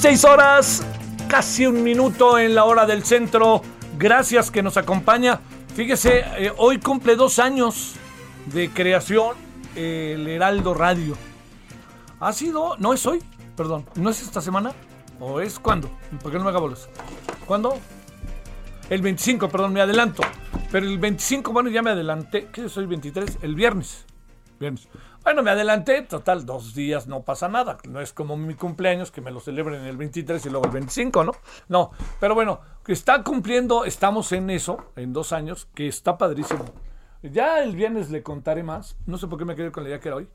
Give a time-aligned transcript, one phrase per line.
[0.00, 0.82] Dieciséis horas,
[1.28, 3.60] casi un minuto en la hora del centro.
[3.98, 5.40] Gracias que nos acompaña.
[5.76, 7.96] Fíjese, eh, hoy cumple dos años
[8.46, 9.36] de creación
[9.76, 11.18] el Heraldo Radio.
[12.18, 13.22] Ha sido, no es hoy,
[13.54, 14.72] perdón, no es esta semana,
[15.18, 15.90] o es cuándo,
[16.22, 16.88] ¿por qué no me haga bolas?
[17.44, 17.78] ¿Cuándo?
[18.88, 20.22] El 25, perdón, me adelanto.
[20.72, 22.48] Pero el 25, bueno, ya me adelanté.
[22.50, 23.40] ¿Qué soy 23?
[23.42, 24.06] El viernes.
[24.58, 24.88] Viernes.
[25.22, 27.76] Bueno, me adelanté, total, dos días no pasa nada.
[27.86, 31.24] No es como mi cumpleaños, que me lo celebren el 23 y luego el 25,
[31.24, 31.32] ¿no?
[31.68, 36.64] No, pero bueno, que está cumpliendo, estamos en eso, en dos años, que está padrísimo.
[37.22, 40.00] Ya el viernes le contaré más, no sé por qué me quedé con la idea
[40.00, 40.28] que era hoy,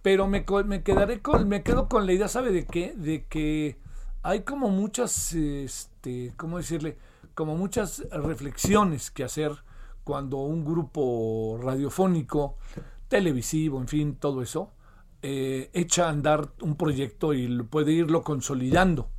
[0.00, 2.94] pero me, me quedaré con, me quedo con la idea, ¿sabe de qué?
[2.96, 3.76] De que
[4.22, 6.96] hay como muchas, este, ¿cómo decirle?
[7.34, 9.52] Como muchas reflexiones que hacer
[10.04, 12.56] cuando un grupo radiofónico,
[13.12, 14.70] televisivo, en fin, todo eso,
[15.20, 19.10] eh, echa a andar un proyecto y puede irlo consolidando.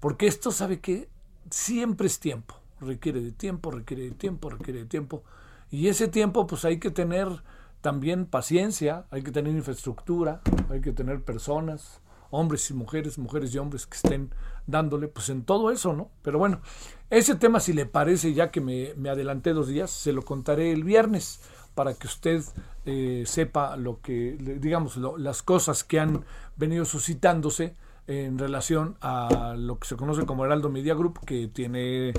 [0.00, 1.08] Porque esto, ¿sabe qué?
[1.48, 2.56] Siempre es tiempo.
[2.78, 5.24] Requiere de tiempo, requiere de tiempo, requiere de tiempo.
[5.70, 7.26] Y ese tiempo, pues hay que tener
[7.80, 13.58] también paciencia, hay que tener infraestructura, hay que tener personas, hombres y mujeres, mujeres y
[13.58, 14.28] hombres que estén
[14.66, 16.10] dándole, pues en todo eso, ¿no?
[16.20, 16.60] Pero bueno,
[17.08, 20.84] ese tema, si le parece, ya que me adelanté dos días, se lo contaré el
[20.84, 21.40] viernes
[21.74, 22.42] para que usted
[22.86, 26.24] eh, sepa lo que, digamos, lo- las cosas que han
[26.56, 27.74] venido suscitándose
[28.08, 32.12] en relación a lo que se conoce como Heraldo Media Group, que tiene,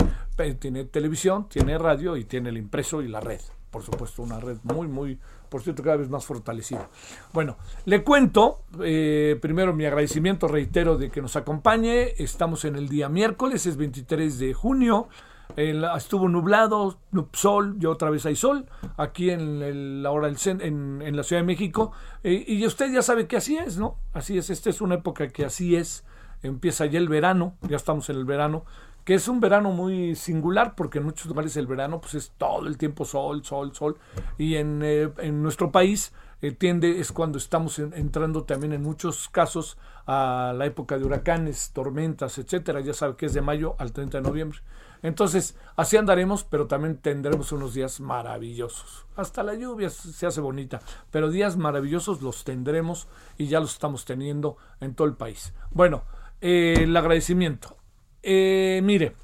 [0.59, 3.41] tiene televisión, tiene radio y tiene el impreso y la red.
[3.69, 5.19] Por supuesto, una red muy, muy,
[5.50, 6.90] por cierto, cada vez más fortalecida.
[7.34, 12.13] Bueno, le cuento, eh, primero mi agradecimiento, reitero, de que nos acompañe.
[12.18, 15.09] Estamos en el día miércoles, es 23 de junio.
[15.56, 18.66] El- estuvo nublado, nu- sol, y otra vez hay sol,
[18.97, 21.91] aquí en el- la hora del cen- en, en la Ciudad de México.
[22.24, 23.97] Y usted ya sabe que así es, ¿no?
[24.13, 26.03] Así es, esta es una época que así es.
[26.42, 28.66] Empieza ya el verano, ya estamos en el verano,
[29.06, 32.68] que es un verano muy singular, porque en muchos lugares el verano pues es todo
[32.68, 33.97] el tiempo sol, sol, sol.
[34.38, 38.81] Y en, eh, en nuestro país eh, tiende, es cuando estamos en- entrando también en
[38.81, 42.81] muchos casos a la época de huracanes, tormentas, etcétera.
[42.81, 44.59] Ya sabe que es de mayo al 30 de noviembre.
[45.03, 49.06] Entonces, así andaremos, pero también tendremos unos días maravillosos.
[49.16, 50.81] Hasta la lluvia se hace bonita,
[51.12, 55.53] pero días maravillosos los tendremos y ya los estamos teniendo en todo el país.
[55.72, 56.03] Bueno,
[56.40, 57.75] eh, el agradecimiento.
[58.24, 59.16] Eh, mire,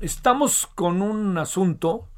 [0.00, 2.08] estamos con un asunto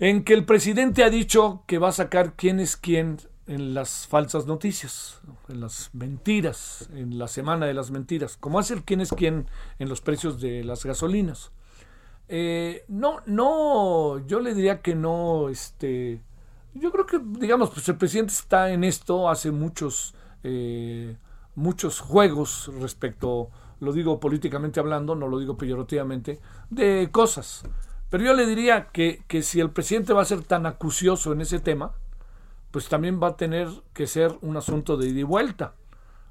[0.00, 3.18] en que el presidente ha dicho que va a sacar quién es quién
[3.50, 8.74] en las falsas noticias, en las mentiras, en la semana de las mentiras, como hace
[8.74, 9.48] el quién es quién
[9.80, 11.50] en los precios de las gasolinas.
[12.28, 16.22] Eh, no, no, yo le diría que no, este,
[16.74, 20.14] yo creo que, digamos, pues el presidente está en esto hace muchos,
[20.44, 21.16] eh,
[21.56, 26.38] muchos juegos respecto, lo digo políticamente hablando, no lo digo peyorativamente,
[26.70, 27.64] de cosas.
[28.10, 31.40] Pero yo le diría que, que si el presidente va a ser tan acucioso en
[31.40, 31.94] ese tema,
[32.70, 35.74] pues también va a tener que ser un asunto de ida y vuelta.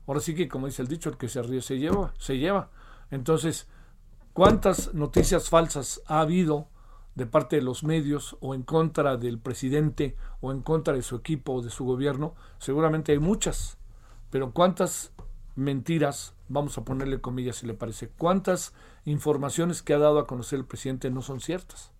[0.08, 2.70] Ahora sí que, como dice el dicho, el que se ríe se lleva, se lleva.
[3.12, 3.68] Entonces,
[4.34, 6.68] ¿cuántas noticias falsas ha habido
[7.16, 11.18] de parte de los medios o en contra del presidente o en contra de su
[11.18, 12.36] equipo o de su gobierno?
[12.58, 13.78] Seguramente hay muchas.
[14.30, 15.12] Pero ¿cuántas
[15.56, 18.74] mentiras, vamos a ponerle comillas si le parece, cuántas
[19.06, 21.92] informaciones que ha dado a conocer el presidente no son ciertas?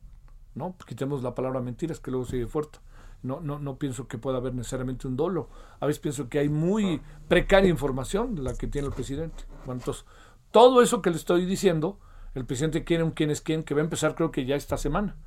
[0.56, 0.76] ¿No?
[0.88, 2.80] Quitemos la palabra mentiras que luego sigue fuerte.
[3.22, 5.50] No, no, no pienso que pueda haber necesariamente un dolo.
[5.80, 9.44] A veces pienso que hay muy precaria información la que tiene el presidente.
[9.66, 10.06] Bueno, entonces,
[10.52, 12.00] todo eso que le estoy diciendo,
[12.34, 14.78] el presidente quiere un quién es quién, que va a empezar creo que ya esta
[14.78, 15.18] semana.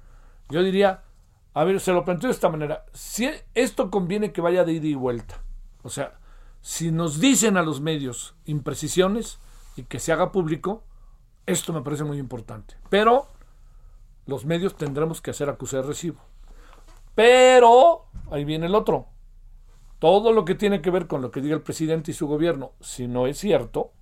[0.49, 1.03] Yo diría,
[1.55, 2.87] a ver, se lo planteo de esta manera.
[2.93, 5.43] Si esto conviene que vaya de ida y vuelta.
[5.83, 6.19] O sea,
[6.61, 9.39] si nos dicen a los medios imprecisiones
[9.77, 10.85] y que se haga público,
[11.45, 12.77] esto me parece muy importante.
[12.89, 13.27] Pero
[14.27, 16.21] los medios tendremos que hacer acuse de recibo.
[17.15, 19.07] Pero, ahí viene el otro.
[19.99, 22.73] Todo lo que tiene que ver con lo que diga el presidente y su gobierno,
[22.81, 23.93] si no es cierto,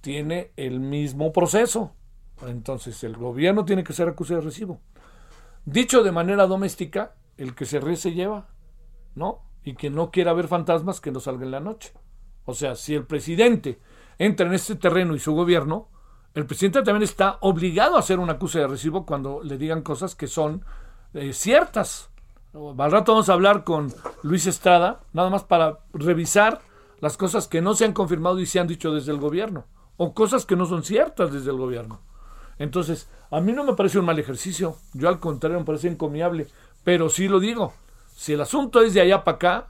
[0.00, 1.92] tiene el mismo proceso.
[2.46, 4.80] Entonces, el gobierno tiene que ser acuse de recibo.
[5.64, 8.48] Dicho de manera doméstica, el que se ríe se lleva,
[9.14, 9.42] ¿no?
[9.64, 11.92] Y que no quiera ver fantasmas que no salga en la noche.
[12.44, 13.80] O sea, si el presidente
[14.18, 15.88] entra en este terreno y su gobierno,
[16.34, 20.14] el presidente también está obligado a hacer una acusa de recibo cuando le digan cosas
[20.14, 20.64] que son
[21.14, 22.10] eh, ciertas.
[22.54, 23.92] Al rato vamos a hablar con
[24.22, 26.60] Luis Estrada, nada más para revisar
[27.00, 29.64] las cosas que no se han confirmado y se han dicho desde el gobierno,
[29.96, 32.00] o cosas que no son ciertas desde el gobierno.
[32.58, 36.46] Entonces, a mí no me parece un mal ejercicio, yo al contrario me parece encomiable,
[36.84, 37.72] pero sí lo digo,
[38.14, 39.68] si el asunto es de allá para acá,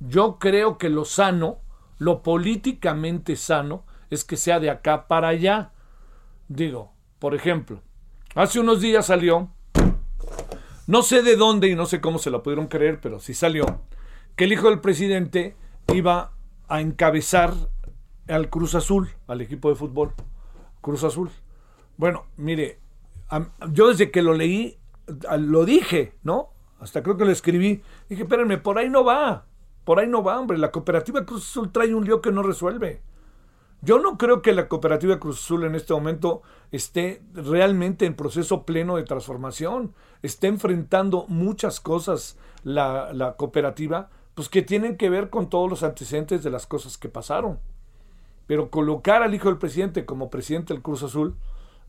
[0.00, 1.60] yo creo que lo sano,
[1.98, 5.72] lo políticamente sano, es que sea de acá para allá.
[6.48, 7.80] Digo, por ejemplo,
[8.34, 9.50] hace unos días salió,
[10.86, 13.82] no sé de dónde y no sé cómo se lo pudieron creer, pero sí salió,
[14.36, 15.56] que el hijo del presidente
[15.94, 16.32] iba
[16.68, 17.54] a encabezar
[18.28, 20.12] al Cruz Azul, al equipo de fútbol.
[20.80, 21.30] Cruz Azul.
[21.96, 22.78] Bueno, mire,
[23.72, 24.78] yo desde que lo leí,
[25.38, 26.50] lo dije, ¿no?
[26.78, 27.82] Hasta creo que lo escribí.
[28.08, 29.46] Dije, espérenme, por ahí no va.
[29.84, 30.58] Por ahí no va, hombre.
[30.58, 33.02] La cooperativa Cruz Azul trae un lío que no resuelve.
[33.82, 36.42] Yo no creo que la cooperativa Cruz Azul en este momento
[36.72, 39.94] esté realmente en proceso pleno de transformación.
[40.22, 45.82] Esté enfrentando muchas cosas la, la cooperativa, pues que tienen que ver con todos los
[45.82, 47.60] antecedentes de las cosas que pasaron.
[48.46, 51.36] Pero colocar al hijo del presidente como presidente del Cruz Azul,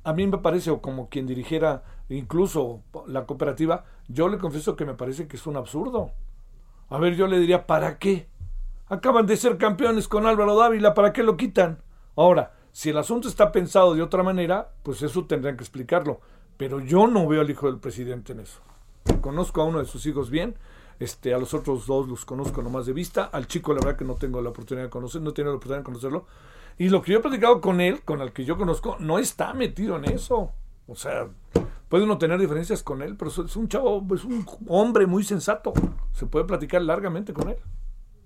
[0.04, 4.86] a mí me parece, o como quien dirigiera incluso la cooperativa, yo le confieso que
[4.86, 6.12] me parece que es un absurdo.
[6.90, 8.30] A ver, yo le diría, ¿para qué?
[8.90, 11.82] Acaban de ser campeones con Álvaro Dávila, ¿para qué lo quitan?
[12.16, 16.22] Ahora, si el asunto está pensado de otra manera, pues eso tendrían que explicarlo.
[16.56, 18.62] Pero yo no veo al hijo del presidente en eso.
[19.20, 20.56] Conozco a uno de sus hijos bien,
[21.00, 24.06] este, a los otros dos los conozco nomás de vista, al chico la verdad que
[24.06, 26.26] no tengo la oportunidad de conocer, no tengo la oportunidad de conocerlo,
[26.78, 29.54] y lo que yo he platicado con él, con el que yo conozco, no está
[29.54, 30.52] metido en eso.
[30.88, 31.28] O sea,
[31.90, 35.74] puede uno tener diferencias con él, pero es un chavo, es un hombre muy sensato.
[36.14, 37.58] Se puede platicar largamente con él.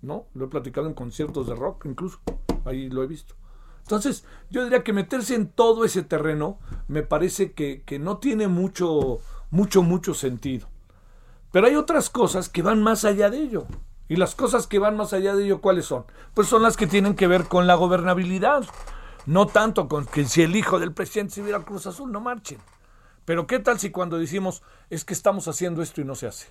[0.01, 0.25] ¿No?
[0.33, 2.19] Lo he platicado en conciertos de rock incluso.
[2.65, 3.35] Ahí lo he visto.
[3.83, 9.19] Entonces, yo diría que meterse en todo ese terreno me parece que, no tiene mucho,
[9.49, 10.67] mucho, mucho sentido.
[11.51, 13.65] Pero hay otras cosas que van más allá de ello.
[14.07, 16.05] Y las cosas que van más allá de ello, ¿cuáles son?
[16.33, 18.63] Pues son las que tienen que ver con la gobernabilidad.
[19.25, 22.59] No tanto con que si el hijo del presidente se viera Cruz Azul, no marchen.
[23.25, 26.47] Pero ¿qué tal si cuando decimos es que estamos haciendo esto y no se hace?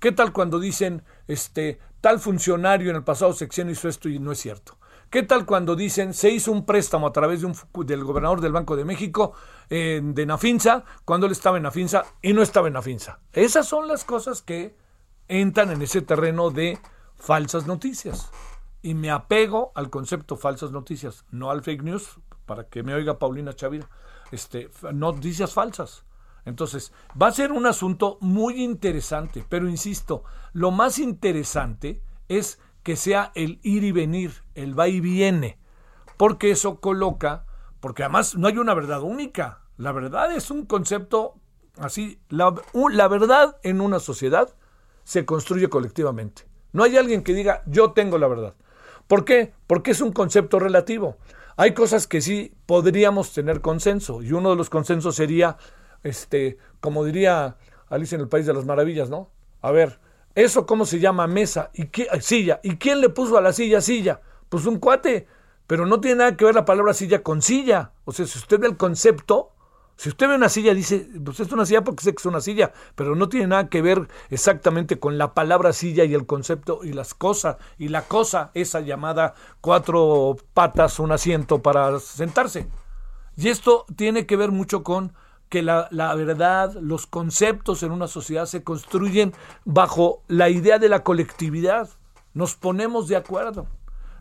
[0.00, 4.32] ¿Qué tal cuando dicen este tal funcionario en el pasado sexenio hizo esto y no
[4.32, 4.78] es cierto?
[5.10, 8.52] ¿Qué tal cuando dicen se hizo un préstamo a través de un, del gobernador del
[8.52, 9.34] Banco de México
[9.68, 13.20] de Nafinsa cuando él estaba en Nafinsa y no estaba en Nafinsa?
[13.34, 14.74] Esas son las cosas que
[15.28, 16.78] entran en ese terreno de
[17.16, 18.30] falsas noticias.
[18.82, 23.18] Y me apego al concepto falsas noticias, no al fake news, para que me oiga
[23.18, 23.90] Paulina Chavira,
[24.32, 26.04] este, noticias falsas.
[26.44, 32.96] Entonces, va a ser un asunto muy interesante, pero insisto, lo más interesante es que
[32.96, 35.58] sea el ir y venir, el va y viene,
[36.16, 37.44] porque eso coloca,
[37.80, 41.40] porque además no hay una verdad única, la verdad es un concepto
[41.78, 42.50] así, la,
[43.08, 44.54] verdad en una sociedad
[45.04, 46.42] se construye colectivamente.
[46.72, 48.54] No hay alguien que diga yo tengo la verdad.
[49.08, 49.54] ¿Por qué?
[49.66, 51.16] Porque es un concepto relativo.
[51.56, 55.56] Hay cosas que sí podríamos tener consenso y uno de los consensos sería,
[56.02, 57.56] este, como diría
[57.88, 59.30] Alicia en el País de las Maravillas, ¿no?
[59.62, 59.98] A ver,
[60.34, 62.60] ¿eso cómo se llama mesa y qué, silla?
[62.62, 64.20] ¿Y quién le puso a la silla silla?
[64.48, 65.26] Pues un cuate,
[65.66, 67.92] pero no tiene nada que ver la palabra silla con silla.
[68.04, 69.52] O sea, si usted ve el concepto,
[69.96, 72.40] si usted ve una silla, dice, pues es una silla porque sé que es una
[72.40, 76.80] silla, pero no tiene nada que ver exactamente con la palabra silla y el concepto
[76.82, 82.66] y las cosas, y la cosa, esa llamada cuatro patas, un asiento para sentarse.
[83.36, 85.12] Y esto tiene que ver mucho con
[85.50, 89.34] que la, la, verdad, los conceptos en una sociedad se construyen
[89.66, 91.90] bajo la idea de la colectividad.
[92.32, 93.66] Nos ponemos de acuerdo.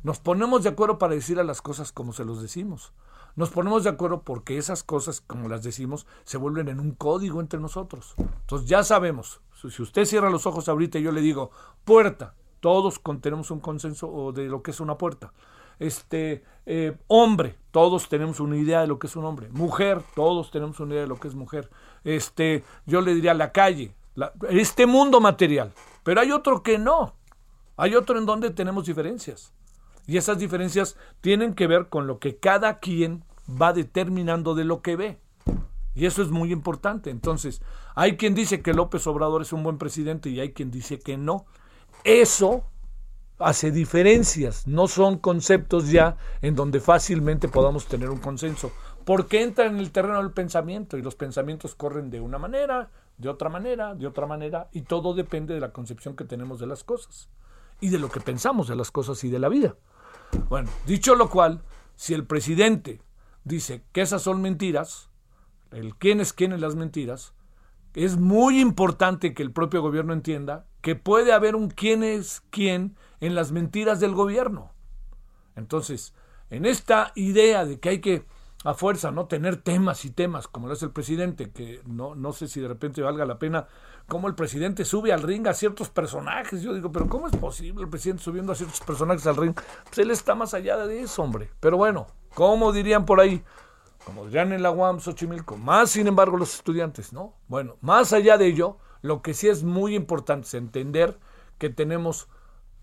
[0.01, 2.93] Nos ponemos de acuerdo para decir a las cosas como se los decimos.
[3.35, 7.39] nos ponemos de acuerdo porque esas cosas, como las decimos, se vuelven en un código
[7.39, 8.15] entre nosotros.
[8.17, 11.51] Entonces ya sabemos, si usted cierra los ojos ahorita y yo le digo,
[11.85, 15.31] puerta, todos tenemos un consenso de lo que es una puerta.
[15.79, 19.49] Este, eh, hombre, todos tenemos una idea de lo que es un hombre.
[19.49, 21.69] Mujer, todos tenemos una idea de lo que es mujer.
[22.03, 23.93] Este, yo le diría la calle,
[24.49, 25.73] este mundo material.
[26.03, 27.15] Pero hay otro que no.
[27.77, 29.53] Hay otro en donde tenemos diferencias.
[30.05, 34.81] Y esas diferencias tienen que ver con lo que cada quien va determinando de lo
[34.81, 35.19] que ve.
[35.95, 37.09] Y eso es muy importante.
[37.09, 37.61] Entonces,
[37.95, 41.17] hay quien dice que López Obrador es un buen presidente y hay quien dice que
[41.17, 41.45] no.
[42.03, 42.63] Eso
[43.39, 48.71] hace diferencias, no son conceptos ya en donde fácilmente podamos tener un consenso,
[49.05, 53.29] porque entra en el terreno del pensamiento y los pensamientos corren de una manera, de
[53.29, 56.83] otra manera, de otra manera, y todo depende de la concepción que tenemos de las
[56.83, 57.29] cosas
[57.81, 59.75] y de lo que pensamos de las cosas y de la vida.
[60.49, 61.61] Bueno, dicho lo cual,
[61.95, 63.01] si el presidente
[63.45, 65.09] dice que esas son mentiras,
[65.71, 67.33] el quién es quién en las mentiras,
[67.93, 72.95] es muy importante que el propio gobierno entienda que puede haber un quién es quién
[73.19, 74.71] en las mentiras del gobierno.
[75.55, 76.13] Entonces,
[76.49, 78.25] en esta idea de que hay que
[78.65, 82.33] a fuerza no tener temas y temas como lo es el presidente, que no, no
[82.33, 83.67] sé si de repente valga la pena
[84.07, 86.61] cómo el presidente sube al ring a ciertos personajes.
[86.61, 89.53] Yo digo, pero ¿cómo es posible el presidente subiendo a ciertos personajes al ring?
[89.85, 91.49] Pues él está más allá de eso, hombre.
[91.61, 93.43] Pero bueno, como dirían por ahí,
[94.03, 97.35] como dirían en la UAM, Xochimilco, más sin embargo los estudiantes, ¿no?
[97.47, 101.17] Bueno, más allá de ello, lo que sí es muy importante es entender
[101.57, 102.27] que tenemos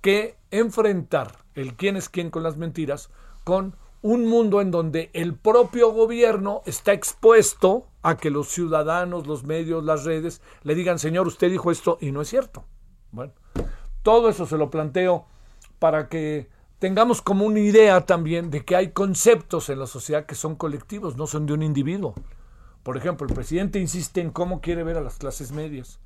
[0.07, 3.11] que enfrentar el quién es quién con las mentiras
[3.43, 9.43] con un mundo en donde el propio gobierno está expuesto a que los ciudadanos, los
[9.43, 12.65] medios, las redes le digan, señor, usted dijo esto y no es cierto.
[13.11, 13.33] Bueno,
[14.05, 15.27] todo eso se lo planteo
[15.81, 20.37] para que tengamos como una idea también de que hay conceptos en la sociedad que
[20.37, 22.15] son colectivos, no son de un individuo.
[22.85, 25.99] Por ejemplo, el presidente insiste en cómo quiere ver a las clases medias.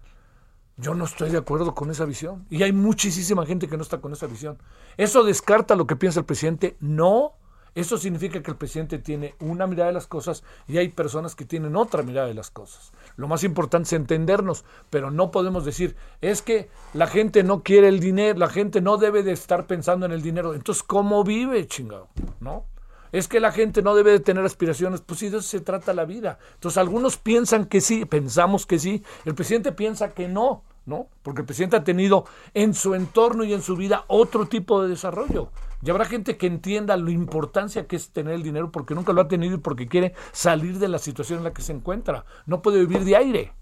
[0.81, 2.47] Yo no estoy de acuerdo con esa visión.
[2.49, 4.59] Y hay muchísima gente que no está con esa visión.
[4.97, 6.77] ¿Eso descarta lo que piensa el presidente?
[6.81, 7.35] No.
[7.75, 11.45] Eso significa que el presidente tiene una mirada de las cosas y hay personas que
[11.45, 12.93] tienen otra mirada de las cosas.
[13.17, 17.87] Lo más importante es entendernos, pero no podemos decir, es que la gente no quiere
[17.87, 20.55] el dinero, la gente no debe de estar pensando en el dinero.
[20.55, 22.09] Entonces, ¿cómo vive, chingado?
[22.41, 22.65] ¿No?
[23.13, 25.93] Es que la gente no debe de tener aspiraciones, pues sí, de eso se trata
[25.93, 26.39] la vida.
[26.55, 30.63] Entonces, algunos piensan que sí, pensamos que sí, el presidente piensa que no.
[30.87, 31.09] ¿no?
[31.23, 32.25] Porque el presidente ha tenido
[32.55, 35.51] en su entorno y en su vida otro tipo de desarrollo.
[35.83, 39.21] Y habrá gente que entienda la importancia que es tener el dinero porque nunca lo
[39.21, 42.25] ha tenido y porque quiere salir de la situación en la que se encuentra.
[42.47, 43.53] No puede vivir de aire.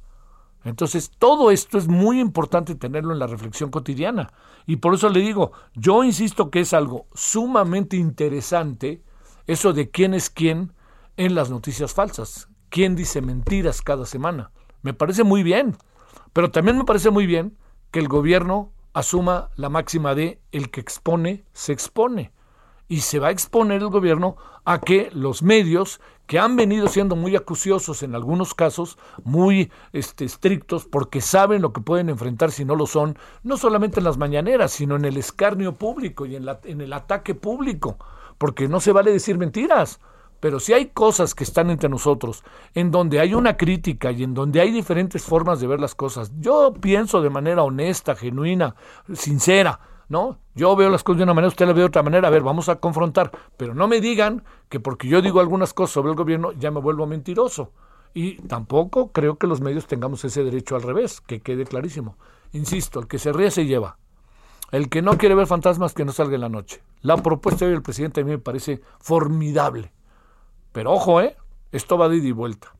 [0.64, 4.32] Entonces, todo esto es muy importante tenerlo en la reflexión cotidiana.
[4.66, 9.02] Y por eso le digo, yo insisto que es algo sumamente interesante
[9.48, 10.72] eso de quién es quién
[11.16, 12.48] en las noticias falsas.
[12.68, 14.52] ¿Quién dice mentiras cada semana?
[14.82, 15.76] Me parece muy bien.
[16.34, 17.56] Pero también me parece muy bien
[17.90, 22.30] que el gobierno asuma la máxima de el que expone, se expone.
[22.88, 24.36] Y se va a exponer el gobierno
[24.66, 30.26] a que los medios, que han venido siendo muy acuciosos en algunos casos, muy este,
[30.26, 34.18] estrictos, porque saben lo que pueden enfrentar si no lo son, no solamente en las
[34.18, 37.96] mañaneras, sino en el escarnio público y en, la, en el ataque público,
[38.38, 40.00] porque no se vale decir mentiras.
[40.40, 44.34] Pero si hay cosas que están entre nosotros, en donde hay una crítica y en
[44.34, 48.76] donde hay diferentes formas de ver las cosas, yo pienso de manera honesta, genuina,
[49.12, 50.38] sincera, ¿no?
[50.54, 52.42] Yo veo las cosas de una manera, usted las ve de otra manera, a ver,
[52.42, 56.16] vamos a confrontar, pero no me digan que porque yo digo algunas cosas sobre el
[56.16, 57.72] gobierno ya me vuelvo mentiroso.
[58.14, 62.16] Y tampoco creo que los medios tengamos ese derecho al revés, que quede clarísimo.
[62.52, 63.98] Insisto, el que se ríe se lleva.
[64.70, 66.82] El que no quiere ver fantasmas, que no salga en la noche.
[67.00, 69.92] La propuesta hoy del presidente a mí me parece formidable
[70.72, 71.36] pero ojo, ¿eh?
[71.72, 72.74] Esto va de ida y vuelta,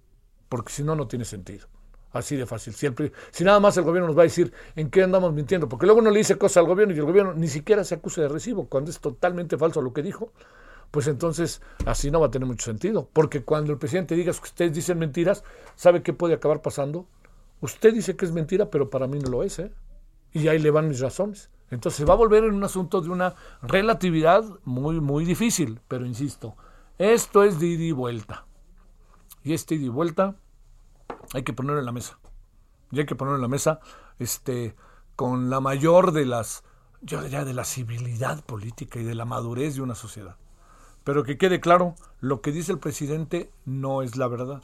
[0.49, 1.67] porque si no, no tiene sentido.
[2.13, 2.73] Así de fácil.
[2.73, 6.01] Si nada más el gobierno nos va a decir en qué andamos mintiendo, porque luego
[6.01, 8.67] uno le dice cosas al gobierno y el gobierno ni siquiera se acusa de recibo,
[8.69, 10.33] cuando es totalmente falso lo que dijo,
[10.91, 13.11] pues entonces así no va a tener mucho sentido.
[13.13, 17.07] Porque cuando el presidente diga que ustedes dicen mentiras, ¿sabe qué puede acabar pasando?
[17.61, 19.73] Usted dice que es mentira, pero para mí no lo es, ¿eh?
[20.33, 21.51] Y ahí le van mis razones.
[21.71, 26.57] Entonces va a volver en un asunto de una relatividad muy, muy difícil, pero insisto,
[26.97, 28.47] esto es de ida y vuelta.
[29.43, 30.37] Y este ida y vuelta
[31.35, 32.19] hay que ponerlo en la mesa.
[32.91, 33.81] Y hay que ponerlo en la mesa
[34.19, 34.75] este,
[35.15, 36.65] con la mayor de las,
[37.03, 40.37] yo diría, de la civilidad política y de la madurez de una sociedad.
[41.05, 44.63] Pero que quede claro, lo que dice el presidente no es la verdad.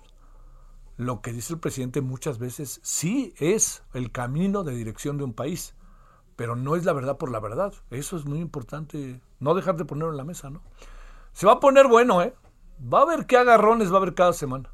[0.97, 5.33] Lo que dice el presidente muchas veces sí es el camino de dirección de un
[5.33, 5.75] país,
[6.37, 7.73] pero no es la verdad por la verdad.
[7.91, 10.63] Eso es muy importante, no dejar de ponerlo en la mesa, ¿no?
[11.33, 12.35] Se va a poner bueno, ¿eh?
[12.93, 14.71] Va a haber que agarrones, va a haber cada semana.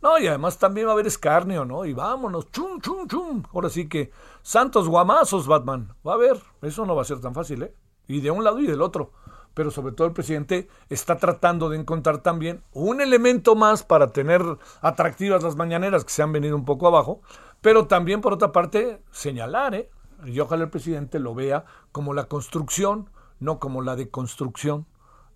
[0.00, 1.84] No, y además también va a haber escarnio, ¿no?
[1.84, 3.42] Y vámonos, chum, chum, chum.
[3.52, 4.12] Ahora sí que
[4.42, 5.94] santos guamazos, Batman.
[6.06, 7.74] Va a haber, eso no va a ser tan fácil, ¿eh?
[8.06, 9.12] Y de un lado y del otro.
[9.54, 14.40] Pero sobre todo el presidente está tratando de encontrar también un elemento más para tener
[14.82, 17.20] atractivas las mañaneras que se han venido un poco abajo,
[17.60, 19.90] pero también por otra parte señalar, ¿eh?
[20.24, 23.10] Y ojalá el presidente lo vea como la construcción,
[23.40, 24.86] no como la deconstrucción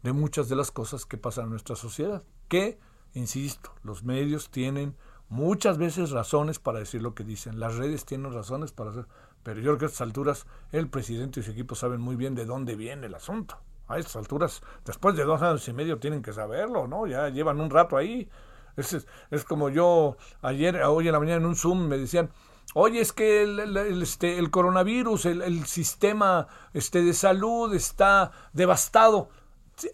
[0.02, 2.22] de muchas de las cosas que pasan en nuestra sociedad.
[2.48, 2.78] Que,
[3.14, 4.96] insisto, los medios tienen
[5.28, 9.06] muchas veces razones para decir lo que dicen, las redes tienen razones para hacer,
[9.42, 12.34] pero yo creo que a estas alturas el presidente y su equipo saben muy bien
[12.34, 13.58] de dónde viene el asunto.
[13.88, 17.06] A estas alturas, después de dos años y medio, tienen que saberlo, ¿no?
[17.06, 18.28] Ya llevan un rato ahí.
[18.76, 22.30] Es, es como yo ayer, hoy en la mañana en un Zoom me decían,
[22.74, 29.28] Oye, es que el, este, el coronavirus, el, sistema este, de salud está devastado.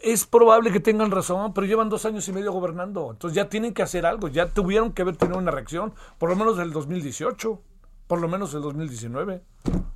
[0.00, 3.11] Es probable que tengan razón, pero llevan dos años y medio gobernando.
[3.11, 4.28] Entonces ya tienen que hacer algo.
[4.28, 7.61] Ya tuvieron que haber tenido una reacción, por lo menos del 2018,
[8.06, 9.42] por lo menos el 2019.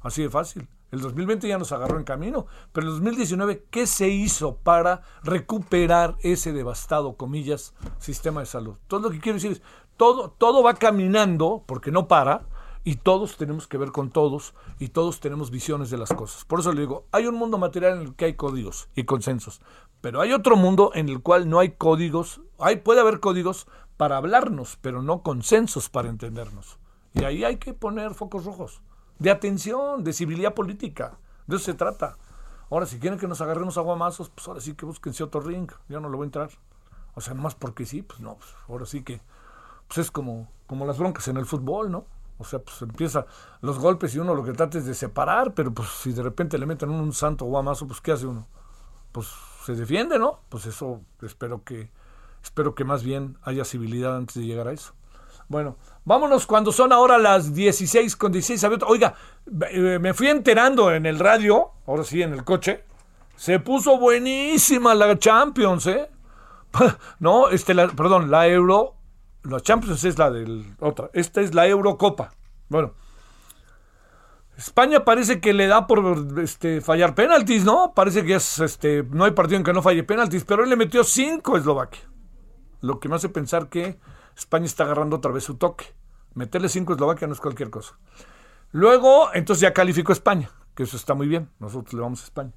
[0.02, 0.68] Así de fácil.
[0.92, 6.16] El 2020 ya nos agarró en camino, pero el 2019, ¿qué se hizo para recuperar
[6.20, 8.74] ese devastado, comillas, sistema de salud?
[8.88, 9.62] Todo lo que quiero decir es,
[9.96, 12.42] todo, todo va caminando, porque no para,
[12.84, 16.44] y todos tenemos que ver con todos y todos tenemos visiones de las cosas.
[16.44, 19.60] Por eso le digo, hay un mundo material en el que hay códigos y consensos,
[20.00, 24.16] pero hay otro mundo en el cual no hay códigos, hay, puede haber códigos para
[24.16, 26.78] hablarnos, pero no consensos para entendernos.
[27.14, 28.82] Y ahí hay que poner focos rojos,
[29.18, 32.16] de atención, de civilidad política, de eso se trata.
[32.70, 36.00] Ahora, si quieren que nos agarremos aguamazos, pues ahora sí que búsquense otro ring, yo
[36.00, 36.50] no lo voy a entrar.
[37.14, 39.20] O sea, nomás porque sí, pues no, pues ahora sí que,
[39.86, 42.06] pues es como, como las broncas en el fútbol, ¿no?
[42.42, 43.24] O sea, pues empieza
[43.60, 46.58] los golpes y uno lo que trata es de separar, pero pues si de repente
[46.58, 48.46] le meten un santo guamazo, pues ¿qué hace uno?
[49.12, 49.28] Pues
[49.64, 50.40] se defiende, ¿no?
[50.48, 51.90] Pues eso espero que
[52.42, 54.92] espero que más bien haya civilidad antes de llegar a eso.
[55.46, 58.82] Bueno, vámonos cuando son ahora las 16 con 16.
[58.86, 59.14] Oiga,
[59.70, 62.84] eh, me fui enterando en el radio, ahora sí en el coche,
[63.36, 66.10] se puso buenísima la Champions, ¿eh?
[67.20, 68.96] no, este, perdón, la Euro
[69.44, 71.10] la Champions es la del otra.
[71.12, 72.32] Esta es la Eurocopa.
[72.68, 72.94] Bueno.
[74.56, 77.94] España parece que le da por este, fallar penaltis, ¿no?
[77.94, 80.76] Parece que es este, no hay partido en que no falle penaltis, pero él le
[80.76, 82.02] metió cinco a Eslovaquia.
[82.80, 83.98] Lo que me hace pensar que
[84.36, 85.86] España está agarrando otra vez su toque.
[86.34, 87.98] Meterle cinco a Eslovaquia no es cualquier cosa.
[88.72, 91.50] Luego, entonces ya calificó España, que eso está muy bien.
[91.58, 92.52] Nosotros le vamos a España.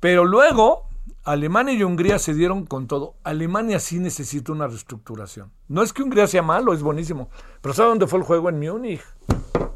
[0.00, 0.88] Pero luego
[1.24, 3.14] Alemania y Hungría se dieron con todo.
[3.24, 5.50] Alemania sí necesita una reestructuración.
[5.68, 7.30] No es que Hungría sea malo, es buenísimo.
[7.62, 8.50] Pero ¿sabe dónde fue el juego?
[8.50, 9.00] En Múnich.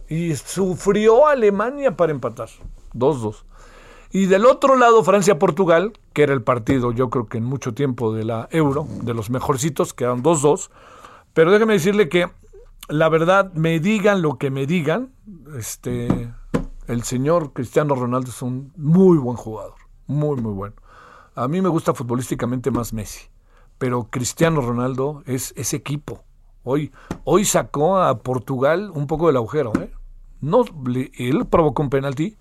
[0.09, 2.51] Y sufrió Alemania para empatar.
[2.93, 3.45] 2-2.
[4.11, 8.13] Y del otro lado, Francia-Portugal, que era el partido, yo creo que en mucho tiempo
[8.15, 10.71] de la Euro, de los mejorcitos, quedaron 2-2.
[11.33, 12.29] Pero déjeme decirle que,
[12.89, 15.13] la verdad, me digan lo que me digan,
[15.57, 16.31] este,
[16.87, 19.75] el señor Cristiano Ronaldo es un muy buen jugador.
[20.07, 20.75] Muy, muy bueno.
[21.39, 23.29] A mí me gusta futbolísticamente más Messi,
[23.79, 26.25] pero Cristiano Ronaldo es ese equipo.
[26.65, 26.91] Hoy,
[27.23, 29.73] hoy sacó a Portugal un poco del agujero.
[29.81, 29.93] ¿eh?
[30.41, 30.65] No,
[31.17, 32.37] él provocó un penalti,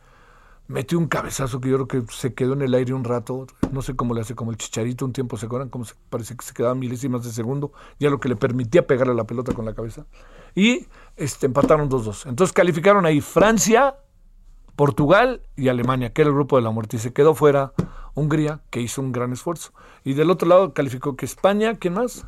[0.68, 3.46] metió un cabezazo que yo creo que se quedó en el aire un rato.
[3.72, 6.44] No sé cómo le hace, como el chicharito, un tiempo se acuerdan, como parece que
[6.44, 9.76] se quedaba milésimas de segundo, ya lo que le permitía pegarle la pelota con la
[9.76, 10.08] cabeza.
[10.56, 12.30] Y este, empataron 2-2.
[12.30, 13.98] Entonces calificaron ahí Francia,
[14.76, 17.74] Portugal y Alemania, que era el grupo de la muerte, y se quedó fuera
[18.18, 19.74] Hungría, que hizo un gran esfuerzo.
[20.04, 22.26] Y del otro lado calificó que España, ¿quién más?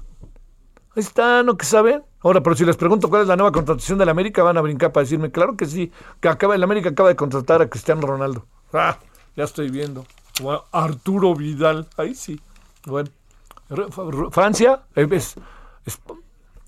[0.96, 2.04] Ahí está, ¿no que saben?
[2.22, 4.62] Ahora, pero si les pregunto cuál es la nueva contratación de la América, van a
[4.62, 8.02] brincar para decirme, claro que sí, que acaba, el América acaba de contratar a Cristiano
[8.02, 8.46] Ronaldo.
[8.72, 9.00] Ah,
[9.36, 10.06] ya estoy viendo.
[10.72, 12.40] Arturo Vidal, ahí sí.
[12.86, 13.10] Bueno,
[14.30, 15.36] Francia, eh, es,
[15.86, 16.00] es,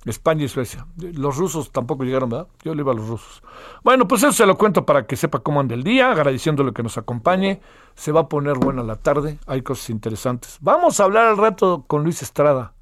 [0.05, 0.87] España y Suecia.
[0.97, 2.47] Los rusos tampoco llegaron, ¿verdad?
[2.63, 3.43] Yo le iba a los rusos.
[3.83, 6.83] Bueno, pues eso se lo cuento para que sepa cómo anda el día, agradeciéndole que
[6.83, 7.61] nos acompañe.
[7.95, 10.57] Se va a poner buena la tarde, hay cosas interesantes.
[10.61, 12.73] Vamos a hablar al rato con Luis Estrada.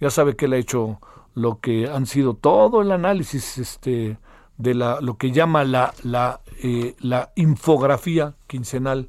[0.00, 1.00] Ya sabe que él ha hecho
[1.34, 4.18] lo que han sido todo el análisis este,
[4.58, 9.08] de la, lo que llama la, la, eh, la infografía quincenal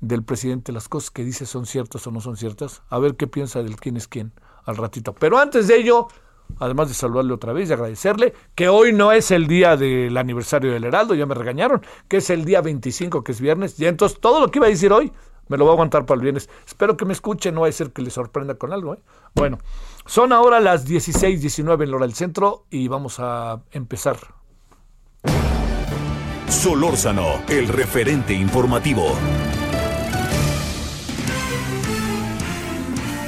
[0.00, 0.72] del presidente.
[0.72, 2.82] Las cosas que dice son ciertas o no son ciertas.
[2.90, 4.32] A ver qué piensa del quién es quién
[4.64, 5.14] al ratito.
[5.14, 6.08] Pero antes de ello
[6.58, 10.72] además de saludarle otra vez y agradecerle, que hoy no es el día del aniversario
[10.72, 14.20] del Heraldo, ya me regañaron, que es el día 25, que es viernes, y entonces
[14.20, 15.12] todo lo que iba a decir hoy
[15.48, 16.48] me lo voy a aguantar para el viernes.
[16.66, 18.94] Espero que me escuche, no va a ser que le sorprenda con algo.
[18.94, 18.98] ¿eh?
[19.34, 19.58] Bueno,
[20.06, 24.16] son ahora las 16, 19 en la hora del centro y vamos a empezar.
[26.48, 29.12] Solórzano, el referente informativo.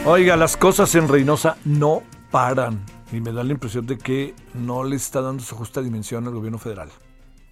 [0.07, 2.94] Oiga, las cosas en Reynosa no paran.
[3.15, 6.35] Y me da la impresión de que no le está dando su justa dimensión al
[6.35, 6.89] gobierno federal.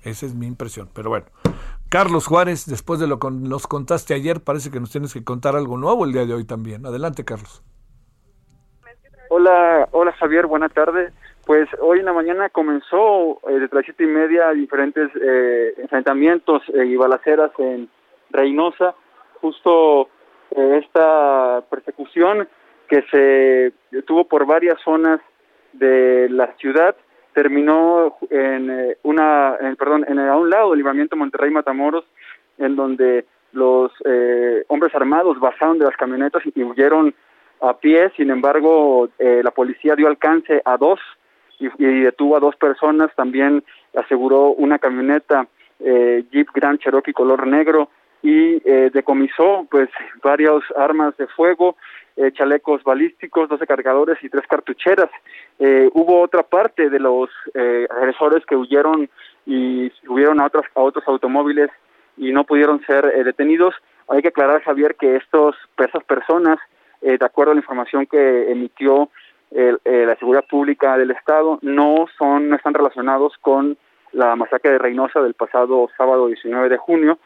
[0.03, 0.88] Esa es mi impresión.
[0.92, 1.27] Pero bueno,
[1.88, 5.55] Carlos Juárez, después de lo que nos contaste ayer, parece que nos tienes que contar
[5.55, 6.85] algo nuevo el día de hoy también.
[6.85, 7.62] Adelante, Carlos.
[9.29, 11.12] Hola, hola Javier, buena tarde.
[11.46, 16.62] Pues hoy en la mañana comenzó eh, desde las siete y media diferentes eh, enfrentamientos
[16.75, 17.88] eh, y balaceras en
[18.31, 18.94] Reynosa.
[19.40, 20.09] Justo
[20.51, 22.48] esta persecución
[22.88, 25.20] que se tuvo por varias zonas
[25.72, 26.96] de la ciudad
[27.35, 32.04] terminó en una, perdón, en a un lado del libramiento Monterrey Matamoros,
[32.58, 33.90] en donde los
[34.68, 37.14] hombres armados bajaron de las camionetas y huyeron
[37.62, 38.11] a pie.
[38.16, 41.00] Sin embargo, la policía dio alcance a dos
[41.78, 43.62] y, detuvo a dos personas, también
[43.94, 45.46] aseguró una camioneta
[45.80, 47.88] eh, Jeep Grand Cherokee color negro
[48.22, 49.88] y eh, decomisó pues
[50.22, 51.76] varias armas de fuego,
[52.16, 55.11] eh, chalecos balísticos, 12 cargadores y tres cartucheras.
[55.58, 59.08] Eh, hubo otra parte de los eh, agresores que huyeron
[59.46, 61.70] y subieron a otros, a otros automóviles
[62.16, 63.74] y no pudieron ser eh, detenidos.
[64.08, 66.58] Hay que aclarar, Javier, que estos, esas personas,
[67.00, 69.11] de acuerdo a la información que emitió
[69.54, 73.76] eh, la seguridad pública del Estado no son no están relacionados con
[74.12, 77.18] la masacre de Reynosa del pasado sábado 19 de junio.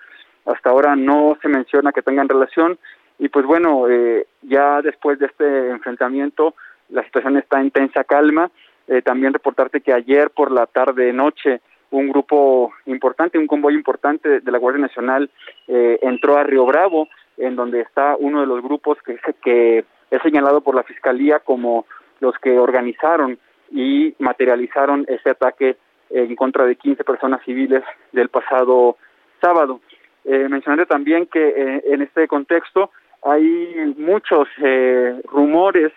[0.46, 2.78] Hasta ahora no se menciona que tengan relación
[3.18, 6.54] y pues bueno, eh, ya después de este enfrentamiento
[6.90, 8.50] la situación está en tensa calma.
[8.88, 14.40] Eh, también reportarte que ayer por la tarde noche un grupo importante, un convoy importante
[14.40, 15.30] de la Guardia Nacional
[15.66, 20.22] eh, entró a Río Bravo, en donde está uno de los grupos que, que es
[20.22, 21.86] señalado por la Fiscalía como
[22.20, 23.38] los que organizaron
[23.70, 25.76] y materializaron ese ataque
[26.10, 27.82] en contra de 15 personas civiles
[28.12, 28.96] del pasado
[29.40, 29.80] sábado.
[30.26, 32.90] Eh, mencionaré también que eh, en este contexto
[33.22, 35.92] hay muchos eh, rumores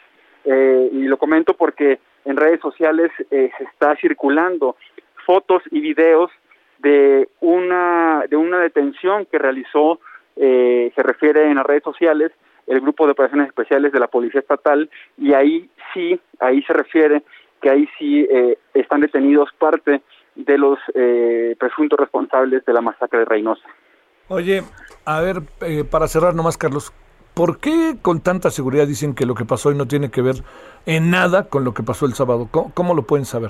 [0.45, 4.75] eh, y lo comento porque en redes sociales se está circulando
[5.25, 6.31] fotos y videos
[6.79, 9.99] de una de una detención que realizó
[10.35, 12.31] se refiere en las redes sociales
[12.67, 17.23] el grupo de operaciones especiales de la Policía Estatal y ahí sí, ahí se refiere
[17.61, 20.01] que ahí sí eh, están detenidos parte
[20.35, 23.67] de los eh, presuntos responsables de la masacre de Reynosa.
[24.29, 24.61] Oye,
[25.05, 26.93] a ver, eh, para cerrar nomás, Carlos,
[27.33, 30.35] ¿por qué con tanta seguridad dicen que lo que pasó hoy no tiene que ver
[30.85, 32.47] en nada con lo que pasó el sábado?
[32.51, 33.49] ¿Cómo, cómo lo pueden saber?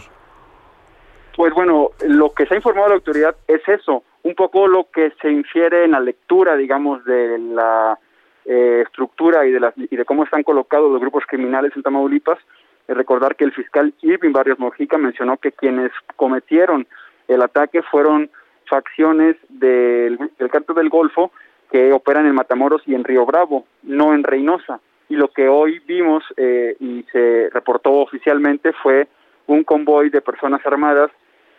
[1.36, 5.12] Pues bueno, lo que se ha informado la autoridad es eso, un poco lo que
[5.22, 8.00] se infiere en la lectura, digamos, de la
[8.46, 12.40] eh, estructura y de, las, y de cómo están colocados los grupos criminales en Tamaulipas,
[12.88, 16.88] eh, recordar que el fiscal Irving Barrios Mojica mencionó que quienes cometieron
[17.28, 18.30] el ataque fueron
[18.70, 21.32] facciones del, del del Golfo
[21.72, 24.80] que operan en Matamoros y en Río Bravo, no en Reynosa.
[25.08, 29.08] Y lo que hoy vimos eh, y se reportó oficialmente fue
[29.48, 31.12] un convoy de personas armadas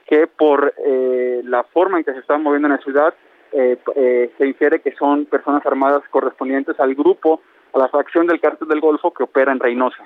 [0.06, 3.14] que por eh, la forma en que se estaban moviendo en la ciudad
[3.52, 7.40] eh, eh, se infiere que son personas armadas correspondientes al grupo,
[7.72, 10.04] a la facción del cártel del Golfo que opera en Reynosa.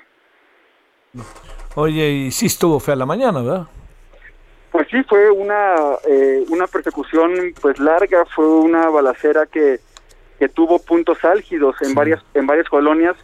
[1.75, 3.67] Oye, y sí estuvo fea la mañana, ¿verdad?
[4.75, 9.79] Pues sí, fue una, eh, una persecución pues larga, fue una balacera que,
[10.37, 13.15] que tuvo puntos álgidos en varias en varias colonias.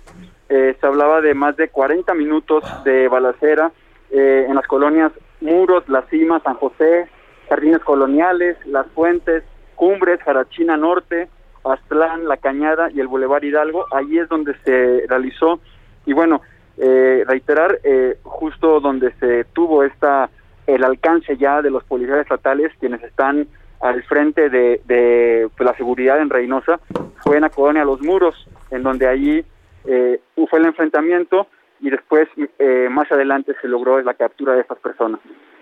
[0.48, 3.74] Eh, se hablaba de más de 40 minutos de balacera
[4.12, 5.12] eh, en las colonias
[5.42, 7.10] Muros, La Cima, San José,
[7.50, 9.44] Jardines Coloniales, Las Fuentes,
[9.76, 11.28] Cumbres, Jarachina Norte,
[11.66, 15.60] Aztlán, La Cañada y el Boulevard Hidalgo, ahí es donde se realizó.
[16.06, 16.44] Y bueno,
[16.78, 20.30] eh, reiterar eh, justo donde se tuvo esta
[20.68, 23.48] el alcance ya de los policías estatales quienes están
[23.80, 26.80] al frente de, de pues, la seguridad en Reynosa
[27.24, 28.36] fue en la colonia Los Muros,
[28.70, 29.44] en donde allí
[29.86, 31.48] eh, fue el enfrentamiento
[31.80, 32.28] y después
[32.60, 35.20] eh, más adelante se logró la captura de estas personas.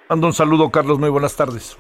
[0.10, 1.78] Mando un saludo, Carlos, muy buenas tardes.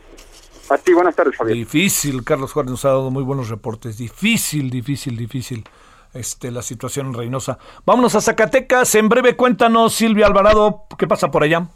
[0.69, 1.58] A ti, buenas tardes, Javier.
[1.58, 3.97] Difícil, Carlos Juárez nos ha dado muy buenos reportes.
[3.97, 5.63] Difícil, difícil, difícil
[6.13, 7.58] este, la situación en Reynosa.
[7.86, 8.93] Vámonos a Zacatecas.
[8.95, 11.67] En breve, cuéntanos, Silvia Alvarado, ¿qué pasa por allá?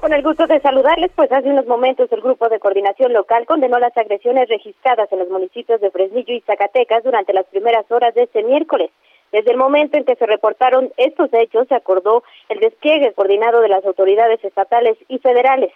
[0.00, 3.78] Con el gusto de saludarles, pues hace unos momentos el Grupo de Coordinación Local condenó
[3.78, 8.22] las agresiones registradas en los municipios de Fresnillo y Zacatecas durante las primeras horas de
[8.22, 8.90] este miércoles.
[9.30, 13.68] Desde el momento en que se reportaron estos hechos, se acordó el despliegue coordinado de
[13.68, 15.70] las autoridades estatales y federales.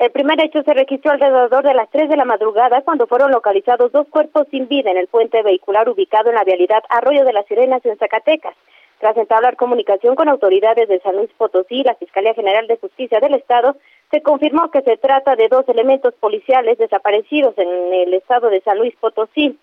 [0.00, 3.92] El primer hecho se registró alrededor de las 3 de la madrugada cuando fueron localizados
[3.92, 7.46] dos cuerpos sin vida en el puente vehicular ubicado en la vialidad Arroyo de las
[7.46, 8.56] Sirenas en Zacatecas.
[8.98, 13.20] Tras entablar comunicación con autoridades de San Luis Potosí y la Fiscalía General de Justicia
[13.20, 13.76] del Estado,
[14.10, 18.78] se confirmó que se trata de dos elementos policiales desaparecidos en el estado de San
[18.78, 19.56] Luis Potosí.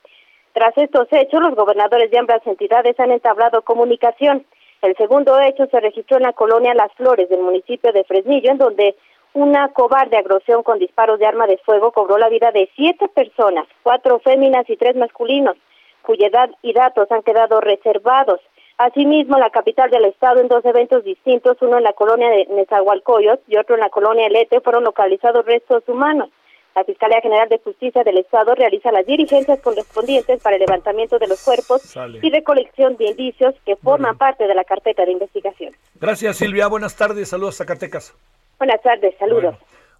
[0.53, 4.45] Tras estos hechos, los gobernadores de ambas entidades han entablado comunicación.
[4.81, 8.57] El segundo hecho se registró en la colonia Las Flores del municipio de Fresnillo, en
[8.57, 8.95] donde
[9.33, 13.67] una cobarde agresión con disparos de arma de fuego cobró la vida de siete personas,
[13.83, 15.57] cuatro féminas y tres masculinos,
[16.03, 18.39] cuya edad y datos han quedado reservados.
[18.77, 23.43] Asimismo, la capital del estado, en dos eventos distintos, uno en la colonia de Nezahualcóyotl
[23.47, 26.29] y otro en la colonia Elete, fueron localizados restos humanos.
[26.75, 31.27] La Fiscalía General de Justicia del Estado realiza las diligencias correspondientes para el levantamiento de
[31.27, 35.73] los cuerpos y recolección de indicios que forman parte de la carpeta de investigación.
[36.01, 36.67] Gracias, Silvia.
[36.67, 37.29] Buenas tardes.
[37.29, 38.13] Saludos, Zacatecas.
[38.57, 39.15] Buenas tardes.
[39.17, 39.55] Saludos.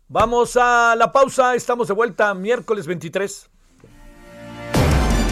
[0.09, 1.55] vamos a la pausa.
[1.55, 3.49] Estamos de vuelta miércoles 23.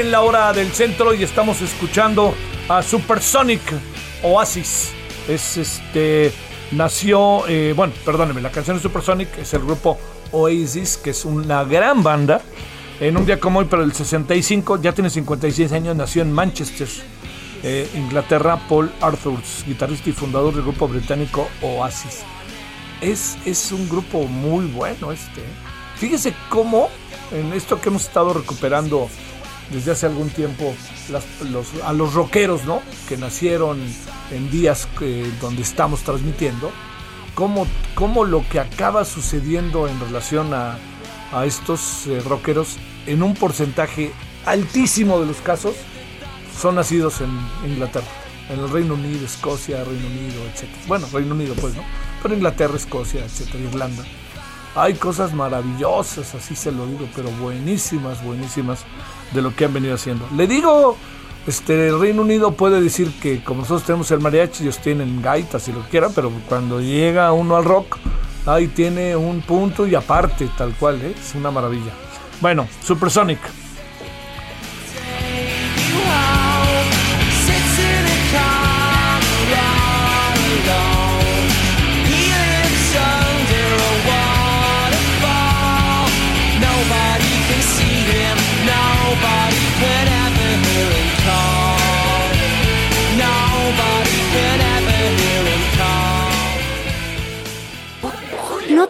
[0.00, 2.32] En la hora del centro y estamos escuchando
[2.68, 3.60] a Supersonic
[4.22, 4.92] Oasis.
[5.26, 6.32] Es este
[6.70, 9.98] nació, eh, bueno, perdónenme, la canción de Supersonic es el grupo
[10.30, 12.40] Oasis, que es una gran banda.
[13.00, 16.88] En un día como hoy, pero el 65, ya tiene 56 años, nació en Manchester,
[17.64, 22.20] eh, Inglaterra, Paul Arthurs, guitarrista y fundador del grupo británico Oasis.
[23.00, 25.40] Es, es un grupo muy bueno este.
[25.40, 25.54] ¿eh?
[25.96, 26.88] Fíjese cómo
[27.32, 29.08] en esto que hemos estado recuperando
[29.70, 30.74] desde hace algún tiempo
[31.84, 32.82] a los rockeros, ¿no?
[33.08, 33.78] Que nacieron
[34.30, 34.88] en días
[35.40, 36.70] donde estamos transmitiendo,
[37.34, 40.78] cómo, cómo, lo que acaba sucediendo en relación a,
[41.44, 44.12] estos eh, rockeros, en un porcentaje
[44.46, 45.74] altísimo de los casos,
[46.58, 47.30] son nacidos en
[47.70, 48.06] Inglaterra,
[48.48, 50.64] en el Reino Unido, Escocia, Reino Unido, etc.
[50.86, 51.82] Bueno, Reino Unido pues, ¿no?
[52.22, 53.54] Pero Inglaterra, Escocia, etc.
[53.56, 54.04] Irlanda.
[54.74, 58.86] Hay cosas maravillosas, así se lo digo, pero buenísimas, buenísimas
[59.32, 60.26] de lo que han venido haciendo.
[60.36, 60.96] Le digo,
[61.46, 65.68] este, el Reino Unido puede decir que como nosotros tenemos el mariachi, ellos tienen gaitas
[65.68, 67.96] y lo que quieran, pero cuando llega uno al rock,
[68.46, 71.14] ahí tiene un punto y aparte, tal cual, ¿eh?
[71.18, 71.92] es una maravilla.
[72.40, 73.38] Bueno, Supersonic.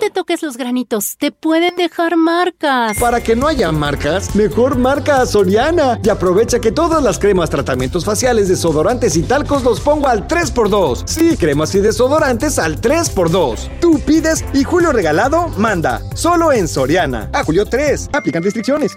[0.08, 2.96] Te toques los granitos, te pueden dejar marcas.
[2.98, 6.00] Para que no haya marcas, mejor marca a Soriana.
[6.02, 11.02] Y aprovecha que todas las cremas, tratamientos faciales, desodorantes y talcos los pongo al 3x2.
[11.04, 13.68] Sí, cremas y desodorantes al 3x2.
[13.80, 16.00] Tú pides y Julio Regalado manda.
[16.14, 17.28] Solo en Soriana.
[17.34, 18.08] A Julio 3.
[18.14, 18.96] Aplican restricciones.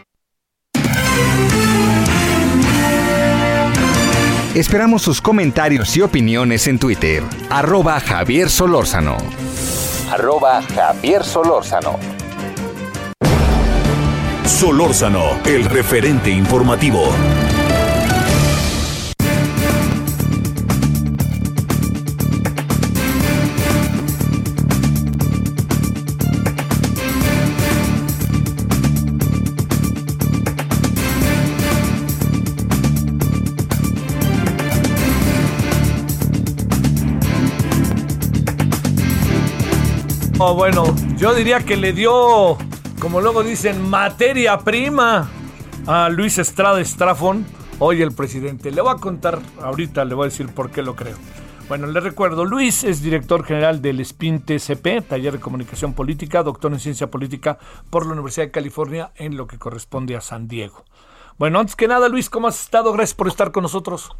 [4.56, 7.22] Esperamos sus comentarios y opiniones en Twitter.
[7.50, 9.18] Arroba Javier Solórzano
[10.12, 11.98] arroba Javier Solórzano.
[14.46, 17.04] Solórzano, el referente informativo.
[40.42, 40.84] Bueno,
[41.18, 42.58] yo diría que le dio,
[43.00, 45.30] como luego dicen, materia prima
[45.86, 47.46] a Luis Estrada Estrafón,
[47.78, 48.72] hoy el presidente.
[48.72, 51.16] Le voy a contar ahorita, le voy a decir por qué lo creo.
[51.70, 56.74] Bueno, le recuerdo, Luis es director general del SPIN TCP, Taller de Comunicación Política, doctor
[56.74, 57.60] en Ciencia Política
[57.92, 60.86] por la Universidad de California en lo que corresponde a San Diego.
[61.38, 62.92] Bueno, antes que nada, Luis, ¿cómo has estado?
[62.94, 64.12] Gracias por estar con nosotros.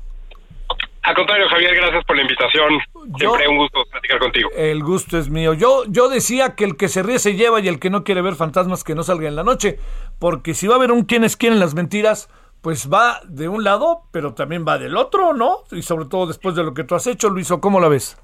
[1.04, 2.80] Al contrario, Javier, gracias por la invitación.
[3.18, 4.50] Siempre un gusto platicar contigo.
[4.56, 5.54] El gusto es mío.
[5.54, 8.22] Yo, yo decía que el que se ríe se lleva y el que no quiere
[8.22, 9.80] ver fantasmas que no salga en la noche.
[10.20, 12.30] Porque si va a haber un quienes quieren las mentiras,
[12.62, 15.64] pues va de un lado, pero también va del otro, ¿no?
[15.72, 18.22] Y sobre todo después de lo que tú has hecho, Luis, ¿cómo la ves?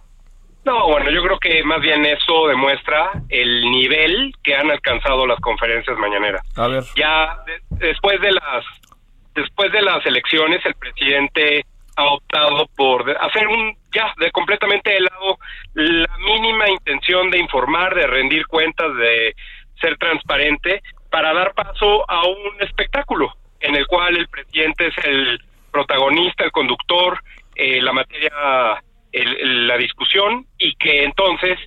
[0.64, 5.40] No, bueno, yo creo que más bien eso demuestra el nivel que han alcanzado las
[5.40, 6.42] conferencias mañaneras.
[6.56, 6.84] A ver.
[6.96, 8.66] Ya después de las
[9.34, 11.66] después de las elecciones el presidente
[11.98, 15.38] ha optado por hacer un ya de completamente de lado
[15.74, 19.36] la mínima intención de informar, de rendir cuentas, de
[19.82, 25.40] ser transparente para dar paso a un espectáculo en el cual el presidente es el
[25.72, 27.20] protagonista, el conductor,
[27.56, 28.32] eh, la materia,
[29.12, 31.58] la discusión y que entonces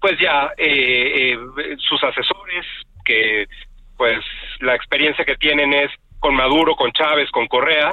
[0.00, 2.64] pues ya eh, eh, sus asesores
[3.04, 3.46] que
[3.96, 4.24] pues
[4.60, 7.92] la experiencia que tienen es con Maduro, con Chávez, con Correa,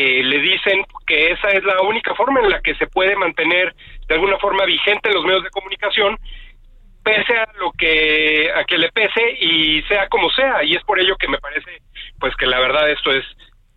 [0.00, 3.74] eh, le dicen que esa es la única forma en la que se puede mantener
[4.06, 6.16] de alguna forma vigente en los medios de comunicación,
[7.02, 10.62] pese a lo que a que le pese y sea como sea.
[10.62, 11.82] Y es por ello que me parece,
[12.20, 13.24] pues que la verdad esto es,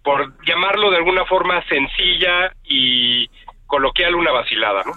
[0.03, 3.27] por llamarlo de alguna forma sencilla y
[3.65, 4.91] coloquial, una vacilada, ¿no?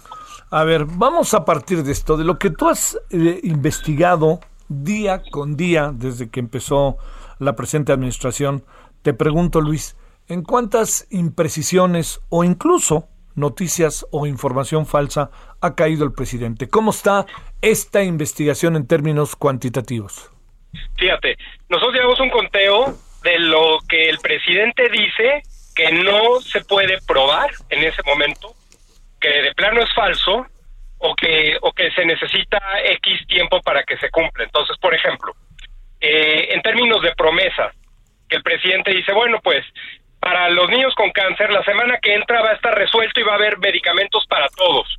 [0.50, 5.22] A ver, vamos a partir de esto, de lo que tú has eh, investigado día
[5.30, 6.98] con día desde que empezó
[7.38, 8.62] la presente administración.
[9.00, 16.14] Te pregunto, Luis, ¿En cuántas imprecisiones o incluso noticias o información falsa ha caído el
[16.14, 16.68] presidente?
[16.68, 17.26] ¿Cómo está
[17.60, 20.30] esta investigación en términos cuantitativos?
[20.96, 21.36] Fíjate,
[21.68, 25.42] nosotros llevamos un conteo de lo que el presidente dice
[25.76, 28.54] que no se puede probar en ese momento,
[29.20, 30.46] que de plano es falso
[30.98, 32.58] o que o que se necesita
[33.02, 34.44] X tiempo para que se cumpla.
[34.44, 35.34] Entonces, por ejemplo,
[36.00, 37.74] eh, en términos de promesas,
[38.28, 39.64] que el presidente dice, bueno, pues
[40.24, 43.32] para los niños con cáncer, la semana que entra va a estar resuelto y va
[43.32, 44.98] a haber medicamentos para todos.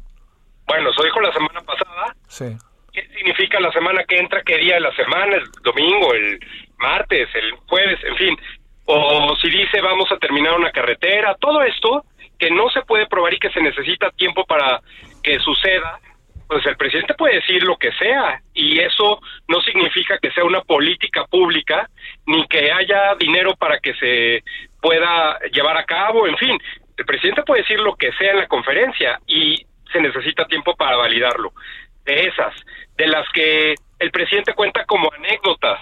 [0.68, 2.16] Bueno, eso dijo la semana pasada.
[2.28, 2.56] Sí.
[2.94, 4.44] ¿Qué significa la semana que entra?
[4.44, 5.36] ¿Qué día de la semana?
[5.36, 6.14] ¿El domingo?
[6.14, 6.40] ¿El
[6.78, 7.28] martes?
[7.34, 8.00] ¿El jueves?
[8.04, 8.38] En fin.
[8.86, 11.36] O si dice vamos a terminar una carretera.
[11.40, 12.06] Todo esto
[12.38, 14.80] que no se puede probar y que se necesita tiempo para
[15.24, 16.00] que suceda,
[16.48, 20.62] pues el presidente puede decir lo que sea y eso no significa que sea una
[20.62, 21.90] política pública
[22.26, 24.44] ni que haya dinero para que se
[24.82, 26.58] pueda llevar a cabo, en fin,
[26.98, 30.98] el presidente puede decir lo que sea en la conferencia y se necesita tiempo para
[30.98, 31.52] validarlo.
[32.04, 32.54] De esas,
[32.98, 35.80] de las que el presidente cuenta como anécdotas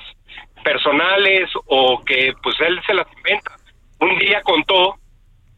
[0.64, 3.56] personales o que pues él se las inventa.
[4.00, 4.96] Un día contó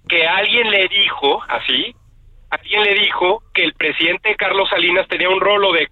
[0.08, 1.96] que alguien le dijo, así,
[2.56, 5.90] alguien le dijo que el presidente Carlos Salinas tenía un Rolodex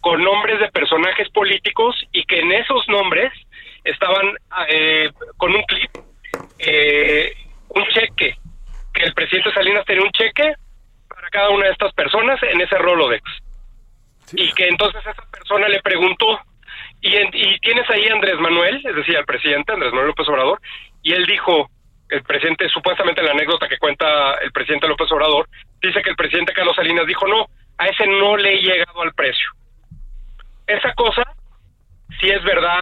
[0.00, 3.32] con nombres de personajes políticos y que en esos nombres
[3.84, 4.34] estaban
[4.68, 5.90] eh, con un clip
[6.58, 7.32] eh,
[7.68, 8.36] un cheque,
[8.92, 10.54] que el presidente Salinas tenía un cheque
[11.08, 13.22] para cada una de estas personas en ese Rolodex.
[14.32, 16.38] Y que entonces esa persona le preguntó,
[17.00, 20.60] y, y tienes ahí a Andrés Manuel, es decir, al presidente Andrés Manuel López Obrador,
[21.02, 21.68] y él dijo,
[22.10, 25.48] el presidente, supuestamente la anécdota que cuenta el presidente López Obrador,
[25.80, 27.46] dice que el presidente Carlos Salinas dijo, no,
[27.78, 29.50] a ese no le he llegado al precio.
[30.66, 31.22] Esa cosa,
[32.20, 32.80] si es verdad,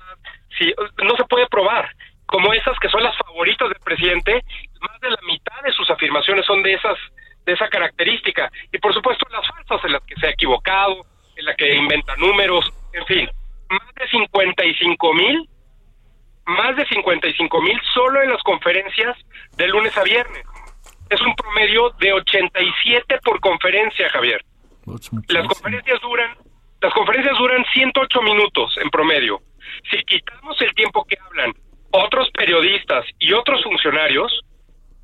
[0.59, 1.91] si no se puede probar
[2.27, 4.45] como esas que son las favoritas del presidente,
[4.81, 6.99] más de la mitad de sus afirmaciones son de esas
[7.47, 11.01] de esa característica y por supuesto las falsas en las que se ha equivocado,
[11.35, 13.31] en las que inventa números, en fin,
[13.71, 15.49] más de 55 mil,
[16.45, 19.17] más de 55 mil solo en las conferencias
[19.57, 20.45] de lunes a viernes.
[21.11, 24.45] Es un promedio de 87 por conferencia, Javier.
[25.29, 26.37] Las conferencias duran,
[26.81, 29.41] las conferencias duran 108 minutos en promedio.
[29.91, 31.53] Si quitamos el tiempo que hablan
[31.91, 34.41] otros periodistas y otros funcionarios,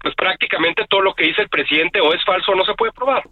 [0.00, 2.92] pues prácticamente todo lo que dice el presidente o es falso o no se puede
[2.92, 3.24] probar.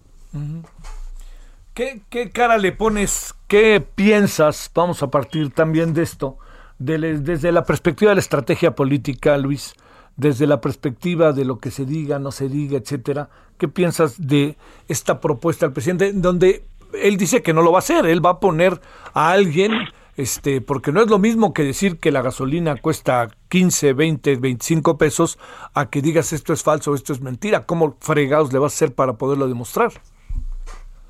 [1.75, 3.35] ¿Qué, ¿Qué, cara le pones?
[3.49, 4.70] ¿Qué piensas?
[4.75, 6.39] Vamos a partir también de esto,
[6.79, 9.75] desde la perspectiva de la estrategia política, Luis,
[10.17, 13.29] desde la perspectiva de lo que se diga, no se diga, etcétera.
[13.59, 14.57] ¿Qué piensas de
[14.89, 16.65] esta propuesta del presidente, donde
[17.01, 18.07] él dice que no lo va a hacer?
[18.07, 18.81] Él va a poner
[19.15, 19.73] a alguien
[20.17, 24.99] este, porque no es lo mismo que decir que la gasolina cuesta 15, 20, 25
[24.99, 25.39] pesos
[25.75, 27.65] a que digas esto es falso, esto es mentira.
[27.65, 29.91] ¿Cómo fregados le vas a hacer para poderlo demostrar?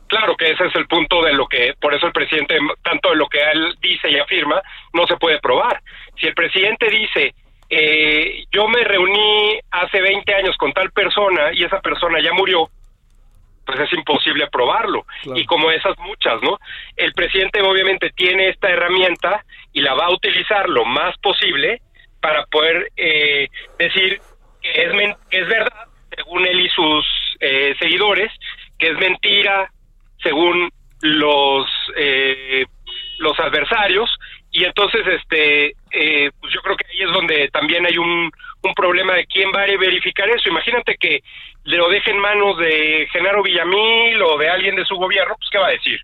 [0.07, 3.17] Claro que ese es el punto de lo que, por eso el presidente, tanto de
[3.17, 4.61] lo que ha y afirma,
[4.93, 5.83] no se puede probar.
[6.21, 7.35] Si el presidente dice,
[7.75, 12.69] eh, yo me reuní hace 20 años con tal persona y esa persona ya murió,
[13.65, 15.07] pues es imposible probarlo.
[15.35, 16.59] Y como esas muchas, ¿no?
[16.97, 19.43] El presidente obviamente tiene esta herramienta
[19.73, 21.81] y la va a utilizar lo más posible
[22.21, 23.49] para poder eh,
[23.79, 24.21] decir
[24.61, 27.07] que es, que es verdad, según él y sus
[27.41, 28.31] eh, seguidores,
[28.79, 29.73] que es mentira,
[30.23, 30.71] según
[31.01, 31.67] los
[31.97, 32.67] eh,
[33.19, 34.11] los adversarios
[34.53, 38.31] y entonces este eh, pues yo creo que ahí es donde también hay un,
[38.63, 40.51] un problema de quién va a verificar eso.
[40.51, 41.21] Imagínate que
[41.65, 45.59] lo deje en manos de Genaro Villamil o de alguien de su gobierno pues qué
[45.59, 45.99] va a decir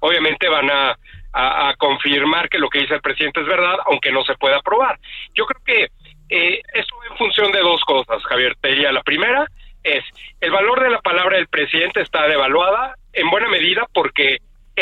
[0.00, 0.96] obviamente van a,
[1.32, 4.98] a, confirmar que lo que dice el presidente es verdad aunque no se pueda probar
[5.34, 5.88] yo creo que
[6.30, 8.56] eh, eso en función de dos cosas Javier.
[8.60, 9.46] Te diría la primera
[9.82, 10.04] es
[10.40, 14.38] el valor de la palabra del presidente está devaluada en buena medida porque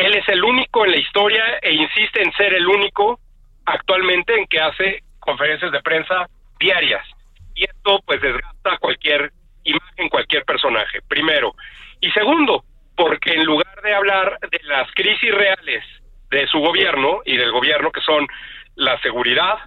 [0.06, 3.20] él es el único en la historia e insiste en ser el único
[3.64, 6.28] actualmente en que hace conferencias de prensa
[6.58, 7.04] diarias.
[7.54, 9.32] Y esto pues desgasta cualquier
[9.64, 11.54] imagen, cualquier personaje, primero.
[12.00, 12.64] Y segundo,
[12.96, 15.84] porque en lugar de hablar de las crisis reales
[16.30, 18.26] de su gobierno y del gobierno que son
[18.74, 19.58] la seguridad,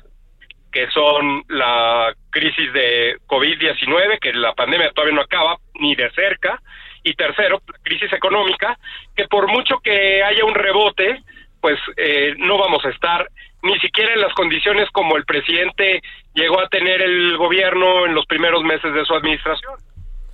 [0.72, 6.62] que son la crisis de COVID-19, que la pandemia todavía no acaba ni de cerca,
[7.04, 8.78] y tercero, la crisis económica,
[9.16, 11.24] que por mucho que haya un rebote,
[11.60, 13.28] pues eh, no vamos a estar
[13.64, 16.02] ni siquiera en las condiciones como el presidente
[16.34, 19.74] llegó a tener el gobierno en los primeros meses de su administración.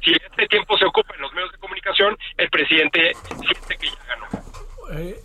[0.04, 3.12] Si este tiempo se ocupa en los medios de comunicación, el presidente
[3.42, 4.28] siente que ya ganó.
[5.00, 5.16] Eh,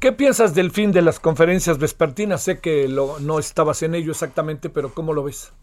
[0.00, 2.42] ¿Qué piensas del fin de las conferencias vespertinas?
[2.42, 5.54] Sé que lo, no estabas en ello exactamente, pero ¿cómo lo ves?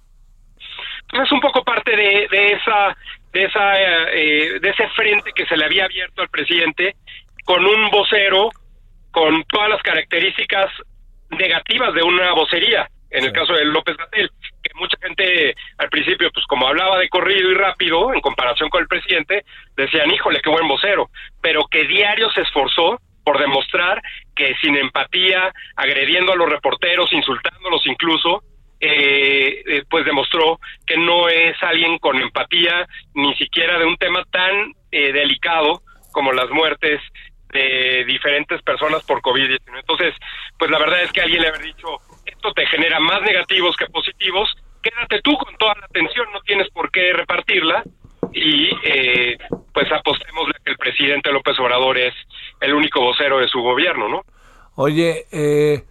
[1.13, 2.95] Es un poco parte de, de esa
[3.31, 3.79] de esa
[4.11, 6.95] eh, de ese frente que se le había abierto al presidente
[7.45, 8.49] con un vocero
[9.11, 10.69] con todas las características
[11.29, 14.29] negativas de una vocería en el caso de López Gatel
[14.63, 18.81] que mucha gente al principio pues como hablaba de corrido y rápido en comparación con
[18.81, 19.43] el presidente
[19.75, 21.09] decían híjole qué buen vocero
[21.41, 24.01] pero que diario se esforzó por demostrar
[24.35, 28.43] que sin empatía agrediendo a los reporteros insultándolos incluso
[28.81, 34.25] eh, eh, pues demostró que no es alguien con empatía ni siquiera de un tema
[34.31, 36.99] tan eh, delicado como las muertes
[37.53, 39.59] de diferentes personas por COVID-19.
[39.79, 40.15] Entonces,
[40.57, 41.87] pues la verdad es que alguien le haber dicho,
[42.25, 44.49] esto te genera más negativos que positivos,
[44.81, 47.83] quédate tú con toda la atención, no tienes por qué repartirla
[48.33, 49.37] y eh,
[49.73, 52.13] pues apostemos que el presidente López Obrador es
[52.61, 54.21] el único vocero de su gobierno, ¿no?
[54.75, 55.83] Oye, eh,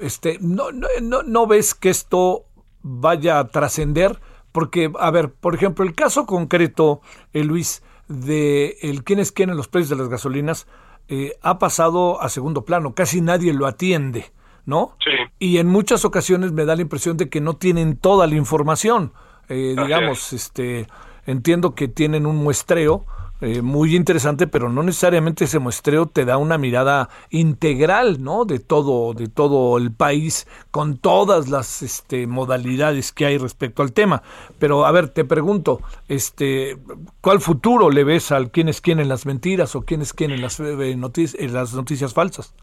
[0.00, 2.44] este, no, no, no, ves que esto
[2.82, 4.20] vaya a trascender,
[4.52, 7.00] porque, a ver, por ejemplo, el caso concreto,
[7.32, 10.66] eh, Luis, de el quién es quién en los precios de las gasolinas,
[11.08, 14.32] eh, ha pasado a segundo plano, casi nadie lo atiende,
[14.64, 14.96] ¿no?
[15.04, 15.10] Sí.
[15.38, 19.12] Y en muchas ocasiones me da la impresión de que no tienen toda la información,
[19.48, 20.86] eh, digamos, este,
[21.26, 23.06] entiendo que tienen un muestreo,
[23.40, 28.46] eh, muy interesante, pero no necesariamente ese muestreo te da una mirada integral, ¿no?
[28.46, 33.92] De todo, de todo el país, con todas las este, modalidades que hay respecto al
[33.92, 34.22] tema.
[34.58, 36.78] Pero a ver, te pregunto, este,
[37.20, 40.40] ¿cuál futuro le ves al quién es quién en las mentiras o quién es quién
[40.40, 42.54] las, eh, en las noticias falsas?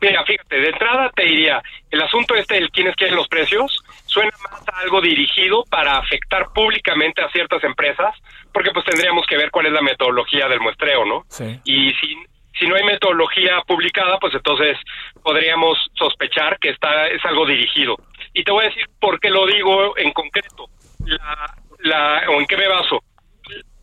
[0.00, 4.30] Mira, fíjate, de entrada te diría, el asunto este del quiénes quieren los precios suena
[4.50, 8.14] más a algo dirigido para afectar públicamente a ciertas empresas,
[8.52, 11.24] porque pues tendríamos que ver cuál es la metodología del muestreo, ¿no?
[11.28, 11.60] Sí.
[11.64, 12.16] Y si,
[12.58, 14.78] si no hay metodología publicada, pues entonces
[15.22, 17.96] podríamos sospechar que está es algo dirigido.
[18.34, 20.66] Y te voy a decir por qué lo digo en concreto,
[21.06, 23.02] la, la, o en qué me baso.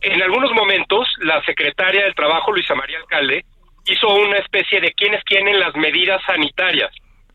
[0.00, 3.44] En algunos momentos, la secretaria del Trabajo, Luisa María Alcalde,
[3.86, 6.90] hizo una especie de quién es quién en las medidas sanitarias.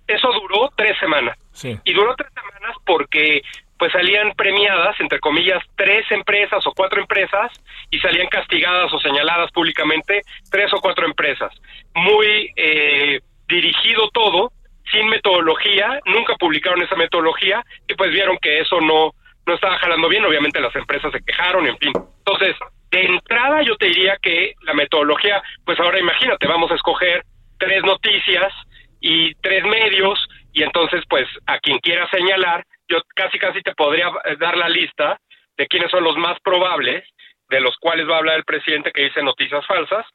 [0.07, 1.37] Eso duró tres semanas.
[1.63, 3.41] Y duró tres semanas porque
[3.77, 7.51] pues salían premiadas, entre comillas, tres empresas o cuatro empresas
[7.89, 10.21] y salían castigadas o señaladas públicamente
[10.51, 11.51] tres o cuatro empresas.
[11.95, 14.51] Muy eh, dirigido todo,
[14.91, 19.13] sin metodología, nunca publicaron esa metodología y pues vieron que eso no,
[19.47, 21.93] no estaba jalando bien, obviamente las empresas se quejaron, en fin.
[22.19, 22.55] Entonces,
[22.91, 27.23] de entrada yo te diría que la metodología, pues ahora imagínate, vamos a escoger
[27.57, 28.53] tres noticias
[28.99, 30.19] y tres medios
[30.53, 35.19] y entonces pues a quien quiera señalar, yo casi casi te podría dar la lista
[35.57, 37.03] de quiénes son los más probables,
[37.49, 40.05] de los cuales va a hablar el presidente que dice noticias falsas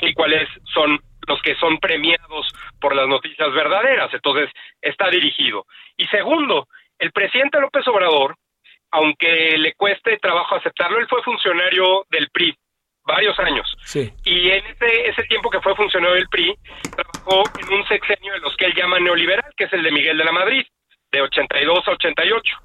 [0.00, 0.98] y cuáles son
[1.28, 2.48] los que son premiados
[2.80, 4.12] por las noticias verdaderas.
[4.12, 4.50] Entonces,
[4.80, 5.66] está dirigido.
[5.96, 6.66] Y segundo,
[6.98, 8.36] el presidente López Obrador
[8.92, 12.56] aunque le cueste trabajo aceptarlo, él fue funcionario del PRI
[13.04, 13.74] varios años.
[13.84, 14.12] Sí.
[14.24, 16.54] Y en ese, ese tiempo que fue funcionario del PRI,
[16.94, 20.18] trabajó en un sexenio de los que él llama neoliberal, que es el de Miguel
[20.18, 20.64] de la Madrid,
[21.10, 22.56] de 82 a 88.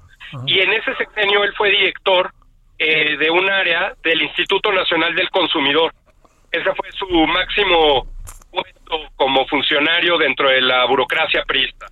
[0.46, 2.30] Y en ese sexenio él fue director
[2.78, 5.92] eh, de un área del Instituto Nacional del Consumidor.
[6.52, 8.06] Ese fue su máximo
[8.50, 11.86] puesto como funcionario dentro de la burocracia priista.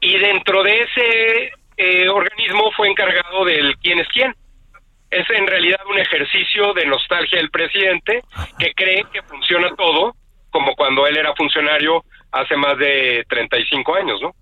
[0.00, 4.34] Y dentro de ese eh, organismo fue encargado del quién es quién.
[5.10, 8.22] Es en realidad un ejercicio de nostalgia del presidente
[8.58, 10.14] que cree que funciona todo
[10.50, 14.34] como cuando él era funcionario hace más de 35 años, ¿no?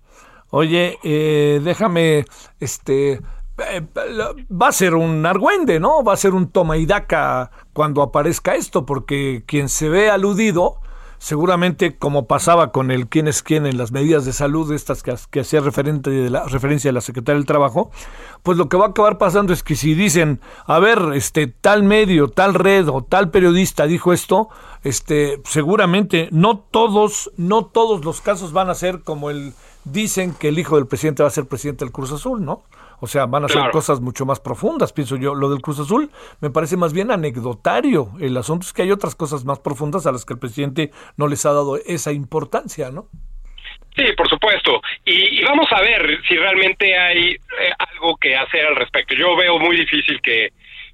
[0.49, 2.25] Oye, eh, déjame,
[2.59, 6.03] este, eh, va a ser un argüende, ¿no?
[6.03, 10.80] Va a ser un toma y daca cuando aparezca esto, porque quien se ve aludido,
[11.21, 15.13] seguramente como pasaba con el quién es quién en las medidas de salud, estas que,
[15.29, 17.91] que hacía referente de la, referencia de la Secretaría del Trabajo,
[18.41, 21.83] pues lo que va a acabar pasando es que si dicen, a ver, este, tal
[21.83, 24.49] medio, tal red o tal periodista dijo esto,
[24.83, 29.53] este, seguramente no todos, no todos los casos van a ser como el
[29.83, 32.63] dicen que el hijo del presidente va a ser presidente del Cruz Azul, ¿no?
[33.03, 35.33] O sea, van a ser cosas mucho más profundas, pienso yo.
[35.33, 38.11] Lo del Cruz Azul me parece más bien anecdotario.
[38.21, 41.27] El asunto es que hay otras cosas más profundas a las que el presidente no
[41.27, 43.07] les ha dado esa importancia, ¿no?
[43.95, 44.81] Sí, por supuesto.
[45.03, 47.37] Y, vamos a ver si realmente hay eh,
[47.79, 49.15] algo que hacer al respecto.
[49.15, 50.49] Yo veo muy difícil que,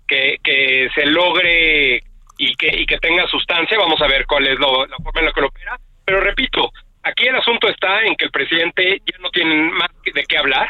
[0.08, 2.04] que, se logre
[2.38, 3.78] y que, y que tenga sustancia.
[3.78, 4.66] Vamos a ver cuál es la
[5.04, 5.78] forma en la que lo opera.
[6.06, 6.72] Pero repito,
[7.04, 10.70] aquí el asunto está en que el presidente ya no tiene más de qué hablar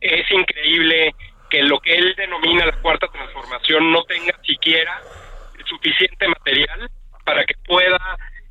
[0.00, 1.14] es increíble
[1.50, 4.32] que lo que él denomina la cuarta transformación no tenga
[4.86, 5.02] siquiera
[5.68, 6.90] suficiente material
[7.24, 7.98] para que pueda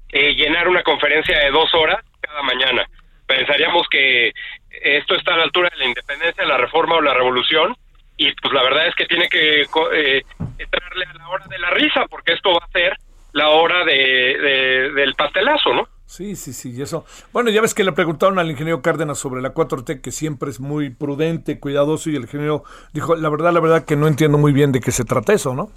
[0.10, 2.86] eh, llenar una conferencia de dos horas cada mañana.
[3.26, 4.32] Pensaríamos que
[4.70, 7.76] esto está a la altura de la independencia, la reforma o la revolución,
[8.18, 10.24] y pues la verdad es que tiene que eh,
[10.58, 12.98] entrarle a la hora de la risa, porque esto va a ser
[13.32, 15.88] la hora de, del pastelazo, ¿no?
[16.06, 17.04] Sí, sí, sí, y eso.
[17.34, 20.60] Bueno, ya ves que le preguntaron al ingeniero Cárdenas sobre la 4T, que siempre es
[20.60, 22.64] muy prudente, cuidadoso, y el ingeniero
[22.94, 25.56] dijo, la verdad, la verdad que no entiendo muy bien de qué se trata eso,
[25.56, 25.72] ¿no?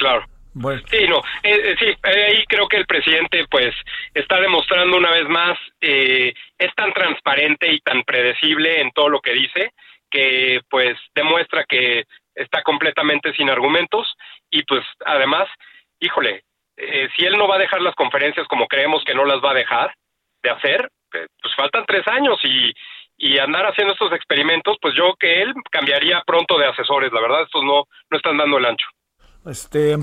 [0.00, 0.24] Claro.
[0.54, 0.82] Bueno.
[0.90, 3.72] Sí, no, eh, eh, sí, ahí creo que el presidente pues
[4.14, 9.20] está demostrando una vez más, eh, es tan transparente y tan predecible en todo lo
[9.20, 9.72] que dice,
[10.10, 14.12] que pues demuestra que está completamente sin argumentos
[14.50, 15.48] y pues además,
[16.00, 16.42] híjole,
[16.78, 19.50] eh, si él no va a dejar las conferencias como creemos que no las va
[19.50, 19.94] a dejar
[20.42, 22.72] de hacer, eh, pues faltan tres años y,
[23.18, 27.42] y andar haciendo estos experimentos, pues yo que él cambiaría pronto de asesores, la verdad,
[27.42, 28.88] estos no, no están dando el ancho.
[29.46, 29.96] Este,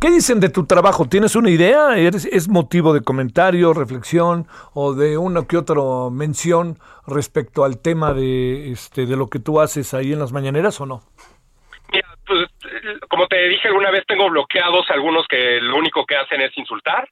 [0.00, 1.08] ¿Qué dicen de tu trabajo?
[1.08, 1.96] ¿Tienes una idea?
[1.96, 8.70] ¿Es motivo de comentario, reflexión o de una que otra mención respecto al tema de,
[8.70, 11.00] este, de lo que tú haces ahí en las mañaneras o no?
[11.92, 12.48] Mira, pues,
[13.08, 17.08] como te dije alguna vez, tengo bloqueados algunos que lo único que hacen es insultar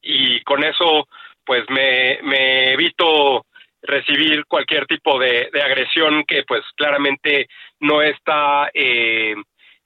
[0.00, 1.08] y con eso
[1.44, 3.44] pues me, me evito
[3.82, 7.48] recibir cualquier tipo de, de, agresión que pues claramente
[7.80, 9.34] no está eh,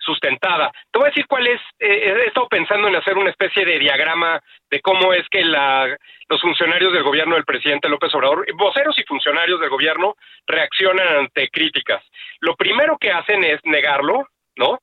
[0.05, 0.71] sustentada.
[0.91, 3.79] Te voy a decir cuál es, eh, he estado pensando en hacer una especie de
[3.79, 4.41] diagrama
[4.71, 5.97] de cómo es que la,
[6.29, 10.15] los funcionarios del gobierno del presidente López Obrador, voceros y funcionarios del gobierno,
[10.47, 12.03] reaccionan ante críticas.
[12.41, 14.81] Lo primero que hacen es negarlo, ¿no?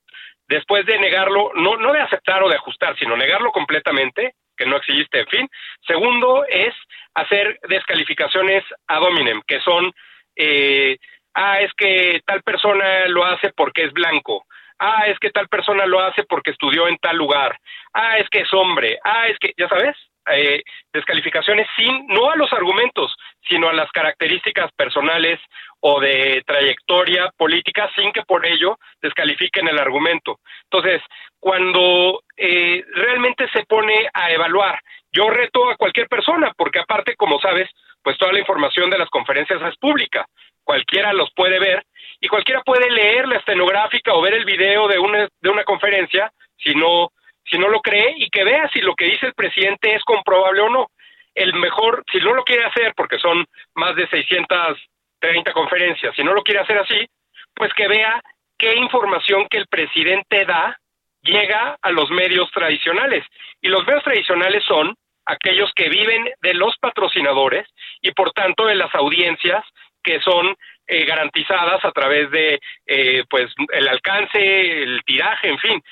[0.48, 4.76] Después de negarlo, no, no de aceptar o de ajustar, sino negarlo completamente, que no
[4.76, 5.48] existe, en fin.
[5.86, 6.74] Segundo es
[7.14, 9.92] hacer descalificaciones ad hominem, que son,
[10.36, 10.98] eh,
[11.34, 14.44] ah, es que tal persona lo hace porque es blanco,
[14.82, 17.56] ah, es que tal persona lo hace porque estudió en tal lugar,
[17.94, 20.62] ah, es que es hombre, ah, es que, ya sabes, eh,
[20.92, 23.14] descalificaciones sin, no a los argumentos,
[23.48, 25.40] sino a las características personales
[25.80, 30.38] o de trayectoria política sin que por ello descalifiquen el argumento.
[30.64, 31.02] Entonces,
[31.40, 34.78] cuando eh, realmente se pone a evaluar,
[35.12, 37.68] yo reto a cualquier persona, porque aparte, como sabes,
[38.02, 40.26] pues toda la información de las conferencias es pública,
[40.64, 41.84] cualquiera los puede ver
[42.20, 46.32] y cualquiera puede leer la estenográfica o ver el video de una, de una conferencia
[46.56, 47.10] si no,
[47.44, 50.60] si no lo cree y que vea si lo que dice el presidente es comprobable
[50.60, 50.86] o no.
[51.34, 53.44] El mejor, si no lo quiere hacer, porque son
[53.74, 57.06] más de 630 conferencias, si no lo quiere hacer así,
[57.54, 58.20] pues que vea
[58.58, 60.78] qué información que el presidente da
[61.22, 63.24] llega a los medios tradicionales.
[63.60, 64.94] Y los medios tradicionales son
[65.24, 67.66] aquellos que viven de los patrocinadores
[68.00, 69.64] y por tanto de las audiencias
[70.02, 75.82] que son eh, garantizadas a través de eh, pues el alcance, el tiraje, en fin.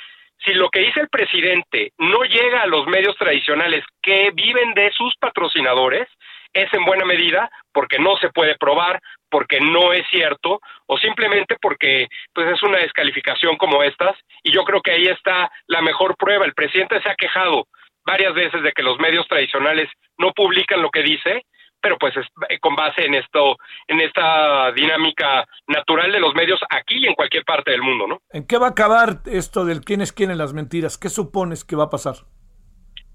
[0.45, 4.91] Si lo que dice el presidente no llega a los medios tradicionales que viven de
[4.93, 6.09] sus patrocinadores,
[6.53, 9.01] es en buena medida porque no se puede probar,
[9.31, 14.65] porque no es cierto o simplemente porque pues es una descalificación como estas y yo
[14.65, 16.45] creo que ahí está la mejor prueba.
[16.45, 17.67] El presidente se ha quejado
[18.05, 19.89] varias veces de que los medios tradicionales
[20.19, 21.45] no publican lo que dice,
[21.81, 23.57] pero pues es eh, con base en esto,
[23.89, 28.19] en esta dinámica natural de los medios aquí y en cualquier parte del mundo, ¿no?
[28.33, 30.99] ¿En qué va a acabar esto del quién es quién en las mentiras?
[30.99, 32.15] ¿Qué supones que va a pasar?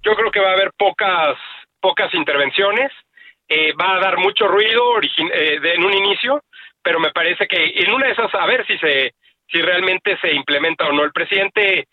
[0.03, 1.37] Yo creo que va a haber pocas,
[1.79, 2.91] pocas intervenciones,
[3.47, 6.43] eh, va a dar mucho ruido eh, en un inicio,
[6.81, 9.13] pero me parece que en una de esas, a ver si se,
[9.47, 11.03] si realmente se implementa o no.
[11.03, 11.87] El presidente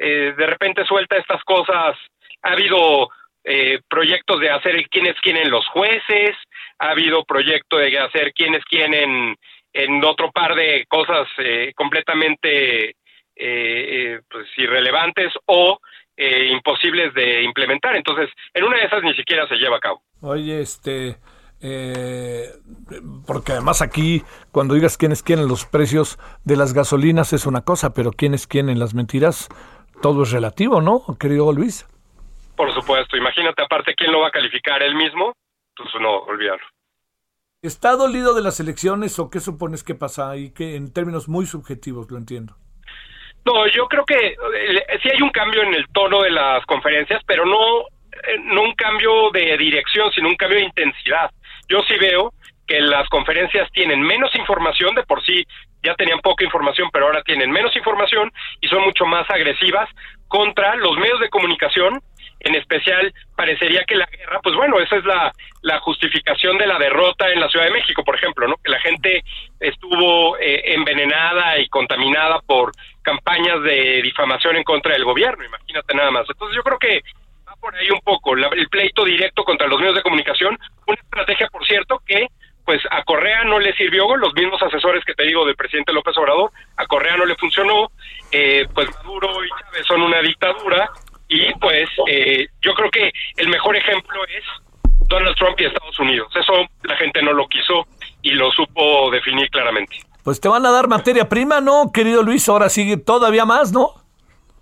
[0.00, 1.96] de repente suelta estas cosas,
[2.42, 3.08] ha habido
[3.50, 4.86] eh, proyectos de hacer es
[5.22, 6.36] quién los jueces,
[6.78, 9.36] ha habido proyecto de hacer quién es quién en,
[10.04, 12.94] otro par de cosas eh, completamente
[13.36, 15.78] eh, pues irrelevantes o
[16.50, 17.94] imposibles de implementar.
[17.94, 20.02] Entonces, en una de esas ni siquiera se lleva a cabo.
[20.20, 21.16] Oye, este,
[23.24, 27.46] porque además aquí, cuando digas quién es quién en los precios de las gasolinas es
[27.46, 29.48] una cosa, pero quién es quién en las mentiras,
[30.02, 31.86] todo es relativo, ¿no, querido Luis?
[32.58, 35.32] Por supuesto, imagínate aparte quién lo va a calificar él mismo,
[35.76, 36.66] pues no, olvidarlo.
[37.62, 40.52] ¿Está dolido de las elecciones o qué supones que pasa ahí?
[40.52, 42.56] Que en términos muy subjetivos, lo entiendo.
[43.44, 47.22] No, yo creo que eh, sí hay un cambio en el tono de las conferencias,
[47.28, 51.30] pero no, eh, no un cambio de dirección, sino un cambio de intensidad.
[51.68, 52.32] Yo sí veo
[52.66, 55.44] que las conferencias tienen menos información, de por sí
[55.84, 59.88] ya tenían poca información, pero ahora tienen menos información y son mucho más agresivas
[60.26, 62.00] contra los medios de comunicación
[62.40, 65.32] en especial parecería que la guerra, pues bueno, esa es la,
[65.62, 68.56] la justificación de la derrota en la Ciudad de México, por ejemplo, ¿no?
[68.62, 69.24] Que la gente
[69.60, 72.72] estuvo eh, envenenada y contaminada por
[73.02, 76.26] campañas de difamación en contra del gobierno, imagínate nada más.
[76.28, 77.02] Entonces yo creo que
[77.48, 81.48] va por ahí un poco el pleito directo contra los medios de comunicación, una estrategia,
[81.48, 82.28] por cierto, que
[82.68, 86.14] pues a Correa no le sirvió, los mismos asesores que te digo del presidente López
[86.18, 87.90] Obrador, a Correa no le funcionó,
[88.30, 90.90] eh, pues Maduro y Chávez son una dictadura,
[91.28, 94.44] y pues eh, yo creo que el mejor ejemplo es
[95.08, 96.34] Donald Trump y Estados Unidos.
[96.34, 96.52] Eso
[96.82, 97.86] la gente no lo quiso
[98.22, 99.96] y lo supo definir claramente.
[100.24, 102.48] Pues te van a dar materia prima, ¿no, querido Luis?
[102.48, 103.92] Ahora sigue todavía más, ¿no?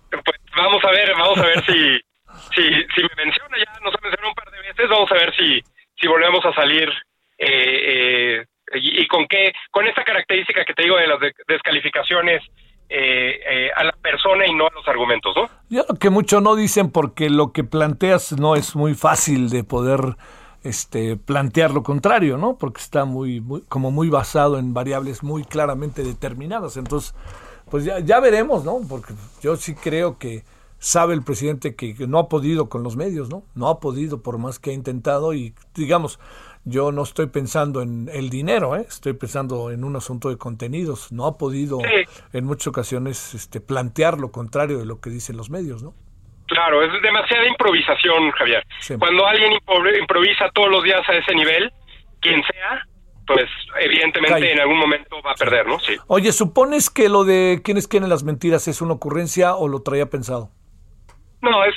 [0.09, 1.73] Pues vamos a ver, vamos a ver si,
[2.55, 2.63] si,
[2.95, 5.61] si me menciona, ya nos ha mencionado un par de veces, vamos a ver si,
[5.99, 6.89] si volvemos a salir
[7.37, 8.45] eh, eh,
[8.75, 12.43] y, con qué, con esta característica que te digo de las descalificaciones
[12.89, 15.49] eh, eh, a la persona y no a los argumentos, ¿no?
[15.69, 19.63] Ya lo que mucho no dicen porque lo que planteas no es muy fácil de
[19.65, 20.15] poder
[20.63, 22.57] este plantear lo contrario, ¿no?
[22.57, 26.77] Porque está muy, como muy basado en variables muy claramente determinadas.
[26.77, 27.13] Entonces,
[27.69, 28.79] pues ya, ya veremos, ¿no?
[28.87, 30.45] Porque yo sí creo que
[30.79, 33.43] sabe el presidente que no ha podido con los medios, ¿no?
[33.53, 36.19] No ha podido por más que ha intentado y digamos,
[36.69, 38.85] yo no estoy pensando en el dinero, ¿eh?
[38.87, 41.13] estoy pensando en un asunto de contenidos.
[41.13, 41.79] No ha podido
[42.33, 45.93] en muchas ocasiones este, plantear lo contrario de lo que dicen los medios, ¿no?
[46.47, 48.63] Claro, es demasiada improvisación, Javier.
[48.99, 49.53] Cuando alguien
[49.99, 51.71] improvisa todos los días a ese nivel,
[52.19, 52.81] quien sea,
[53.25, 53.45] pues
[53.79, 55.79] evidentemente en algún momento va a perder, ¿no?
[55.79, 55.95] Sí.
[56.07, 60.09] Oye, ¿supones que lo de quiénes quieren las mentiras es una ocurrencia o lo traía
[60.09, 60.51] pensado?
[61.41, 61.75] No, es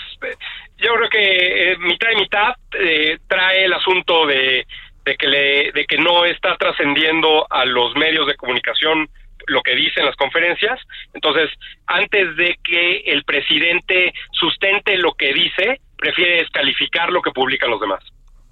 [0.81, 4.67] yo creo que eh, mitad y mitad eh, trae el asunto de,
[5.05, 9.09] de que le, de que no está trascendiendo a los medios de comunicación
[9.47, 10.79] lo que dicen las conferencias.
[11.15, 11.51] Entonces,
[11.87, 17.81] antes de que el presidente sustente lo que dice, prefiere descalificar lo que publican los
[17.81, 18.03] demás.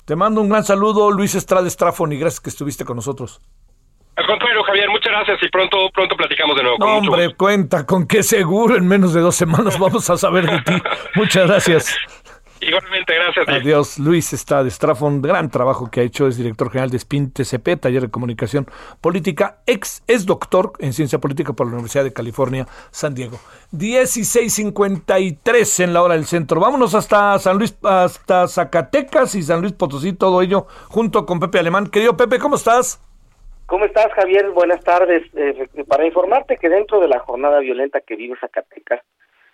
[0.05, 3.41] Te mando un gran saludo, Luis Estrada Estrafón, y gracias que estuviste con nosotros.
[4.19, 6.77] Al contrario, Javier, muchas gracias y pronto, pronto platicamos de nuevo.
[6.81, 10.61] No, hombre, cuenta con qué seguro en menos de dos semanas vamos a saber de
[10.63, 10.73] ti.
[11.15, 11.97] muchas gracias.
[12.61, 13.49] Igualmente, gracias.
[13.49, 13.99] Adiós.
[13.99, 17.81] Luis está de Strafon, gran trabajo que ha hecho, es director general de SPIN TCP,
[17.81, 18.67] Taller de Comunicación
[19.01, 23.39] Política, ex, es doctor en Ciencia Política por la Universidad de California, San Diego.
[23.73, 26.59] 16.53 en la hora del centro.
[26.61, 31.61] Vámonos hasta San Luis, hasta Zacatecas y San Luis Potosí, todo ello junto con Pepe
[31.61, 31.89] Alemán.
[31.89, 33.03] Querido Pepe, ¿cómo estás?
[33.67, 34.51] ¿Cómo estás, Javier?
[34.51, 35.23] Buenas tardes.
[35.37, 39.03] Eh, para informarte que dentro de la jornada violenta que vive Zacatecas,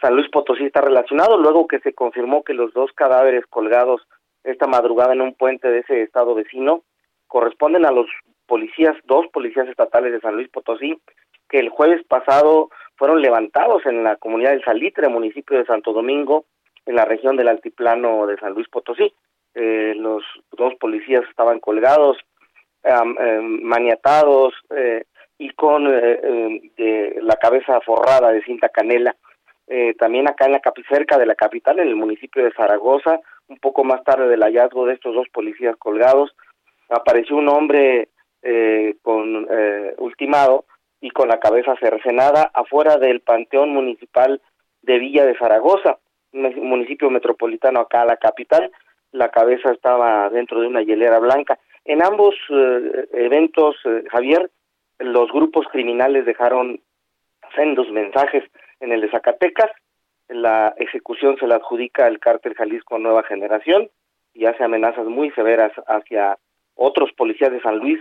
[0.00, 4.02] San Luis Potosí está relacionado, luego que se confirmó que los dos cadáveres colgados
[4.44, 6.82] esta madrugada en un puente de ese estado vecino
[7.26, 8.06] corresponden a los
[8.46, 11.00] policías, dos policías estatales de San Luis Potosí,
[11.48, 16.44] que el jueves pasado fueron levantados en la comunidad del Salitre, municipio de Santo Domingo,
[16.86, 19.12] en la región del altiplano de San Luis Potosí.
[19.54, 20.22] Eh, los
[20.52, 22.18] dos policías estaban colgados,
[22.84, 25.04] eh, maniatados eh,
[25.38, 29.16] y con eh, la cabeza forrada de cinta canela
[29.66, 33.58] eh, también acá en la cerca de la capital, en el municipio de Zaragoza, un
[33.58, 36.34] poco más tarde del hallazgo de estos dos policías colgados,
[36.88, 38.08] apareció un hombre
[38.42, 40.66] eh, con eh, ultimado
[41.00, 44.40] y con la cabeza cercenada afuera del Panteón Municipal
[44.82, 45.98] de Villa de Zaragoza,
[46.32, 48.70] un municipio metropolitano acá a la capital.
[49.12, 51.58] La cabeza estaba dentro de una hielera blanca.
[51.84, 53.76] En ambos eh, eventos,
[54.10, 54.50] Javier,
[54.98, 56.80] los grupos criminales dejaron
[57.54, 58.44] sendos mensajes
[58.84, 59.70] en el de Zacatecas.
[60.28, 63.90] La ejecución se la adjudica el cártel Jalisco Nueva Generación
[64.32, 66.38] y hace amenazas muy severas hacia
[66.74, 67.98] otros policías de San Luis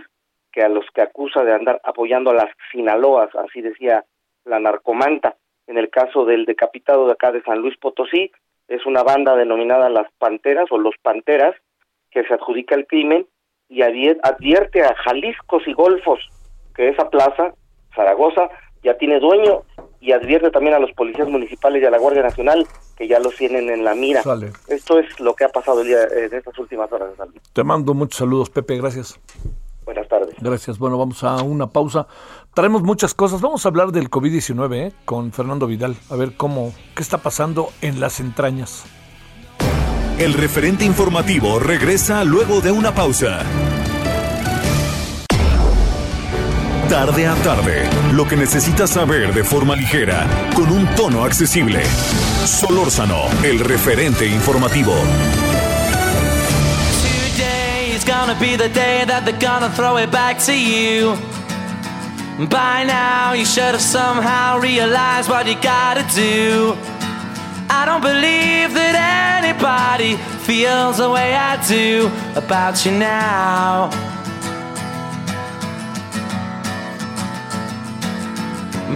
[0.52, 4.04] que a los que acusa de andar apoyando a las Sinaloas, así decía
[4.44, 5.36] la narcomanta.
[5.66, 8.30] En el caso del decapitado de acá de San Luis Potosí,
[8.68, 11.54] es una banda denominada las Panteras o los Panteras
[12.10, 13.26] que se adjudica el crimen
[13.68, 16.20] y advierte a Jaliscos y Golfos
[16.74, 17.54] que esa plaza,
[17.94, 18.48] Zaragoza,
[18.82, 19.62] ya tiene dueño
[20.00, 22.66] y advierte también a los policías municipales y a la Guardia Nacional
[22.96, 24.22] que ya los tienen en la mira.
[24.68, 27.10] Esto es lo que ha pasado el día, en estas últimas horas.
[27.52, 29.18] Te mando muchos saludos, Pepe, gracias.
[29.84, 30.34] Buenas tardes.
[30.40, 30.78] Gracias.
[30.78, 32.06] Bueno, vamos a una pausa.
[32.54, 33.40] Traemos muchas cosas.
[33.40, 34.92] Vamos a hablar del COVID-19 ¿eh?
[35.04, 35.96] con Fernando Vidal.
[36.10, 38.86] A ver cómo, qué está pasando en las entrañas.
[40.18, 43.42] El referente informativo regresa luego de una pausa.
[46.94, 51.82] Tarde a tarde, lo que necesitas saber de forma ligera, con un tono accesible.
[52.46, 54.94] Solórzano, el referente informativo.
[57.02, 61.16] Today's gonna be the day that they're gonna throw it back to you.
[62.48, 66.76] By now, you should have somehow realized what you gotta do.
[67.70, 70.16] I don't believe that anybody
[70.46, 74.13] feels the way I do about you now.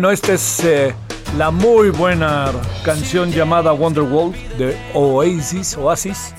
[0.00, 0.94] Bueno, esta es eh,
[1.36, 2.50] la muy buena
[2.82, 6.34] canción llamada Wonderwall de Oasis, Oasis.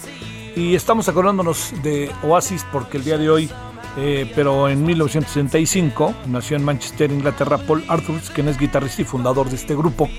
[0.56, 3.52] Y estamos acordándonos de Oasis porque el día de hoy,
[3.98, 9.48] eh, pero en 1965, nació en Manchester, Inglaterra, Paul Arthur, quien es guitarrista y fundador
[9.48, 10.10] de este grupo.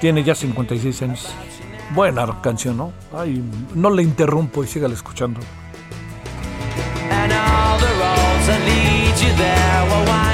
[0.00, 1.26] Tiene ya 56 años.
[1.96, 2.92] Buena canción, ¿no?
[3.12, 3.42] Ay,
[3.74, 5.40] no le interrumpo y sígale escuchando.
[7.10, 10.27] And all the roads that lead you there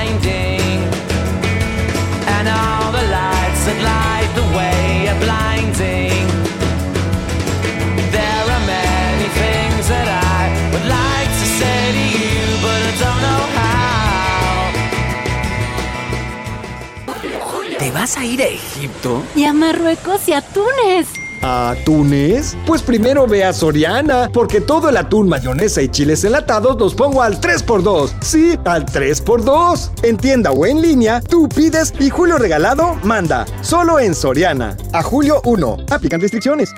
[17.94, 19.22] vas a ir a Egipto?
[19.36, 21.06] Y a Marruecos y a Túnez.
[21.42, 22.56] ¿A Túnez?
[22.66, 27.22] Pues primero ve a Soriana, porque todo el atún, mayonesa y chiles enlatados los pongo
[27.22, 28.14] al 3x2.
[28.20, 29.90] Sí, al 3x2.
[30.02, 33.46] En tienda o en línea, tú pides y Julio Regalado manda.
[33.60, 34.76] Solo en Soriana.
[34.92, 35.76] A julio 1.
[35.90, 36.70] Aplican restricciones.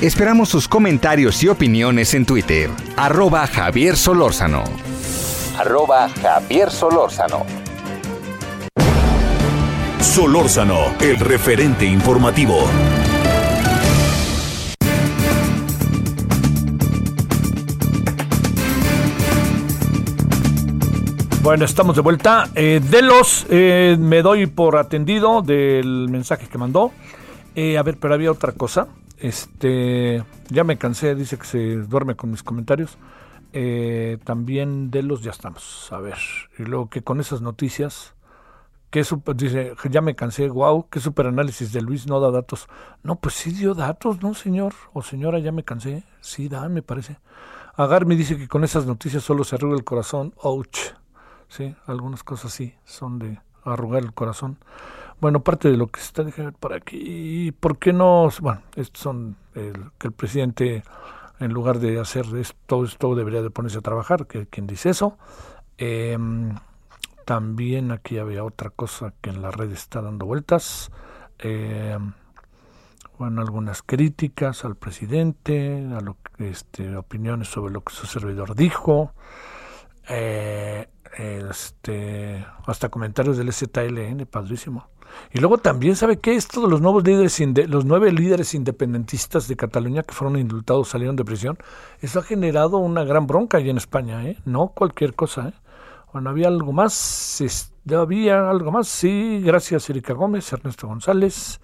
[0.00, 2.70] Esperamos sus comentarios y opiniones en Twitter.
[2.96, 4.93] Arroba Javier Solórzano.
[5.56, 7.46] Arroba Javier Solórzano.
[10.00, 12.56] Solórzano, el referente informativo.
[21.42, 22.48] Bueno, estamos de vuelta.
[22.56, 26.90] Eh, de los, eh, me doy por atendido del mensaje que mandó.
[27.54, 28.88] Eh, a ver, pero había otra cosa.
[29.20, 32.98] Este, ya me cansé, dice que se duerme con mis comentarios.
[33.56, 35.88] Eh, también de los, ya estamos.
[35.92, 36.18] A ver,
[36.58, 38.16] y luego que con esas noticias,
[38.90, 42.66] que super, dice, ya me cansé, wow, qué super análisis de Luis, no da datos.
[43.04, 44.74] No, pues sí dio datos, ¿no, señor?
[44.92, 46.02] O señora, ya me cansé.
[46.20, 47.18] Sí, da, me parece.
[47.76, 50.34] Agar me dice que con esas noticias solo se arruga el corazón.
[50.38, 50.92] Ouch.
[51.46, 54.58] Sí, algunas cosas sí son de arrugar el corazón.
[55.20, 57.52] Bueno, parte de lo que está dejando por aquí.
[57.52, 58.28] ¿Por qué no?
[58.40, 60.82] Bueno, estos son que el presidente,
[61.40, 65.18] en lugar de hacer esto, esto debería de ponerse a trabajar, que quien dice eso.
[65.78, 66.54] Em,
[67.24, 70.90] también aquí había otra cosa que en la red está dando vueltas.
[71.38, 72.12] Em,
[73.18, 79.12] bueno, algunas críticas al presidente, a lo este, opiniones sobre lo que su servidor dijo.
[80.08, 84.88] Eh, este, hasta comentarios del STLN, padrísimo.
[85.32, 86.34] Y luego también, ¿sabe qué?
[86.34, 91.16] Esto de los nuevos líderes, los nueve líderes independentistas de Cataluña que fueron indultados, salieron
[91.16, 91.58] de prisión,
[92.00, 94.38] eso ha generado una gran bronca allí en España, ¿eh?
[94.44, 95.54] No cualquier cosa, ¿eh?
[96.12, 97.42] Bueno, había algo más,
[97.90, 101.60] había algo más, sí, gracias Erika Gómez, Ernesto González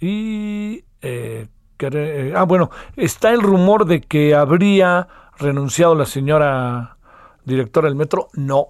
[0.00, 0.84] y...
[1.00, 1.48] Eh,
[1.78, 6.96] eh, ah, bueno, está el rumor de que habría renunciado la señora
[7.44, 8.28] directora del metro.
[8.34, 8.68] No,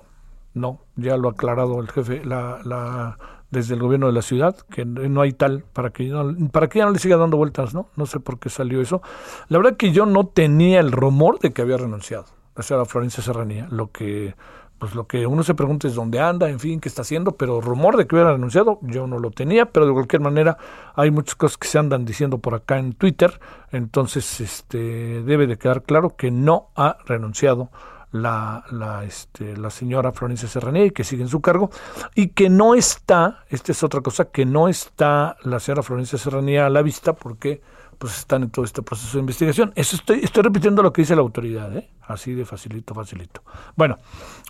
[0.55, 3.19] no, ya lo ha aclarado el jefe, la
[3.55, 6.13] desde el gobierno de la ciudad, que no hay tal, para que,
[6.53, 7.89] para que ya no le siga dando vueltas, ¿no?
[7.97, 9.01] No sé por qué salió eso.
[9.49, 12.27] La verdad que yo no tenía el rumor de que había renunciado,
[12.57, 13.69] la señora Florencia Serranía.
[13.71, 14.35] Lo que,
[14.79, 17.61] pues lo que uno se pregunta es dónde anda, en fin, qué está haciendo, pero
[17.61, 20.59] rumor de que hubiera renunciado, yo no lo tenía, pero de cualquier manera
[20.95, 23.41] hay muchas cosas que se andan diciendo por acá en Twitter,
[23.71, 27.71] entonces este debe de quedar claro que no ha renunciado
[28.15, 31.71] la, la, este, la señora Florencia Serranía y que sigue en su cargo,
[32.15, 36.67] y que no está, esta es otra cosa, que no está la señora Florencia Serranía
[36.67, 37.61] a la vista porque
[37.99, 39.73] pues están en todo este proceso de investigación.
[39.75, 41.91] Eso estoy, estoy repitiendo lo que dice la autoridad, ¿eh?
[42.03, 43.43] así de facilito, facilito.
[43.75, 43.99] Bueno,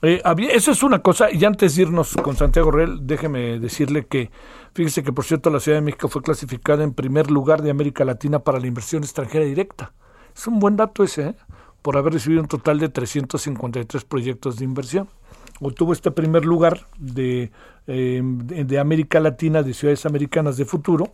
[0.02, 4.30] eh, eso es una cosa, y antes de irnos con Santiago Real, déjeme decirle que,
[4.74, 8.04] fíjese que por cierto la Ciudad de México fue clasificada en primer lugar de América
[8.04, 9.94] Latina para la inversión extranjera directa.
[10.36, 11.34] Es un buen dato ese, ¿eh?
[11.84, 15.06] Por haber recibido un total de 353 proyectos de inversión.
[15.60, 17.50] Obtuvo este primer lugar de,
[17.86, 21.10] eh, de América Latina de ciudades americanas de futuro,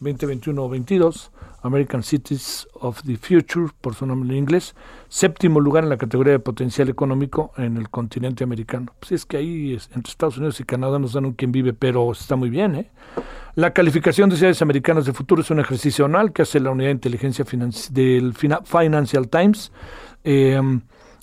[0.00, 1.30] 2021 22,
[1.62, 4.74] American Cities of the Future, por su nombre en inglés,
[5.08, 8.92] séptimo lugar en la categoría de potencial económico en el continente americano.
[8.98, 12.12] Pues es que ahí entre Estados Unidos y Canadá nos dan un quien vive, pero
[12.12, 12.74] está muy bien.
[12.74, 12.90] ¿eh?
[13.54, 16.88] La calificación de ciudades americanas de futuro es un ejercicio anual que hace la unidad
[16.88, 17.44] de inteligencia
[17.90, 19.72] del Financial Times,
[20.24, 20.60] eh,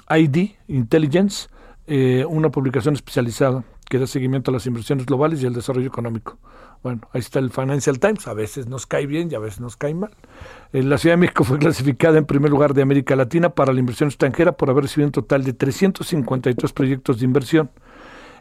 [0.10, 1.48] ID, Intelligence,
[1.88, 6.38] eh, una publicación especializada que da seguimiento a las inversiones globales y al desarrollo económico.
[6.84, 9.78] Bueno, ahí está el Financial Times, a veces nos cae bien y a veces nos
[9.78, 10.12] cae mal.
[10.74, 13.80] Eh, la Ciudad de México fue clasificada en primer lugar de América Latina para la
[13.80, 17.70] inversión extranjera por haber recibido un total de 353 proyectos de inversión.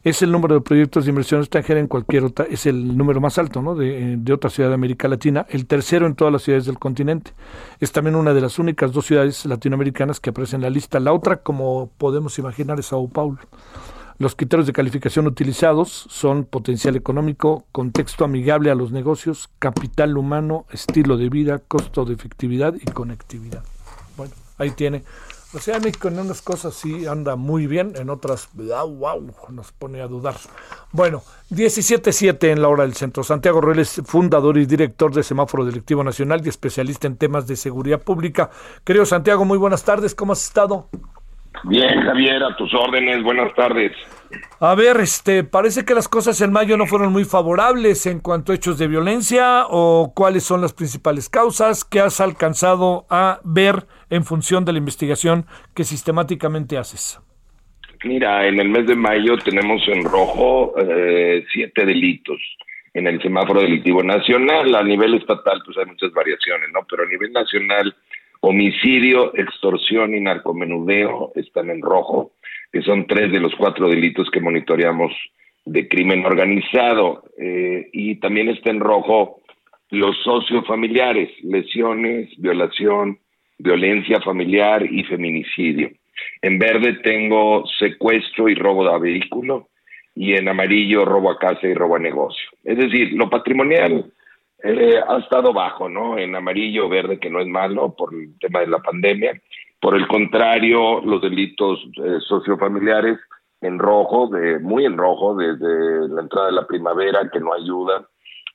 [0.04, 3.38] Es el número de proyectos de inversión extranjera en cualquier otra, es el número más
[3.38, 3.74] alto ¿no?
[3.74, 6.78] de, eh, de otra ciudad de América Latina, el tercero en todas las ciudades del
[6.78, 7.32] continente.
[7.80, 11.00] Es también una de las únicas dos ciudades latinoamericanas que aparecen en la lista.
[11.00, 13.38] La otra, como podemos imaginar, es Sao Paulo.
[14.18, 20.64] Los criterios de calificación utilizados son potencial económico, contexto amigable a los negocios, capital humano,
[20.70, 23.62] estilo de vida, costo de efectividad y conectividad.
[24.16, 25.04] Bueno, ahí tiene.
[25.52, 30.00] O sea, México en unas cosas sí anda muy bien, en otras, wow, nos pone
[30.00, 30.36] a dudar.
[30.92, 33.22] Bueno, 17.7 en la hora del centro.
[33.22, 38.02] Santiago Rueles, fundador y director de Semáforo Delictivo Nacional y especialista en temas de seguridad
[38.02, 38.50] pública.
[38.82, 40.88] Querido Santiago, muy buenas tardes, ¿cómo has estado?
[41.64, 43.22] Bien, Javier, a tus órdenes.
[43.22, 43.92] Buenas tardes.
[44.60, 48.52] A ver, este, parece que las cosas en mayo no fueron muy favorables en cuanto
[48.52, 53.86] a hechos de violencia o cuáles son las principales causas que has alcanzado a ver
[54.10, 57.20] en función de la investigación que sistemáticamente haces.
[58.04, 62.38] Mira, en el mes de mayo tenemos en rojo eh, siete delitos
[62.94, 64.74] en el semáforo delictivo nacional.
[64.74, 66.80] A nivel estatal, pues hay muchas variaciones, ¿no?
[66.88, 67.94] Pero a nivel nacional
[68.40, 72.32] Homicidio, extorsión y narcomenudeo están en rojo,
[72.72, 75.12] que son tres de los cuatro delitos que monitoreamos
[75.64, 77.24] de crimen organizado.
[77.38, 79.40] Eh, y también está en rojo
[79.90, 83.18] los sociofamiliares, lesiones, violación,
[83.58, 85.90] violencia familiar y feminicidio.
[86.42, 89.68] En verde tengo secuestro y robo de vehículo
[90.14, 92.48] y en amarillo robo a casa y robo a negocio.
[92.64, 94.12] Es decir, lo patrimonial
[94.66, 96.18] eh, ha estado bajo, ¿no?
[96.18, 99.40] En amarillo, verde, que no es malo por el tema de la pandemia.
[99.80, 103.18] Por el contrario, los delitos eh, sociofamiliares
[103.60, 108.06] en rojo, de, muy en rojo, desde la entrada de la primavera, que no ayuda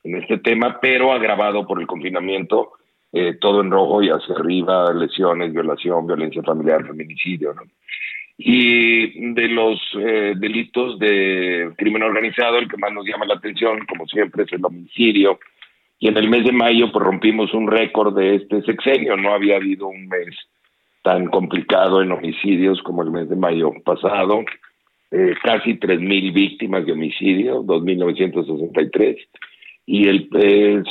[0.04, 2.74] en este tema, pero agravado por el confinamiento,
[3.14, 7.64] eh, todo en rojo y hacia arriba, lesiones, violación, violencia familiar, feminicidio, ¿no?
[8.38, 13.86] Y de los eh, delitos de crimen organizado, el que más nos llama la atención,
[13.86, 15.40] como siempre, es el homicidio,
[16.02, 19.56] y en el mes de mayo pues rompimos un récord de este sexenio, no había
[19.58, 20.36] habido un mes
[21.04, 24.44] tan complicado en homicidios como el mes de mayo pasado,
[25.12, 29.18] eh, casi 3.000 víctimas de homicidio, 2.963,
[29.86, 30.84] y el, eh,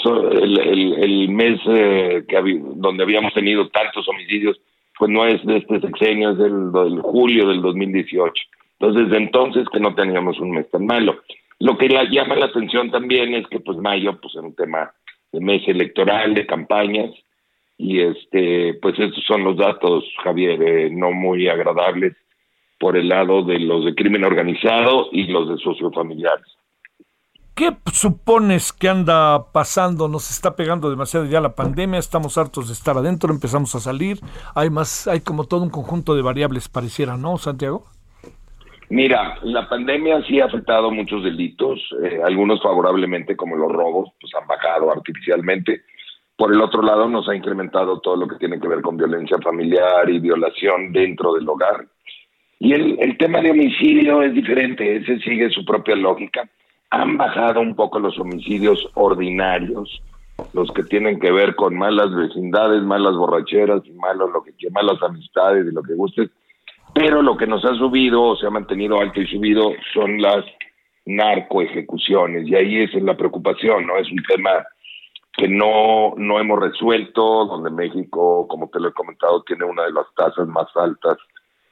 [0.43, 2.37] el, el- el mes eh, que
[2.77, 4.61] donde habíamos tenido tantos homicidios,
[4.99, 8.33] pues no es de este sexenio, es del, del julio del 2018.
[8.79, 11.21] Entonces, desde entonces que no teníamos un mes tan malo.
[11.61, 14.93] Lo que la llama la atención también es que pues mayo pues es un tema
[15.31, 17.11] de mes electoral, de campañas,
[17.77, 22.17] y este pues estos son los datos, Javier, eh, no muy agradables
[22.79, 26.47] por el lado de los de crimen organizado y los de sociofamiliares.
[27.55, 30.09] ¿Qué supones que anda pasando?
[30.09, 34.19] Nos está pegando demasiado ya la pandemia, estamos hartos de estar adentro, empezamos a salir,
[34.55, 37.85] hay más, hay como todo un conjunto de variables pareciera, ¿no, Santiago?
[38.91, 44.33] Mira, la pandemia sí ha afectado muchos delitos, eh, algunos favorablemente como los robos, pues
[44.35, 45.83] han bajado artificialmente.
[46.37, 49.39] Por el otro lado, nos ha incrementado todo lo que tiene que ver con violencia
[49.39, 51.87] familiar y violación dentro del hogar.
[52.59, 56.51] Y el, tema de homicidio es diferente, ese sigue su propia lógica.
[56.91, 60.03] Han bajado un poco los homicidios ordinarios,
[60.53, 65.65] los que tienen que ver con malas vecindades, malas borracheras, malos lo que malas amistades
[65.71, 66.29] y lo que guste.
[67.01, 70.45] Pero lo que nos ha subido, o se ha mantenido alto y subido, son las
[71.07, 72.47] narcoejecuciones.
[72.47, 73.97] Y ahí es la preocupación, ¿no?
[73.97, 74.67] Es un tema
[75.33, 79.93] que no, no hemos resuelto, donde México, como te lo he comentado, tiene una de
[79.93, 81.17] las tasas más altas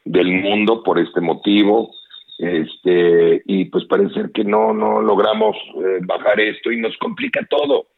[0.06, 1.90] del mundo por este motivo.
[2.38, 7.88] Este, y pues parece que no, no logramos eh, bajar esto y nos complica todo,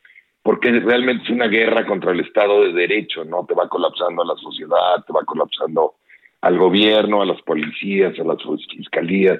[0.43, 3.47] porque realmente es una guerra contra el Estado de Derecho, ¿no?
[3.47, 5.95] Te va colapsando la sociedad, te va colapsando
[6.41, 8.39] al gobierno, a las policías, a las
[8.75, 9.39] fiscalías.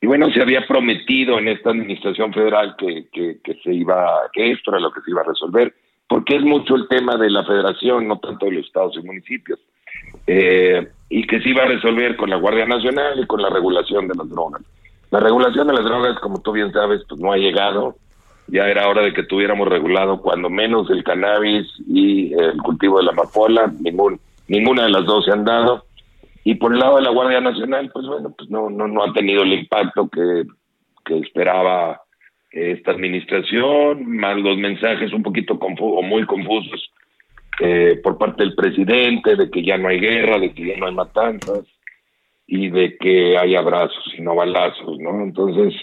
[0.00, 4.52] Y bueno, se había prometido en esta administración federal que, que, que se iba, que
[4.52, 5.74] esto era lo que se iba a resolver,
[6.08, 9.58] porque es mucho el tema de la federación, no tanto de los estados y municipios,
[10.26, 14.06] eh, y que se iba a resolver con la Guardia Nacional y con la regulación
[14.08, 14.62] de las drogas.
[15.10, 17.96] La regulación de las drogas, como tú bien sabes, pues no ha llegado.
[18.46, 23.04] Ya era hora de que tuviéramos regulado cuando menos el cannabis y el cultivo de
[23.04, 25.84] la amapola, ningún, ninguna de las dos se han dado.
[26.48, 29.12] Y por el lado de la Guardia Nacional, pues bueno, pues no, no, no ha
[29.12, 30.44] tenido el impacto que,
[31.04, 32.00] que esperaba
[32.50, 36.90] esta administración, más los mensajes un poquito confu o muy confusos
[37.60, 40.86] eh, por parte del presidente de que ya no hay guerra, de que ya no
[40.86, 41.66] hay matanzas
[42.46, 45.22] y de que hay abrazos y no balazos, ¿no?
[45.22, 45.74] Entonces,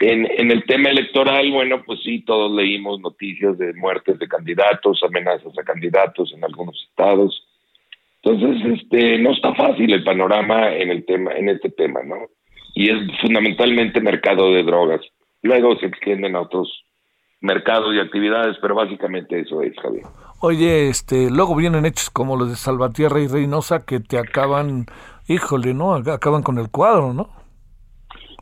[0.00, 5.02] en, en el tema electoral, bueno, pues sí, todos leímos noticias de muertes de candidatos,
[5.02, 7.47] amenazas a candidatos en algunos estados.
[8.22, 12.16] Entonces, este, no está fácil el panorama en el tema, en este tema, ¿no?
[12.74, 15.00] Y es fundamentalmente mercado de drogas.
[15.42, 16.84] Luego se extienden a otros
[17.40, 20.04] mercados y actividades, pero básicamente eso es, Javier.
[20.40, 24.86] Oye, este, luego vienen hechos como los de Salvatierra y Reynosa que te acaban,
[25.28, 25.94] híjole, ¿no?
[25.94, 27.30] Acaban con el cuadro, ¿no?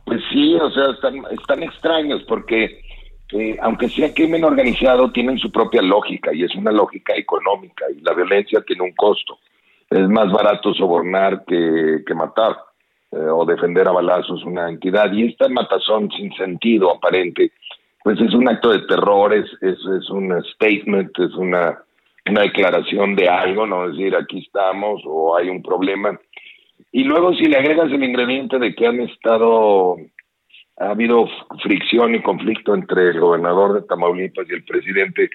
[0.05, 2.81] Pues sí, o sea, están, están extraños porque
[3.33, 7.99] eh, aunque sea crimen organizado, tienen su propia lógica y es una lógica económica y
[8.01, 9.37] la violencia tiene un costo.
[9.89, 12.57] Es más barato sobornar que, que matar
[13.11, 17.51] eh, o defender a balazos una entidad y esta matazón sin sentido aparente,
[18.03, 21.79] pues es un acto de terror, es, es, es un statement, es una,
[22.29, 26.19] una declaración de algo, no decir aquí estamos o hay un problema.
[26.91, 29.97] Y luego si le agregas el ingrediente de que han estado,
[30.77, 31.27] ha habido
[31.63, 35.29] fricción y conflicto entre el gobernador de Tamaulipas y el presidente,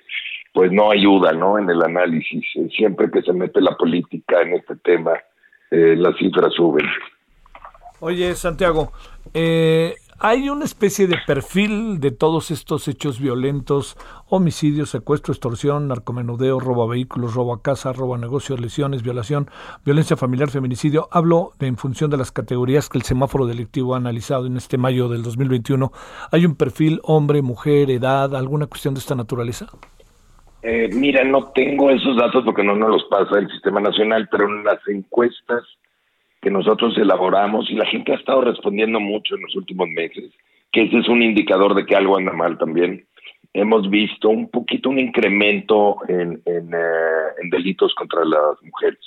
[0.53, 1.59] pues no ayuda, ¿no?
[1.59, 2.45] En el análisis.
[2.57, 5.13] Eh, Siempre que se mete la política en este tema,
[5.71, 6.87] eh, las cifras suben.
[8.01, 8.93] Oye, Santiago,
[9.33, 9.95] eh,
[10.25, 13.97] hay una especie de perfil de todos estos hechos violentos,
[14.29, 19.51] homicidios, secuestro, extorsión, narcomenudeo, robo a vehículos, robo a casa, robo a negocios, lesiones, violación,
[19.85, 21.09] violencia familiar, feminicidio.
[21.11, 24.79] Hablo de, en función de las categorías que el semáforo delictivo ha analizado en este
[24.79, 25.91] mayo del 2021.
[26.31, 29.71] ¿Hay un perfil hombre, mujer, edad, alguna cuestión de esta naturaleza?
[30.63, 34.47] Eh, mira, no tengo esos datos porque no nos los pasa el Sistema Nacional, pero
[34.47, 35.65] en las encuestas
[36.41, 40.33] que nosotros elaboramos y la gente ha estado respondiendo mucho en los últimos meses,
[40.71, 43.07] que ese es un indicador de que algo anda mal también.
[43.53, 49.01] Hemos visto un poquito un incremento en, en, eh, en delitos contra las mujeres.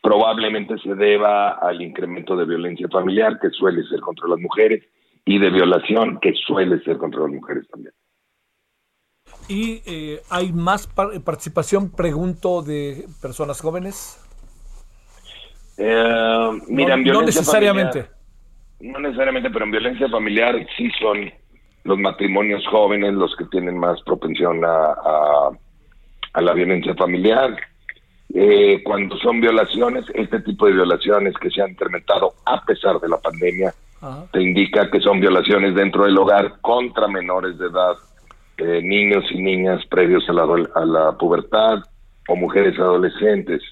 [0.00, 4.84] Probablemente se deba al incremento de violencia familiar, que suele ser contra las mujeres,
[5.24, 7.94] y de violación, que suele ser contra las mujeres también.
[9.48, 14.18] ¿Y eh, hay más par- participación, pregunto, de personas jóvenes?
[15.76, 18.04] Eh, mira, No- en no necesariamente.
[18.04, 18.14] familiar-
[18.80, 21.32] no necesariamente, pero en violencia familiar sí son
[21.84, 25.50] los matrimonios jóvenes los que tienen más propensión a, a,
[26.32, 27.56] a la violencia familiar.
[28.32, 33.08] Eh, cuando son violaciones, este tipo de violaciones que se han incrementado a pesar de
[33.08, 33.74] la pandemia,
[34.32, 37.94] te indica que son violaciones dentro del hogar contra menores de edad
[38.58, 40.44] eh, niños y niñas previos a la,
[40.74, 41.78] a la pubertad
[42.28, 43.62] o mujeres adolescentes.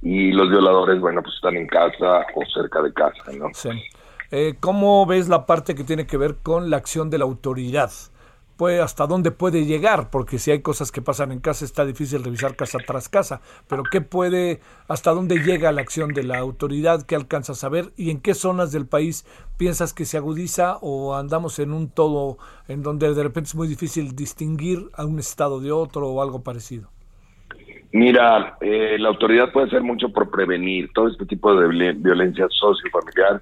[0.00, 3.48] Y los violadores, bueno, pues están en casa o cerca de casa, ¿no?
[3.52, 3.70] Sí.
[4.30, 7.90] Eh, ¿Cómo ves la parte que tiene que ver con la acción de la autoridad?
[8.58, 12.24] Pues hasta dónde puede llegar, porque si hay cosas que pasan en casa está difícil
[12.24, 17.06] revisar casa tras casa, pero ¿qué puede, hasta dónde llega la acción de la autoridad,
[17.06, 19.24] qué alcanza a saber y en qué zonas del país
[19.56, 23.68] piensas que se agudiza o andamos en un todo en donde de repente es muy
[23.68, 26.88] difícil distinguir a un estado de otro o algo parecido?
[27.92, 33.40] Mira, eh, la autoridad puede hacer mucho por prevenir todo este tipo de violencia sociofamiliar.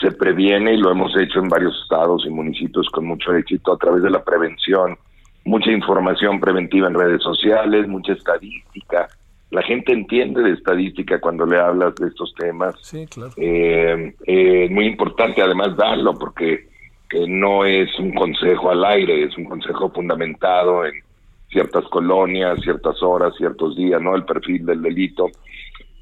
[0.00, 3.78] Se previene y lo hemos hecho en varios estados y municipios con mucho éxito a
[3.78, 4.98] través de la prevención,
[5.44, 9.08] mucha información preventiva en redes sociales, mucha estadística.
[9.50, 12.74] La gente entiende de estadística cuando le hablas de estos temas.
[12.82, 13.32] Sí, claro.
[13.36, 16.68] Eh, eh, muy importante además darlo porque
[17.28, 20.94] no es un consejo al aire, es un consejo fundamentado en
[21.48, 24.16] ciertas colonias, ciertas horas, ciertos días, ¿no?
[24.16, 25.30] El perfil del delito.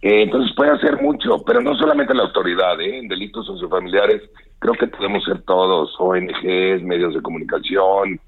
[0.04, 2.98] Eh, entonces puede hacer mucho, pero no solamente la autoridad, ¿eh?
[2.98, 4.20] En delitos sociofamiliares
[4.58, 8.20] creo que podemos ser todos, ONGs, medios de comunicación,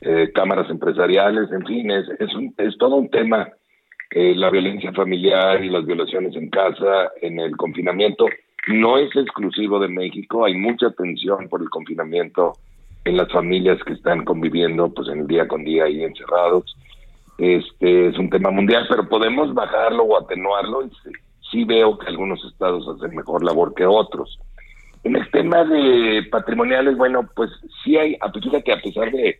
[0.00, 3.48] eh, cámaras empresariales, en fin, es, es, un, es todo un tema.
[4.12, 8.26] Eh, la violencia familiar y las violaciones en casa, en el confinamiento,
[8.68, 12.52] no es exclusivo de México, hay mucha tensión por el confinamiento
[13.04, 16.76] en las familias que están conviviendo pues en el día con día ahí encerrados.
[17.38, 20.86] Este es un tema mundial, pero podemos bajarlo o atenuarlo.
[20.86, 20.90] Y
[21.50, 24.38] sí, veo que algunos estados hacen mejor labor que otros.
[25.02, 27.50] En el tema de patrimoniales, bueno, pues
[27.82, 28.16] sí hay,
[28.64, 29.38] que a pesar de,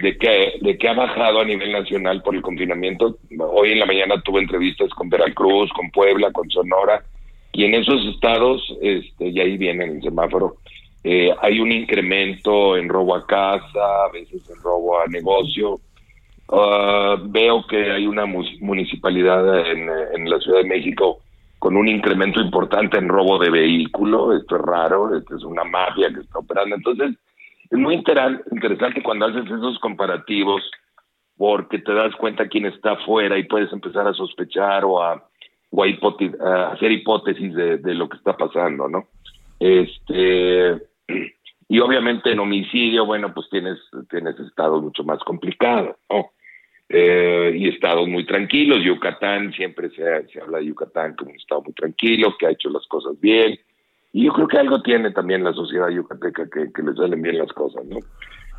[0.00, 4.40] de que ha bajado a nivel nacional por el confinamiento, hoy en la mañana tuve
[4.40, 7.04] entrevistas con Veracruz, con Puebla, con Sonora,
[7.52, 10.56] y en esos estados, este, y ahí viene el semáforo,
[11.04, 15.80] eh, hay un incremento en robo a casa, a veces en robo a negocio.
[16.50, 21.20] Ah, veo que hay una municipalidad en, la Ciudad de México
[21.58, 24.36] con un incremento importante en robo de vehículo.
[24.36, 26.76] Esto es raro, esto es una mafia que está operando.
[26.76, 27.16] Entonces,
[27.70, 30.62] es muy interesante cuando haces esos comparativos
[31.36, 35.24] porque te das cuenta quién está afuera y puedes empezar a sospechar o a,
[35.70, 39.06] o a, hacer hipótesis de, lo que está pasando, ¿no?
[39.60, 40.82] Este,
[41.68, 43.78] y obviamente en homicidio, bueno, pues tienes,
[44.10, 46.30] tienes estados mucho más complicados, ¿no?
[46.90, 48.82] Eh, y estados muy tranquilos.
[48.82, 52.70] Yucatán, siempre se, se habla de Yucatán como un estado muy tranquilo, que ha hecho
[52.70, 53.58] las cosas bien.
[54.12, 57.38] Y yo creo que algo tiene también la sociedad yucateca que, que les salen bien
[57.38, 57.98] las cosas, ¿no?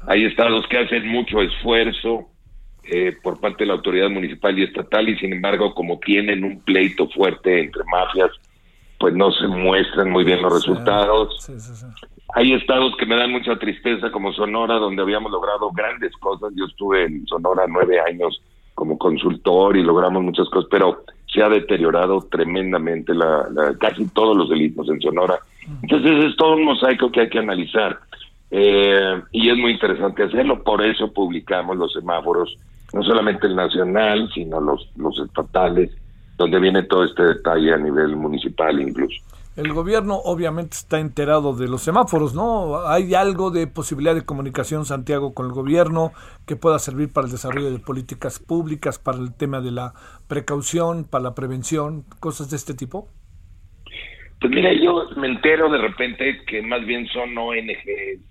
[0.08, 2.30] Hay estados que hacen mucho esfuerzo
[2.84, 6.62] eh, por parte de la autoridad municipal y estatal y sin embargo como tienen un
[6.62, 8.32] pleito fuerte entre mafias,
[9.00, 11.50] pues no se muestran muy bien los resultados.
[12.36, 16.52] Hay estados que me dan mucha tristeza, como Sonora, donde habíamos logrado grandes cosas.
[16.56, 18.42] Yo estuve en Sonora nueve años
[18.76, 23.48] como consultor y logramos muchas cosas, pero se ha deteriorado tremendamente la,
[23.80, 25.40] casi todos los delitos en Sonora.
[25.82, 28.00] Entonces es todo un mosaico que hay que analizar.
[28.52, 32.58] Eh, y es muy interesante hacerlo, por eso publicamos los semáforos,
[32.94, 35.92] no solamente el nacional, sino los, los estatales,
[36.40, 39.22] donde viene todo este detalle a nivel municipal incluso.
[39.58, 42.88] El gobierno obviamente está enterado de los semáforos, ¿no?
[42.88, 46.14] ¿Hay algo de posibilidad de comunicación, Santiago, con el gobierno
[46.48, 49.94] que pueda servir para el desarrollo de políticas públicas, para el tema de la
[50.30, 53.10] precaución, para la prevención, cosas de este tipo?
[54.40, 58.22] Pues mira, yo me entero de repente que más bien son ONG,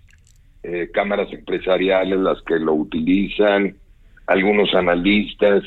[0.62, 3.76] eh, cámaras empresariales las que lo utilizan,
[4.26, 5.62] algunos analistas,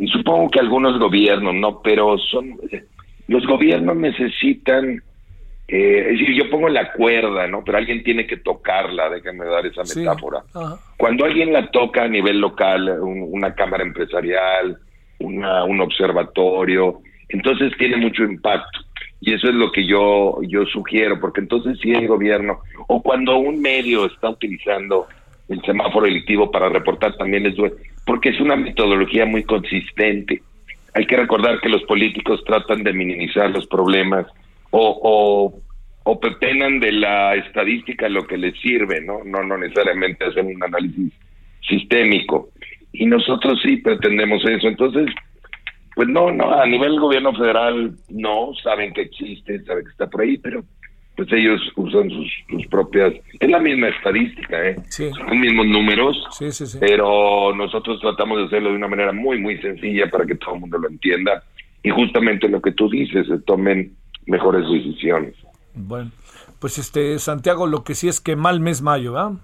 [0.00, 1.82] y supongo que algunos gobiernos, ¿no?
[1.82, 2.58] Pero son
[3.28, 5.02] los gobiernos necesitan,
[5.68, 7.62] eh, es decir, yo pongo la cuerda, ¿no?
[7.62, 10.42] Pero alguien tiene que tocarla, déjame dar esa metáfora.
[10.96, 14.78] Cuando alguien la toca a nivel local, una cámara empresarial,
[15.18, 18.80] una, un observatorio, entonces tiene mucho impacto.
[19.20, 23.36] Y eso es lo que yo, yo sugiero, porque entonces si el gobierno, o cuando
[23.36, 25.08] un medio está utilizando
[25.50, 27.56] el semáforo delictivo para reportar también es
[28.04, 30.42] porque es una metodología muy consistente
[30.94, 34.26] hay que recordar que los políticos tratan de minimizar los problemas
[34.70, 35.60] o,
[36.04, 36.20] o,
[36.80, 39.22] de la estadística lo que les sirve, ¿no?
[39.24, 41.12] No, no necesariamente hacen un análisis
[41.60, 42.50] sistémico.
[42.92, 44.66] Y nosotros sí pretendemos eso.
[44.66, 45.06] Entonces,
[45.94, 50.22] pues no, no, a nivel gobierno federal no, saben que existe, saben que está por
[50.22, 50.64] ahí, pero
[51.16, 54.76] pues ellos usan sus, propias, es la misma estadística, ¿eh?
[54.88, 56.16] son los mismos números,
[56.78, 60.60] pero nosotros tratamos de hacerlo de una manera muy, muy sencilla para que todo el
[60.60, 61.42] mundo lo entienda
[61.82, 63.94] y justamente lo que tú dices, se tomen
[64.26, 65.34] mejores decisiones.
[65.74, 66.10] Bueno,
[66.58, 69.36] pues este Santiago, lo que sí es que mal mes mayo, ¿ah?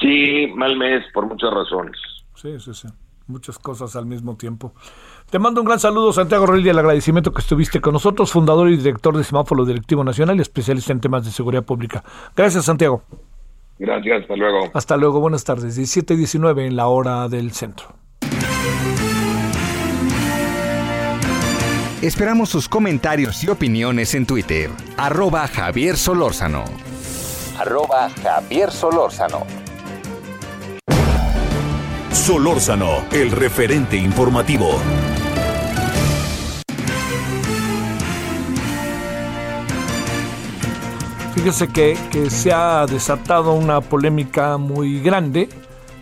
[0.00, 1.96] Sí, mal mes, por muchas razones.
[2.34, 2.88] Sí, sí, sí.
[3.26, 4.72] Muchas cosas al mismo tiempo.
[5.30, 8.70] Te mando un gran saludo, Santiago Roel, y el agradecimiento que estuviste con nosotros, fundador
[8.70, 12.02] y director de Semáforo Directivo Nacional y especialista en temas de seguridad pública.
[12.34, 13.02] Gracias, Santiago.
[13.78, 14.70] Gracias, hasta luego.
[14.72, 15.76] Hasta luego, buenas tardes.
[15.76, 17.88] 17 y 19 en la hora del centro.
[22.00, 24.70] Esperamos sus comentarios y opiniones en Twitter.
[24.96, 26.64] Arroba Javier Solórzano.
[27.58, 29.42] Arroba Javier Solórzano.
[32.12, 34.78] Solórzano, el referente informativo.
[41.38, 45.48] Fíjese que, que se ha desatado una polémica muy grande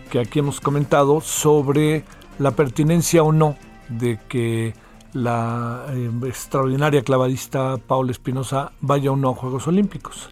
[0.09, 2.03] que aquí hemos comentado sobre
[2.39, 3.55] la pertinencia o no
[3.87, 4.73] de que
[5.13, 10.31] la eh, extraordinaria clavadista Paula Espinosa vaya o no a Juegos Olímpicos.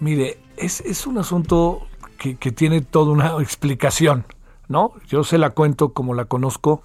[0.00, 1.86] Mire, es, es un asunto
[2.18, 4.24] que, que, tiene toda una explicación,
[4.66, 4.94] ¿no?
[5.06, 6.82] Yo se la cuento como la conozco,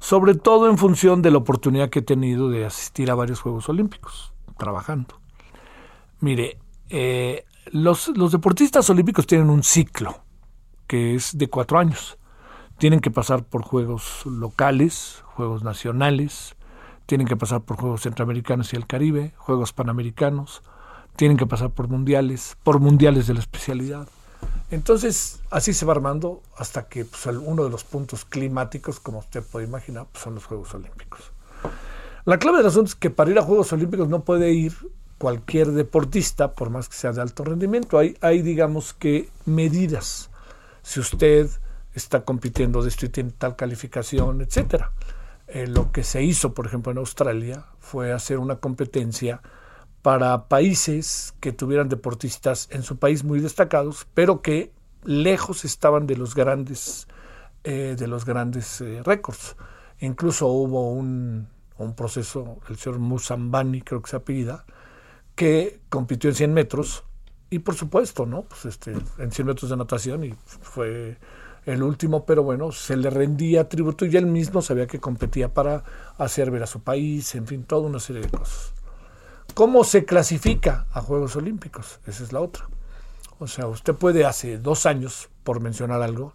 [0.00, 3.70] sobre todo en función de la oportunidad que he tenido de asistir a varios Juegos
[3.70, 5.14] Olímpicos, trabajando.
[6.20, 6.58] Mire,
[6.90, 10.22] eh, los, deportistas olímpicos tienen un ciclo
[10.86, 12.18] que es de cuatro años.
[12.78, 16.56] Tienen que pasar por juegos locales, juegos nacionales,
[17.06, 20.62] tienen que pasar por juegos centroamericanos y el Caribe, juegos panamericanos,
[21.16, 24.08] tienen que pasar por mundiales, por mundiales de la especialidad.
[24.70, 29.42] Entonces, así se va armando hasta que pues, uno de los puntos climáticos, como usted
[29.42, 31.32] puede imaginar, pues, son los Juegos Olímpicos.
[32.24, 34.74] La clave del asunto es que para ir a Juegos Olímpicos no puede ir
[35.24, 37.98] cualquier deportista, por más que sea de alto rendimiento.
[37.98, 40.28] Hay, hay digamos que, medidas.
[40.82, 41.48] Si usted
[41.94, 44.92] está compitiendo de esto y tiene tal calificación, etcétera.
[45.46, 49.40] Eh, lo que se hizo, por ejemplo, en Australia fue hacer una competencia
[50.02, 54.72] para países que tuvieran deportistas en su país muy destacados, pero que
[55.04, 57.08] lejos estaban de los grandes,
[57.62, 59.56] eh, de los grandes eh, récords.
[60.00, 61.48] Incluso hubo un,
[61.78, 64.66] un, proceso, el señor Musambani, creo que se apellida,
[65.34, 67.04] que compitió en 100 metros
[67.50, 68.42] y por supuesto, ¿no?
[68.42, 71.18] Pues este, en 100 metros de natación y fue
[71.66, 75.84] el último, pero bueno, se le rendía tributo y él mismo sabía que competía para
[76.18, 78.72] hacer ver a su país, en fin, toda una serie de cosas.
[79.54, 82.00] ¿Cómo se clasifica a Juegos Olímpicos?
[82.06, 82.66] Esa es la otra.
[83.38, 86.34] O sea, usted puede hace dos años, por mencionar algo,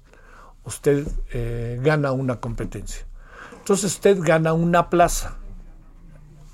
[0.64, 3.06] usted eh, gana una competencia.
[3.58, 5.38] Entonces usted gana una plaza.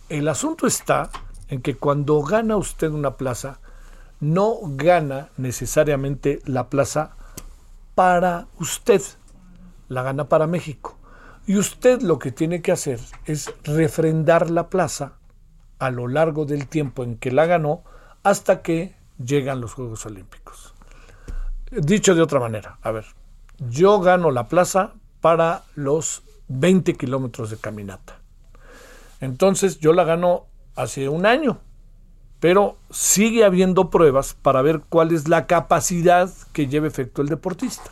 [0.10, 1.10] El asunto está
[1.50, 3.60] en que cuando gana usted una plaza,
[4.20, 7.16] no gana necesariamente la plaza
[7.94, 9.02] para usted,
[9.88, 10.98] la gana para México.
[11.48, 15.14] Y usted lo que tiene que hacer es refrendar la plaza
[15.78, 17.84] a lo largo del tiempo en que la ganó
[18.24, 20.74] hasta que llegan los Juegos Olímpicos.
[21.72, 23.06] Dicho de otra manera, a ver,
[23.60, 28.20] yo gano la plaza para los 20 kilómetros de caminata.
[29.22, 31.60] Entonces yo la gano hace un año,
[32.40, 37.90] pero sigue habiendo pruebas para ver cuál es la capacidad que lleva efecto el deportista.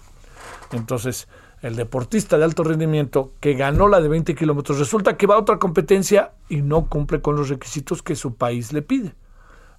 [0.71, 1.27] Entonces,
[1.61, 5.39] el deportista de alto rendimiento que ganó la de 20 kilómetros resulta que va a
[5.39, 9.15] otra competencia y no cumple con los requisitos que su país le pide.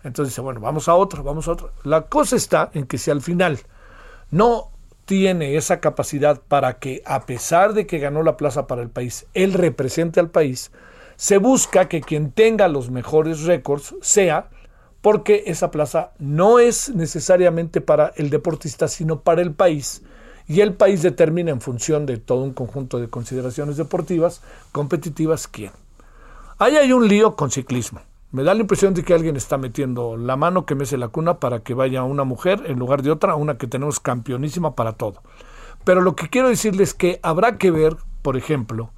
[0.02, 1.68] Entonces dice, bueno, vamos a otra, vamos a otra.
[1.82, 3.60] La cosa está en que si al final
[4.31, 4.70] no
[5.05, 9.26] tiene esa capacidad para que, a pesar de que ganó la plaza para el país,
[9.35, 10.72] él represente al país,
[11.16, 14.50] se busca que quien tenga los mejores récords sea
[15.00, 20.02] porque esa plaza no es necesariamente para el deportista, sino para el país.
[20.48, 24.42] Y el país determina en función de todo un conjunto de consideraciones deportivas,
[24.72, 25.72] competitivas, quién.
[26.58, 28.00] Ahí hay un lío con ciclismo.
[28.30, 31.38] Me da la impresión de que alguien está metiendo la mano que mece la cuna
[31.38, 35.22] para que vaya una mujer en lugar de otra, una que tenemos campeonísima para todo.
[35.84, 38.90] Pero lo que quiero decirles es que habrá que ver, por ejemplo,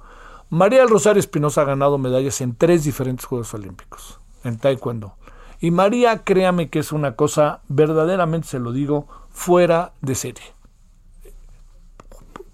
[0.49, 5.15] María del Rosario Espinosa ha ganado medallas en tres diferentes Juegos Olímpicos, en Taekwondo.
[5.59, 10.45] Y María, créame que es una cosa, verdaderamente se lo digo, fuera de serie.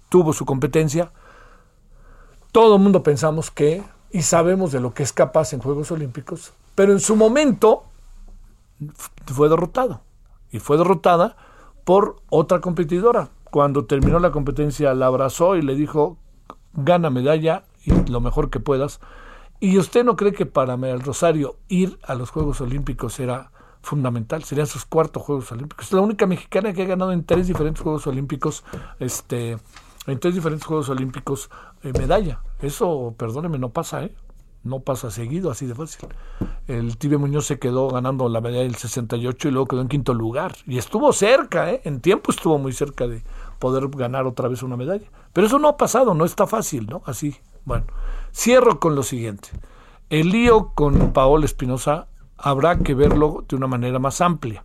[0.08, 1.12] Tuvo su competencia.
[2.50, 6.52] Todo el mundo pensamos que, y sabemos de lo que es capaz en Juegos Olímpicos,
[6.74, 7.84] pero en su momento
[9.26, 10.00] fue derrotado.
[10.50, 11.36] Y fue derrotada
[11.84, 13.28] por otra competidora.
[13.50, 16.16] Cuando terminó la competencia la abrazó y le dijo,
[16.72, 19.00] gana medalla y lo mejor que puedas.
[19.60, 23.50] ¿Y usted no cree que para el Rosario ir a los Juegos Olímpicos era
[23.82, 24.44] fundamental?
[24.44, 25.86] Serían sus cuartos Juegos Olímpicos.
[25.86, 28.64] Es la única mexicana que ha ganado en tres diferentes Juegos Olímpicos,
[28.98, 29.58] este,
[30.06, 31.50] en tres diferentes Juegos Olímpicos
[31.82, 32.40] eh, medalla.
[32.60, 34.14] Eso, perdóneme, no pasa, ¿eh?
[34.64, 36.08] No pasa seguido, así de fácil.
[36.66, 40.14] El Tibio Muñoz se quedó ganando la medalla del 68 y luego quedó en quinto
[40.14, 40.56] lugar.
[40.66, 41.82] Y estuvo cerca, ¿eh?
[41.84, 43.22] en tiempo estuvo muy cerca de
[43.58, 45.06] poder ganar otra vez una medalla.
[45.34, 47.02] Pero eso no ha pasado, no está fácil, ¿no?
[47.04, 47.36] Así.
[47.64, 47.86] Bueno,
[48.32, 49.48] cierro con lo siguiente.
[50.10, 54.64] El lío con Paola Espinosa habrá que verlo de una manera más amplia,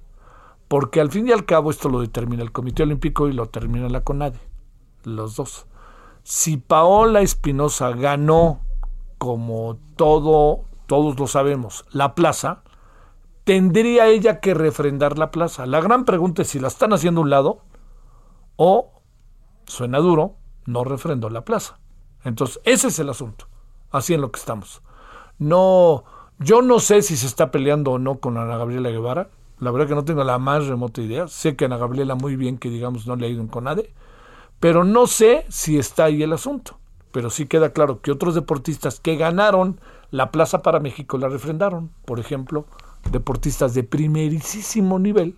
[0.67, 3.87] porque al fin y al cabo esto lo determina el Comité Olímpico y lo termina
[3.87, 4.39] la CONADE,
[5.03, 5.65] los dos.
[6.23, 8.61] Si Paola Espinosa ganó,
[9.17, 12.63] como todo, todos lo sabemos, la plaza,
[13.45, 15.65] tendría ella que refrendar la plaza.
[15.65, 17.61] La gran pregunta es si la están haciendo a un lado
[18.57, 19.01] o,
[19.65, 20.35] suena duro,
[20.65, 21.79] no refrendó la plaza.
[22.23, 23.47] Entonces, ese es el asunto.
[23.91, 24.81] Así en lo que estamos.
[25.37, 26.03] No,
[26.39, 29.29] yo no sé si se está peleando o no con Ana Gabriela Guevara.
[29.59, 31.27] La verdad que no tengo la más remota idea.
[31.27, 33.93] Sé que Ana Gabriela muy bien que digamos no le ha ido en CONADE,
[34.59, 36.77] pero no sé si está ahí el asunto.
[37.11, 39.79] Pero sí queda claro que otros deportistas que ganaron
[40.11, 41.91] la plaza para México la refrendaron.
[42.05, 42.65] Por ejemplo,
[43.11, 45.35] deportistas de primerísimo nivel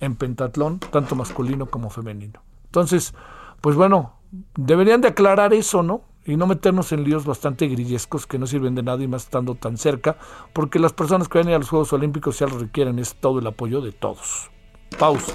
[0.00, 2.40] en pentatlón, tanto masculino como femenino.
[2.66, 3.14] Entonces,
[3.60, 4.14] pues bueno,
[4.56, 6.02] deberían de aclarar eso, ¿no?
[6.28, 9.54] Y no meternos en líos bastante grillescos que no sirven de nada y más estando
[9.54, 10.18] tan cerca,
[10.52, 13.38] porque las personas que van a, a los Juegos Olímpicos ya lo requieren, es todo
[13.38, 14.50] el apoyo de todos.
[14.98, 15.32] Pausa.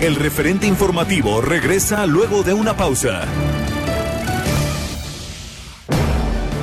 [0.00, 3.22] El referente informativo regresa luego de una pausa.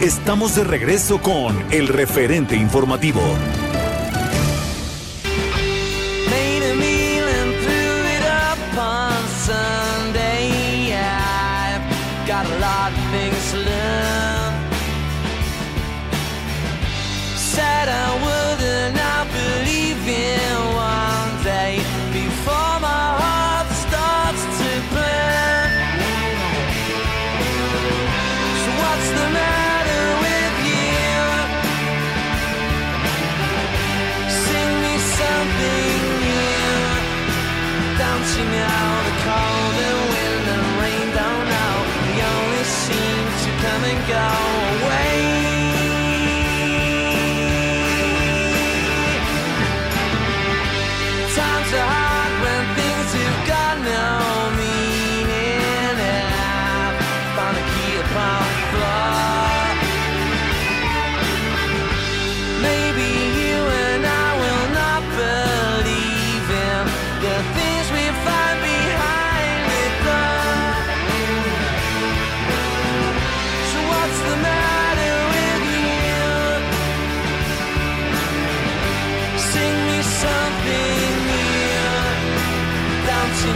[0.02, 3.22] Estamos de regreso con el referente informativo.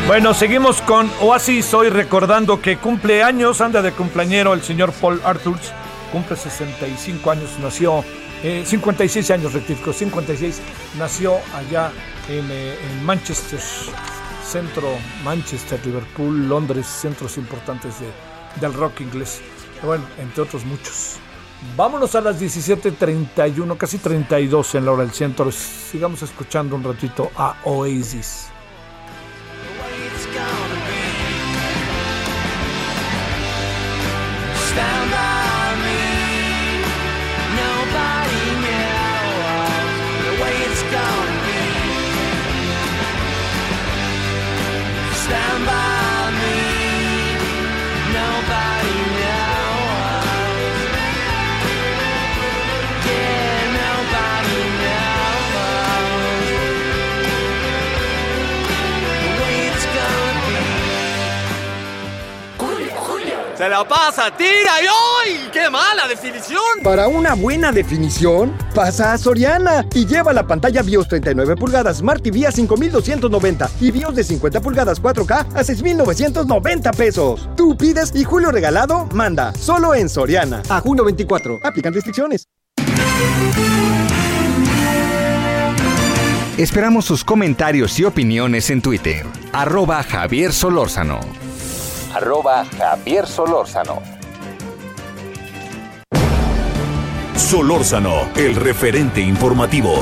[0.06, 5.22] Bueno, seguimos con Oasis hoy recordando que cumple años, anda de cumpleañero el señor Paul
[5.24, 5.72] Arthurs,
[6.12, 8.04] cumple 65 años, nació,
[8.66, 10.62] 56 eh, años rectifico, 56,
[11.00, 11.94] nació allá
[12.28, 13.62] eh, en, Manchester,
[14.46, 14.90] centro
[15.24, 18.08] Manchester, Liverpool, Londres, centros importantes de,
[18.60, 19.42] del rock inglés,
[19.82, 21.16] bueno, entre otros muchos.
[21.78, 27.32] Vámonos a las 17.31, casi 32 en la hora del centro, sigamos escuchando un ratito
[27.38, 28.53] a Oasis.
[63.64, 65.50] Se la pasa, tira y hoy.
[65.54, 66.60] ¡Qué mala definición!
[66.84, 72.22] Para una buena definición, pasa a Soriana y lleva la pantalla BIOS 39 pulgadas Smart
[72.22, 77.48] TV a 5290 y BIOS de 50 pulgadas 4K a 6990 pesos.
[77.56, 79.54] Tú pides y Julio Regalado manda.
[79.54, 80.62] Solo en Soriana.
[80.68, 81.62] A junio 24.
[81.64, 82.50] Aplican restricciones.
[86.58, 89.26] Esperamos sus comentarios y opiniones en Twitter.
[89.54, 91.43] Arroba Javier Solórzano
[92.14, 94.02] arroba Javier Solórzano.
[97.36, 99.96] Solórzano, el referente informativo.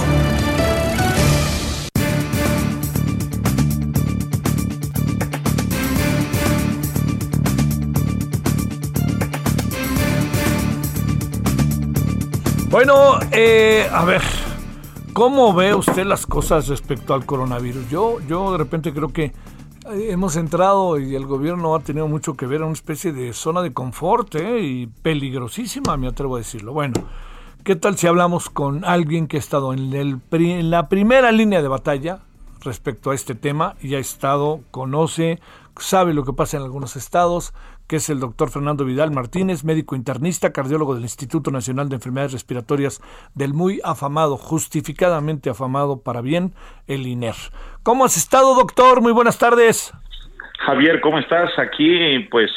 [12.69, 14.21] Bueno, eh, a ver,
[15.11, 17.89] ¿cómo ve usted las cosas respecto al coronavirus?
[17.89, 19.33] Yo, yo de repente creo que
[19.93, 23.61] Hemos entrado y el gobierno ha tenido mucho que ver en una especie de zona
[23.61, 24.61] de confort ¿eh?
[24.61, 26.71] y peligrosísima, me atrevo a decirlo.
[26.71, 26.93] Bueno,
[27.65, 31.61] ¿qué tal si hablamos con alguien que ha estado en, el en la primera línea
[31.61, 32.19] de batalla
[32.61, 35.41] respecto a este tema y ha estado, conoce,
[35.77, 37.53] sabe lo que pasa en algunos estados,
[37.91, 42.31] que es el doctor Fernando Vidal Martínez, médico internista, cardiólogo del Instituto Nacional de Enfermedades
[42.31, 43.01] Respiratorias
[43.35, 46.53] del muy afamado, justificadamente afamado para bien,
[46.87, 47.35] el INER.
[47.83, 49.01] ¿Cómo has estado, doctor?
[49.01, 49.93] Muy buenas tardes.
[50.59, 51.49] Javier, ¿cómo estás?
[51.59, 52.49] Aquí, pues,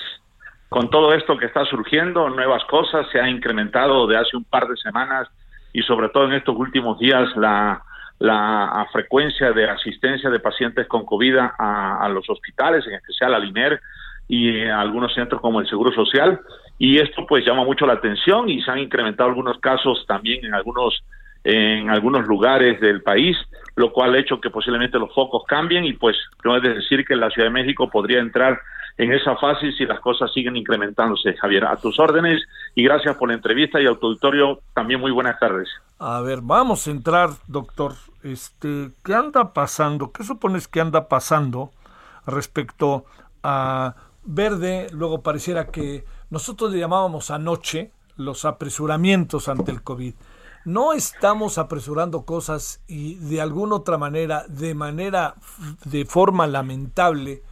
[0.69, 4.69] con todo esto que está surgiendo, nuevas cosas, se ha incrementado de hace un par
[4.69, 5.27] de semanas
[5.73, 7.82] y sobre todo en estos últimos días la,
[8.20, 13.44] la frecuencia de asistencia de pacientes con COVID a, a los hospitales, en especial al
[13.47, 13.81] INER
[14.28, 16.40] y a algunos centros como el Seguro Social.
[16.78, 20.55] Y esto pues llama mucho la atención y se han incrementado algunos casos también en
[20.55, 21.02] algunos
[21.44, 23.36] en algunos lugares del país,
[23.76, 27.05] lo cual ha hecho que posiblemente los focos cambien y pues no es de decir
[27.05, 28.59] que la Ciudad de México podría entrar
[28.96, 31.34] en esa fase si las cosas siguen incrementándose.
[31.34, 32.42] Javier, a tus órdenes
[32.74, 35.68] y gracias por la entrevista y a auditorio también muy buenas tardes.
[35.98, 37.92] A ver, vamos a entrar, doctor.
[38.22, 40.12] Este, ¿qué anda pasando?
[40.12, 41.70] ¿Qué supones que anda pasando
[42.26, 43.05] respecto
[43.42, 44.88] a Verde?
[44.92, 50.14] Luego pareciera que nosotros le llamábamos anoche los apresuramientos ante el COVID.
[50.64, 55.34] No estamos apresurando cosas y de alguna otra manera, de manera,
[55.84, 57.42] de forma lamentable,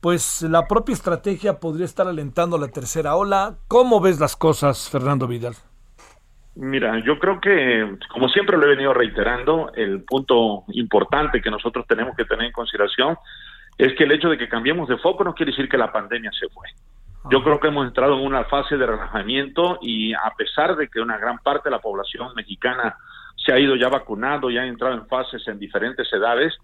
[0.00, 3.54] pues la propia estrategia podría estar alentando la tercera ola.
[3.68, 5.54] ¿Cómo ves las cosas, Fernando Vidal?
[6.54, 11.86] Mira, yo creo que, como siempre lo he venido reiterando, el punto importante que nosotros
[11.86, 13.16] tenemos que tener en consideración
[13.78, 16.30] es que el hecho de que cambiemos de foco no quiere decir que la pandemia
[16.32, 16.68] se fue.
[17.30, 21.00] Yo creo que hemos entrado en una fase de relajamiento y a pesar de que
[21.00, 22.96] una gran parte de la población mexicana
[23.36, 26.56] se ha ido ya vacunado, ya ha entrado en fases en diferentes edades,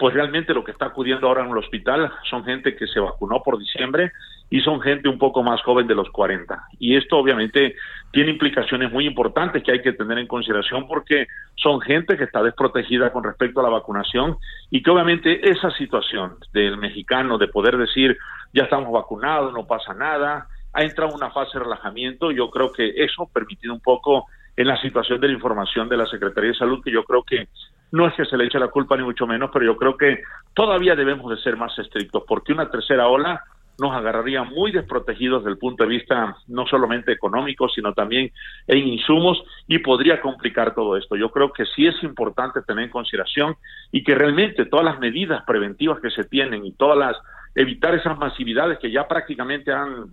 [0.00, 3.42] pues realmente lo que está acudiendo ahora en el hospital son gente que se vacunó
[3.42, 4.12] por diciembre
[4.48, 6.58] y son gente un poco más joven de los 40.
[6.78, 7.76] Y esto obviamente
[8.10, 12.42] tiene implicaciones muy importantes que hay que tener en consideración porque son gente que está
[12.42, 14.38] desprotegida con respecto a la vacunación
[14.70, 18.16] y que obviamente esa situación del mexicano de poder decir
[18.54, 22.72] ya estamos vacunados, no pasa nada, ha entrado en una fase de relajamiento, yo creo
[22.72, 26.56] que eso permitido un poco en la situación de la información de la Secretaría de
[26.56, 27.48] Salud, que yo creo que
[27.92, 30.22] no es que se le eche la culpa ni mucho menos, pero yo creo que
[30.54, 33.42] todavía debemos de ser más estrictos, porque una tercera ola
[33.78, 38.30] nos agarraría muy desprotegidos desde el punto de vista no solamente económico, sino también
[38.66, 41.16] en insumos y podría complicar todo esto.
[41.16, 43.56] Yo creo que sí es importante tener en consideración
[43.90, 47.16] y que realmente todas las medidas preventivas que se tienen y todas las
[47.54, 50.10] evitar esas masividades que ya prácticamente han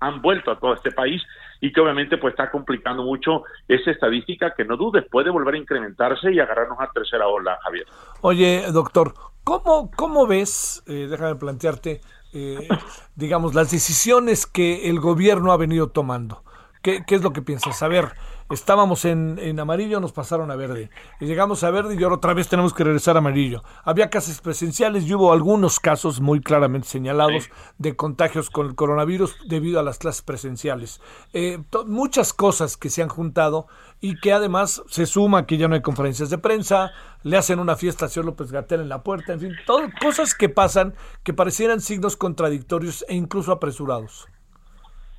[0.00, 1.22] han vuelto a todo este país
[1.60, 5.58] y que obviamente pues está complicando mucho esa estadística que no dudes puede volver a
[5.58, 7.86] incrementarse y agarrarnos a tercera ola, Javier.
[8.20, 9.14] Oye, doctor,
[9.44, 12.00] ¿cómo, cómo ves, eh, déjame plantearte,
[12.32, 12.68] eh,
[13.14, 16.42] digamos, las decisiones que el gobierno ha venido tomando?
[16.82, 17.82] ¿Qué, qué es lo que piensas?
[17.82, 18.12] A ver,
[18.50, 20.90] estábamos en, en, amarillo, nos pasaron a verde.
[21.20, 23.62] Y llegamos a verde y ahora otra vez tenemos que regresar a amarillo.
[23.84, 27.50] Había casos presenciales y hubo algunos casos muy claramente señalados sí.
[27.78, 31.00] de contagios con el coronavirus debido a las clases presenciales.
[31.32, 33.66] Eh, muchas cosas que se han juntado
[34.00, 36.92] y que además se suma que ya no hay conferencias de prensa,
[37.22, 40.34] le hacen una fiesta a señor López Gatel en la puerta, en fin, todo, cosas
[40.34, 44.28] que pasan que parecieran signos contradictorios e incluso apresurados.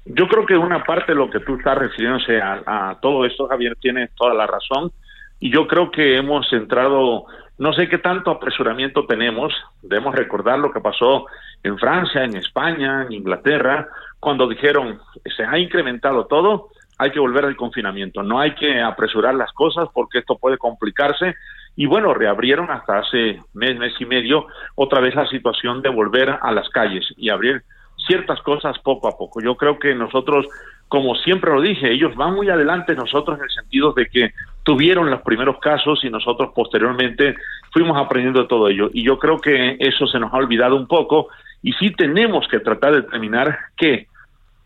[0.09, 3.75] Yo creo que una parte de lo que tú estás refiriéndose a, todo esto, Javier,
[3.79, 4.91] tiene toda la razón.
[5.39, 7.25] Y yo creo que hemos entrado,
[7.57, 9.53] no sé qué tanto apresuramiento tenemos.
[9.81, 11.27] Debemos recordar lo que pasó
[11.63, 13.87] en Francia, en España, en Inglaterra,
[14.19, 14.99] cuando dijeron
[15.35, 18.23] se ha incrementado todo, hay que volver al confinamiento.
[18.23, 21.35] No hay que apresurar las cosas porque esto puede complicarse.
[21.75, 26.39] Y bueno, reabrieron hasta hace mes, mes y medio otra vez la situación de volver
[26.41, 27.63] a las calles y abrir
[28.07, 29.41] ciertas cosas poco a poco.
[29.41, 30.47] Yo creo que nosotros,
[30.87, 34.31] como siempre lo dije, ellos van muy adelante nosotros en el sentido de que
[34.63, 37.35] tuvieron los primeros casos y nosotros posteriormente
[37.71, 38.89] fuimos aprendiendo todo ello.
[38.93, 41.27] Y yo creo que eso se nos ha olvidado un poco
[41.61, 44.07] y sí tenemos que tratar de determinar que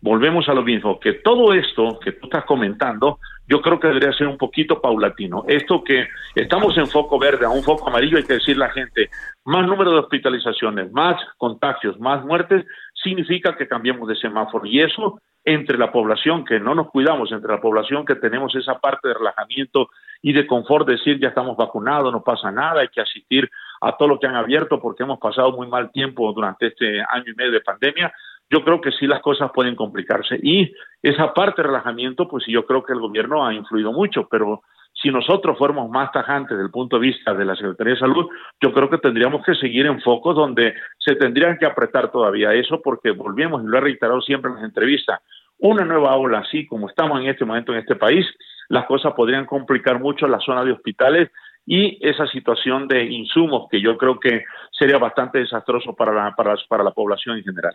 [0.02, 4.14] volvemos a lo mismo, que todo esto que tú estás comentando, yo creo que debería
[4.14, 5.44] ser un poquito paulatino.
[5.48, 9.10] Esto que estamos en foco verde a un foco amarillo, hay que decir la gente,
[9.46, 12.66] más número de hospitalizaciones, más contagios, más muertes,
[13.02, 14.66] significa que cambiemos de semáforo.
[14.66, 18.80] Y eso entre la población que no nos cuidamos, entre la población que tenemos esa
[18.80, 19.90] parte de relajamiento
[20.22, 23.50] y de confort, decir ya estamos vacunados, no pasa nada, hay que asistir
[23.82, 27.26] a todo lo que han abierto porque hemos pasado muy mal tiempo durante este año
[27.32, 28.14] y medio de pandemia,
[28.52, 30.40] yo creo que sí las cosas pueden complicarse.
[30.44, 30.72] Y
[31.02, 34.62] esa parte de relajamiento, pues yo creo que el gobierno ha influido mucho, pero
[35.02, 38.28] si nosotros fuéramos más tajantes desde el punto de vista de la Secretaría de Salud,
[38.62, 42.82] yo creo que tendríamos que seguir en focos donde se tendrían que apretar todavía eso,
[42.84, 45.22] porque volvemos, y lo he reiterado siempre en las entrevistas,
[45.58, 48.26] una nueva ola así como estamos en este momento en este país,
[48.70, 51.30] las cosas podrían complicar mucho la zona de hospitales
[51.66, 56.56] y esa situación de insumos que yo creo que sería bastante desastroso para la, para,
[56.68, 57.74] para la población en general.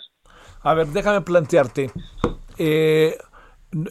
[0.62, 1.90] A ver, déjame plantearte.
[2.58, 3.16] Eh,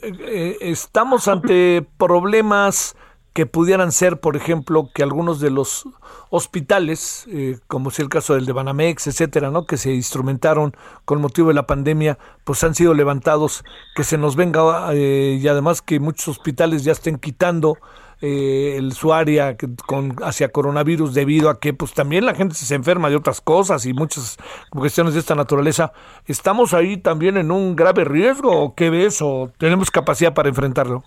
[0.01, 2.97] eh, estamos ante problemas
[3.35, 5.89] que pudieran ser, por ejemplo, que algunos de los
[6.29, 9.65] hospitales, eh, como es el caso del de Banamex, etcétera, ¿no?
[9.65, 14.37] que se instrumentaron con motivo de la pandemia, pues han sido levantados, que se nos
[14.37, 17.77] venga eh, y además que muchos hospitales ya estén quitando
[18.21, 22.73] eh, el, su área con, hacia coronavirus debido a que pues también la gente se
[22.73, 24.37] enferma de otras cosas y muchas
[24.69, 25.91] cuestiones de esta naturaleza.
[26.25, 31.03] ¿Estamos ahí también en un grave riesgo o qué ves o tenemos capacidad para enfrentarlo?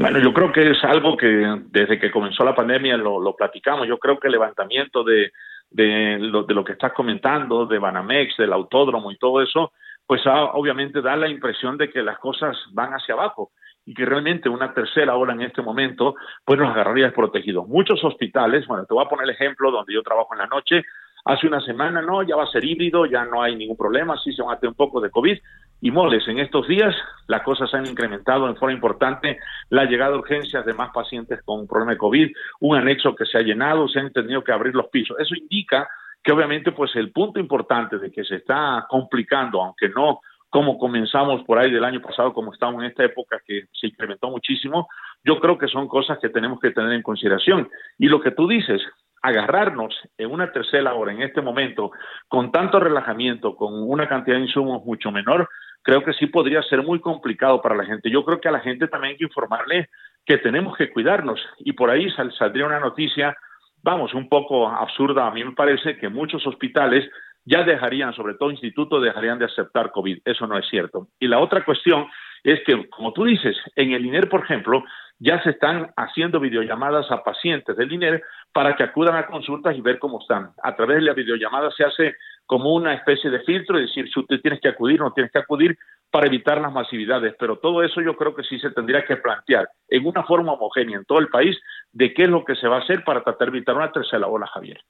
[0.00, 3.86] Bueno, yo creo que es algo que desde que comenzó la pandemia lo, platicamos.
[3.86, 5.30] Yo creo que el levantamiento de,
[5.68, 9.72] de, lo, de lo que estás comentando, de Banamex, del autódromo y todo eso,
[10.06, 13.50] pues obviamente da la impresión de que las cosas van hacia abajo
[13.84, 16.14] y que realmente una tercera ola en este momento
[16.46, 17.68] pues nos agarraría desprotegidos.
[17.68, 20.82] Muchos hospitales, bueno, te voy a poner el ejemplo donde yo trabajo en la noche,
[21.24, 24.32] hace una semana no, ya va a ser híbrido, ya no hay ningún problema, sí
[24.32, 25.38] se va a tener un poco de COVID,
[25.80, 26.26] y moles.
[26.28, 26.94] En estos días
[27.26, 29.38] las cosas han incrementado en forma importante
[29.70, 32.30] la llegada de urgencias de más pacientes con un problema de COVID,
[32.60, 35.18] un anexo que se ha llenado, se han tenido que abrir los pisos.
[35.18, 35.88] Eso indica
[36.22, 40.20] que obviamente pues el punto importante de que se está complicando, aunque no
[40.50, 44.28] como comenzamos por ahí del año pasado, como estamos en esta época que se incrementó
[44.30, 44.88] muchísimo,
[45.24, 47.68] yo creo que son cosas que tenemos que tener en consideración.
[47.98, 48.82] Y lo que tú dices,
[49.22, 51.90] agarrarnos en una tercera hora en este momento,
[52.28, 55.48] con tanto relajamiento, con una cantidad de insumos mucho menor,
[55.82, 58.10] creo que sí podría ser muy complicado para la gente.
[58.10, 59.88] Yo creo que a la gente también hay que informarle
[60.24, 63.36] que tenemos que cuidarnos y por ahí saldría una noticia,
[63.82, 67.08] vamos, un poco absurda, a mí me parece que muchos hospitales
[67.44, 70.18] ya dejarían, sobre todo institutos, dejarían de aceptar COVID.
[70.24, 71.08] Eso no es cierto.
[71.18, 72.06] Y la otra cuestión
[72.44, 74.84] es que, como tú dices, en el INER, por ejemplo,
[75.20, 78.22] ya se están haciendo videollamadas a pacientes del INER
[78.52, 80.52] para que acudan a consultas y ver cómo están.
[80.62, 82.16] A través de la videollamada se hace
[82.46, 85.30] como una especie de filtro, es decir, si usted tiene que acudir o no tienes
[85.30, 85.78] que acudir
[86.10, 89.68] para evitar las masividades, pero todo eso yo creo que sí se tendría que plantear
[89.88, 91.56] en una forma homogénea en todo el país
[91.92, 94.26] de qué es lo que se va a hacer para tratar de evitar una tercera
[94.26, 94.80] ola, Javier.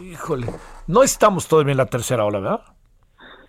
[0.00, 0.46] Híjole,
[0.88, 2.62] no estamos todavía en la tercera ola, ¿verdad?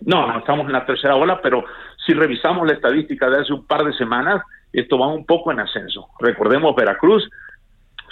[0.02, 1.64] No, no estamos en la tercera ola, pero
[2.06, 4.42] si revisamos la estadística de hace un par de semanas,
[4.72, 6.08] esto va un poco en ascenso.
[6.18, 7.28] Recordemos Veracruz,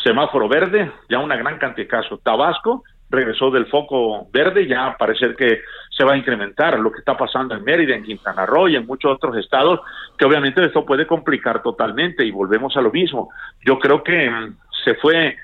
[0.03, 2.23] semáforo verde, ya una gran cantidad de casos.
[2.23, 7.17] Tabasco, regresó del foco verde, ya parece que se va a incrementar lo que está
[7.17, 9.81] pasando en Mérida, en Quintana Roo y en muchos otros estados,
[10.17, 13.31] que obviamente esto puede complicar totalmente y volvemos a lo mismo.
[13.65, 15.37] Yo creo que mm, se fue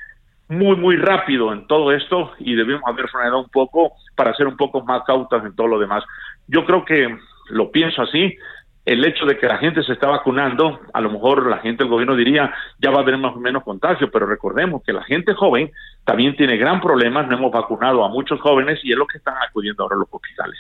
[0.49, 4.57] muy, muy rápido en todo esto y debemos haber frenado un poco para ser un
[4.57, 6.05] poco más cautas en todo lo demás.
[6.47, 7.17] Yo creo que
[7.49, 8.37] lo pienso así,
[8.85, 11.91] el hecho de que la gente se está vacunando, a lo mejor la gente del
[11.91, 15.35] gobierno diría ya va a haber más o menos contagio, pero recordemos que la gente
[15.35, 15.71] joven
[16.05, 19.35] también tiene gran problema, no hemos vacunado a muchos jóvenes y es lo que están
[19.49, 20.59] acudiendo ahora a los hospitales.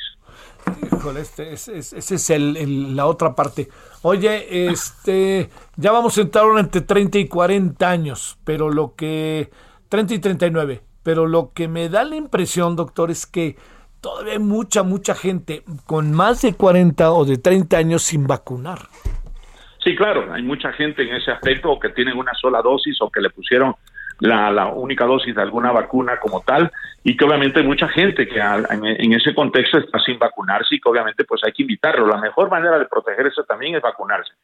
[0.90, 3.68] Híjole, este, ese, es el, la otra parte.
[4.02, 9.50] Oye, este, ya vamos a entrar entre 30 y 40 años, pero lo que,
[9.90, 13.56] 30 y 39, pero lo que me da la impresión, doctor, es que
[14.04, 18.80] todavía hay mucha, mucha gente con más de 40 o de 30 años sin vacunar.
[19.82, 23.22] Sí, claro, hay mucha gente en ese aspecto que tienen una sola dosis o que
[23.22, 23.74] le pusieron
[24.20, 26.70] la, única dosis de alguna vacuna como tal
[27.02, 30.88] y que obviamente hay mucha gente que en, ese contexto está sin vacunarse y que
[30.90, 32.06] obviamente pues hay que invitarlo.
[32.06, 34.34] La mejor manera de protegerse también es vacunarse.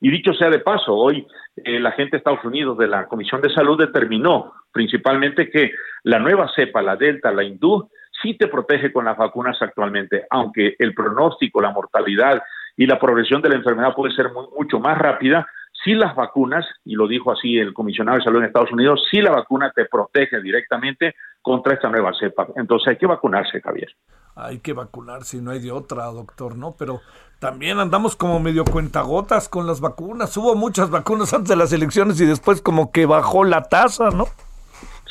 [0.00, 1.26] Y dicho sea de paso, hoy
[1.56, 5.72] eh, la gente de Estados Unidos de la Comisión de Salud determinó principalmente que
[6.04, 7.90] la nueva cepa, la Delta, la hindú,
[8.22, 12.42] sí te protege con las vacunas actualmente, aunque el pronóstico, la mortalidad
[12.76, 15.46] y la progresión de la enfermedad puede ser mucho más rápida,
[15.84, 19.20] si las vacunas, y lo dijo así el comisionado de salud en Estados Unidos, si
[19.20, 22.48] la vacuna te protege directamente contra esta nueva cepa.
[22.56, 23.88] Entonces hay que vacunarse, Javier.
[24.34, 26.74] Hay que vacunarse, no hay de otra, doctor, ¿no?
[26.78, 27.00] Pero
[27.38, 30.36] también andamos como medio cuentagotas con las vacunas.
[30.36, 34.26] Hubo muchas vacunas antes de las elecciones y después como que bajó la tasa, ¿no?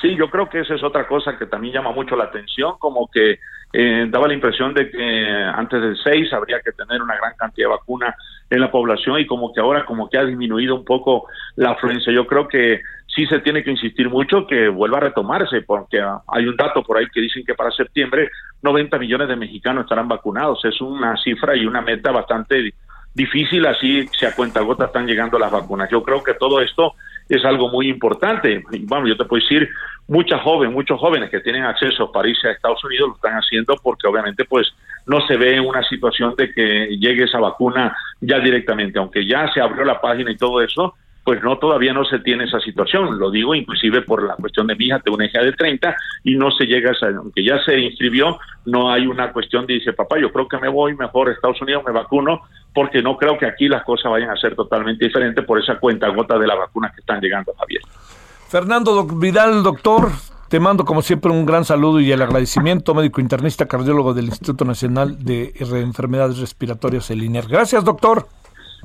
[0.02, 3.10] Sí, yo creo que esa es otra cosa que también llama mucho la atención, como
[3.12, 3.40] que
[3.74, 7.68] eh, daba la impresión de que antes del 6 habría que tener una gran cantidad
[7.68, 8.16] de vacuna
[8.50, 12.14] en la población y como que ahora como que ha disminuido un poco la afluencia.
[12.14, 16.46] Yo creo que sí se tiene que insistir mucho que vuelva a retomarse, porque hay
[16.46, 18.30] un dato por ahí que dicen que para septiembre
[18.62, 20.64] 90 millones de mexicanos estarán vacunados.
[20.64, 22.74] Es una cifra y una meta bastante
[23.18, 25.90] difícil, así se a cuenta gota están llegando las vacunas.
[25.90, 26.94] Yo creo que todo esto
[27.28, 28.64] es algo muy importante.
[28.72, 29.68] Y, bueno, yo te puedo decir,
[30.08, 33.76] muchas jóvenes, muchos jóvenes que tienen acceso para irse a Estados Unidos lo están haciendo
[33.82, 34.72] porque obviamente pues
[35.08, 39.62] no se ve una situación de que llegue esa vacuna ya directamente, aunque ya se
[39.62, 40.94] abrió la página y todo eso,
[41.28, 43.20] pues no todavía no se tiene esa situación.
[43.20, 45.94] Lo digo inclusive por la cuestión de mi hija, tengo una hija de 30
[46.24, 49.92] y no se llega a aunque ya se inscribió, no hay una cuestión de dice,
[49.92, 52.44] papá, yo creo que me voy mejor a Estados Unidos, me vacuno,
[52.74, 56.08] porque no creo que aquí las cosas vayan a ser totalmente diferentes por esa cuenta
[56.08, 57.82] gota de la vacuna que están llegando, Javier.
[58.48, 60.12] Fernando Vidal, doctor,
[60.48, 64.64] te mando como siempre un gran saludo y el agradecimiento, médico internista, cardiólogo del Instituto
[64.64, 67.50] Nacional de Enfermedades Respiratorias, el INER.
[67.50, 68.30] Gracias, doctor.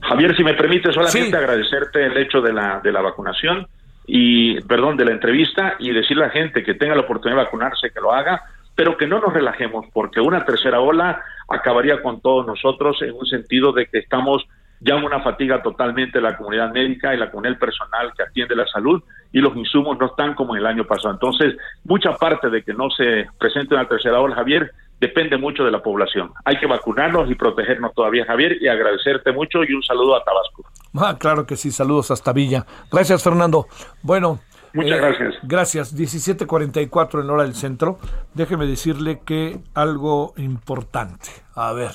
[0.01, 3.67] Javier, si me permite solamente agradecerte el hecho de la, de la vacunación
[4.07, 7.45] y, perdón, de la entrevista y decirle a la gente que tenga la oportunidad de
[7.45, 8.43] vacunarse, que lo haga,
[8.75, 13.27] pero que no nos relajemos, porque una tercera ola acabaría con todos nosotros en un
[13.27, 14.45] sentido de que estamos
[14.81, 18.57] ya en una fatiga totalmente de la comunidad médica y la comunidad personal que atiende
[18.57, 19.01] la salud
[19.31, 21.15] y los insumos no están como en el año pasado.
[21.15, 25.73] Entonces, mucha parte de que no se presente una tercera ola, Javier, depende mucho de
[25.73, 26.33] la población.
[26.45, 30.65] Hay que vacunarnos y protegernos todavía, Javier, y agradecerte mucho y un saludo a Tabasco.
[30.95, 32.65] Ah, claro que sí, saludos hasta Villa.
[32.91, 33.67] Gracias, Fernando.
[34.03, 34.39] Bueno.
[34.73, 35.35] Muchas eh, gracias.
[35.43, 35.97] Gracias.
[35.99, 37.99] 17:44 en hora del centro.
[38.33, 41.31] Déjeme decirle que algo importante.
[41.57, 41.91] A ver.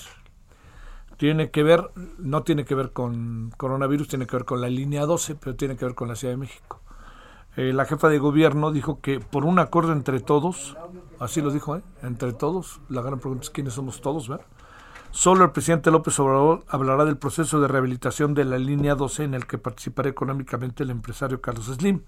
[1.16, 1.90] Tiene que ver,
[2.20, 5.78] no tiene que ver con coronavirus, tiene que ver con la línea 12, pero tiene
[5.78, 6.82] que ver con la Ciudad de México.
[7.56, 10.78] Eh, la jefa de gobierno dijo que por un acuerdo entre todos,
[11.20, 11.82] así lo dijo, ¿eh?
[12.04, 14.42] entre todos, la gran pregunta es quiénes somos todos, ¿ver?
[15.12, 19.34] Solo el presidente López Obrador hablará del proceso de rehabilitación de la línea 12 en
[19.34, 22.04] el que participará económicamente el empresario Carlos Slim.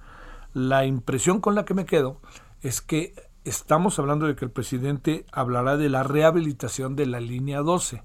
[0.54, 2.20] La impresión con la que me quedo
[2.62, 3.14] es que
[3.46, 8.04] estamos hablando de que el presidente hablará de la rehabilitación de la línea 12,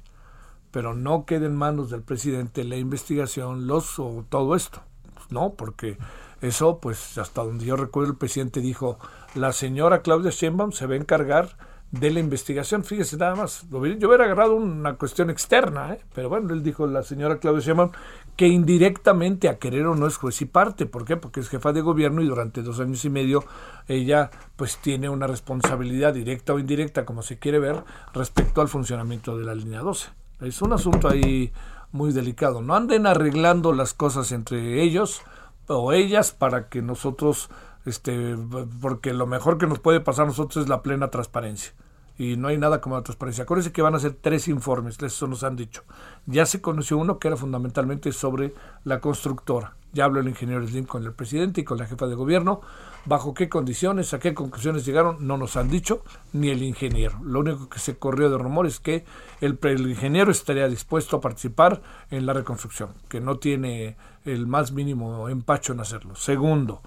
[0.71, 4.83] pero no quede en manos del presidente la investigación, los o todo esto,
[5.31, 5.99] no, porque
[6.45, 8.99] eso, pues hasta donde yo recuerdo, el presidente dijo,
[9.35, 11.57] la señora Claudia Sheinbaum se va a encargar
[11.91, 12.85] de la investigación.
[12.85, 16.01] Fíjese nada más, yo hubiera agarrado una cuestión externa, ¿eh?
[16.15, 17.91] pero bueno, él dijo la señora Claudia Sheinbaum
[18.37, 20.87] que indirectamente a querer o no es juez y parte.
[20.87, 21.17] ¿Por qué?
[21.17, 23.45] Porque es jefa de gobierno y durante dos años y medio
[23.87, 29.39] ella pues tiene una responsabilidad directa o indirecta, como se quiere ver, respecto al funcionamiento
[29.39, 30.09] de la línea 12.
[30.41, 31.53] Es un asunto ahí
[31.93, 32.61] muy delicado.
[32.61, 35.23] No anden arreglando las cosas entre ellos
[35.67, 37.51] o ellas para que nosotros,
[37.85, 38.37] este,
[38.81, 41.73] porque lo mejor que nos puede pasar a nosotros es la plena transparencia.
[42.17, 43.43] Y no hay nada como la transparencia.
[43.43, 45.83] Acuérdense que van a ser tres informes, eso nos han dicho.
[46.27, 48.55] Ya se conoció uno que era fundamentalmente sobre
[48.85, 49.75] la constructora.
[49.93, 52.61] Ya habló el ingeniero Slim con el presidente y con la jefa de gobierno.
[53.07, 55.27] ¿Bajo qué condiciones, a qué conclusiones llegaron?
[55.27, 56.03] No nos han dicho,
[56.33, 57.19] ni el ingeniero.
[57.23, 59.05] Lo único que se corrió de rumor es que
[59.43, 64.73] el, el ingeniero estaría dispuesto a participar en la reconstrucción, que no tiene el más
[64.73, 66.17] mínimo empacho en hacerlo.
[66.17, 66.81] Segundo,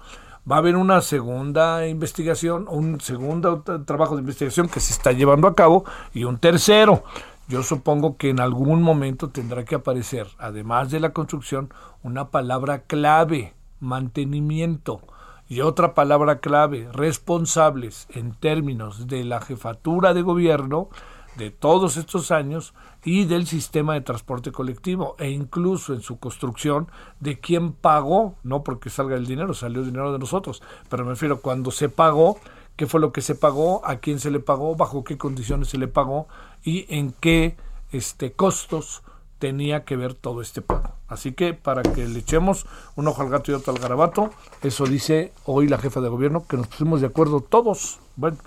[0.50, 5.46] va a haber una segunda investigación, un segundo trabajo de investigación que se está llevando
[5.46, 7.04] a cabo y un tercero.
[7.46, 11.72] Yo supongo que en algún momento tendrá que aparecer, además de la construcción,
[12.02, 15.00] una palabra clave, mantenimiento,
[15.48, 20.88] y otra palabra clave, responsables en términos de la jefatura de gobierno
[21.36, 26.88] de todos estos años y del sistema de transporte colectivo e incluso en su construcción
[27.20, 31.10] de quién pagó, no porque salga el dinero, salió el dinero de nosotros, pero me
[31.10, 32.38] refiero cuando se pagó,
[32.76, 35.78] qué fue lo que se pagó, a quién se le pagó, bajo qué condiciones se
[35.78, 36.28] le pagó
[36.62, 37.56] y en qué
[37.92, 39.02] este costos
[39.38, 40.92] tenía que ver todo este pago.
[41.06, 42.66] Así que para que le echemos
[42.96, 44.30] un ojo al gato y otro al garabato,
[44.62, 48.38] eso dice hoy la jefa de gobierno, que nos pusimos de acuerdo todos, bueno,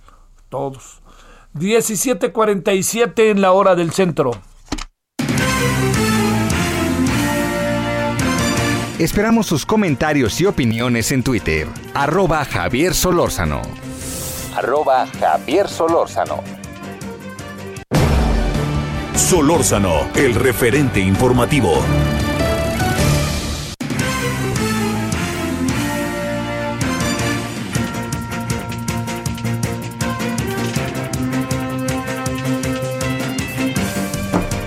[0.50, 1.02] todos
[1.54, 4.32] 17:47 en la hora del centro.
[9.00, 11.68] Esperamos sus comentarios y opiniones en Twitter.
[11.96, 13.62] Arroba Javier Solórzano.
[14.56, 16.61] Arroba Javier Solórzano.
[19.22, 21.82] Solórzano, el referente informativo.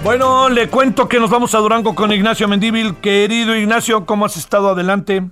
[0.02, 2.97] Bueno, le cuento que nos vamos a Durango con Ignacio Mendíbil.
[2.97, 5.24] Querido Ignacio, ¿cómo has estado adelante?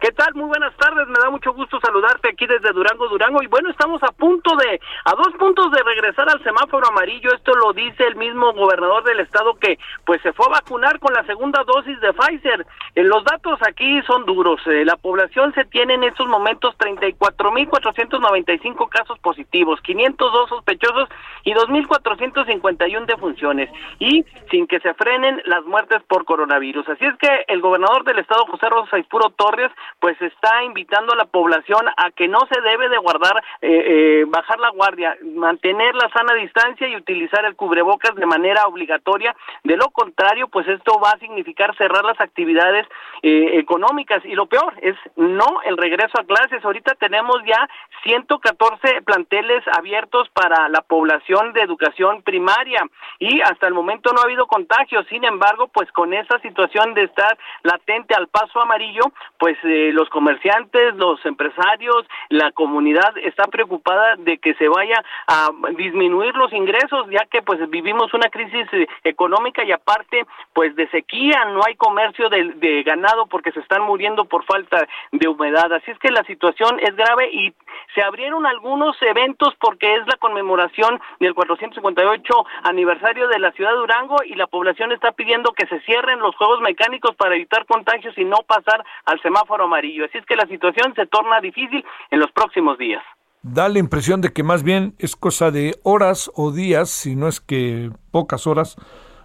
[0.00, 0.34] ¿Qué tal?
[0.34, 3.42] Muy buenas tardes, me da mucho gusto saludarte aquí desde Durango, Durango.
[3.42, 7.30] Y bueno, estamos a punto de, a dos puntos de regresar al semáforo amarillo.
[7.34, 11.14] Esto lo dice el mismo gobernador del estado que pues se fue a vacunar con
[11.14, 12.66] la segunda dosis de Pfizer.
[12.94, 14.60] Eh, los datos aquí son duros.
[14.66, 21.08] Eh, la población se tiene en estos momentos 34.495 casos positivos, 502 sospechosos
[21.44, 23.70] y 2.451 defunciones.
[24.00, 26.86] Y sin que se frenen las muertes por coronavirus.
[26.90, 31.16] Así es que el gobernador del estado, José Rosa Ispuro Torres, pues está invitando a
[31.16, 35.94] la población a que no se debe de guardar, eh, eh, bajar la guardia, mantener
[35.94, 39.34] la sana distancia y utilizar el cubrebocas de manera obligatoria.
[39.62, 42.86] De lo contrario, pues esto va a significar cerrar las actividades
[43.22, 46.64] eh, económicas y lo peor es no el regreso a clases.
[46.64, 47.68] Ahorita tenemos ya
[48.02, 52.82] 114 planteles abiertos para la población de educación primaria
[53.18, 55.06] y hasta el momento no ha habido contagios.
[55.08, 59.04] Sin embargo, pues con esa situación de estar latente al paso amarillo,
[59.38, 65.50] pues eh, los comerciantes, los empresarios, la comunidad está preocupada de que se vaya a
[65.76, 70.88] disminuir los ingresos, ya que pues vivimos una crisis eh, económica y aparte pues de
[70.88, 75.72] sequía, no hay comercio de ganado porque se están muriendo por falta de humedad.
[75.72, 77.52] Así es que la situación es grave y
[77.94, 83.76] se abrieron algunos eventos porque es la conmemoración del 458 aniversario de la ciudad de
[83.76, 88.16] Durango y la población está pidiendo que se cierren los juegos mecánicos para evitar contagios
[88.18, 90.04] y no pasar al semáforo amarillo.
[90.04, 93.02] Así es que la situación se torna difícil en los próximos días.
[93.42, 97.28] Da la impresión de que más bien es cosa de horas o días, si no
[97.28, 98.76] es que pocas horas,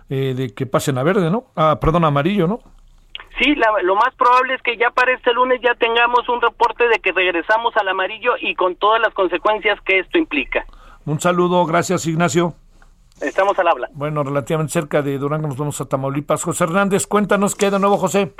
[0.09, 1.45] eh, de que pasen a verde, ¿no?
[1.55, 2.59] Ah, perdón, amarillo, ¿no?
[3.39, 6.99] Sí, lo más probable es que ya para este lunes ya tengamos un reporte de
[6.99, 10.65] que regresamos al amarillo y con todas las consecuencias que esto implica.
[11.05, 12.53] Un saludo, gracias Ignacio.
[13.21, 13.89] Estamos al habla.
[13.93, 16.43] Bueno, relativamente cerca de Durango nos vamos a Tamaulipas.
[16.43, 18.33] José Hernández, cuéntanos qué hay de nuevo, José.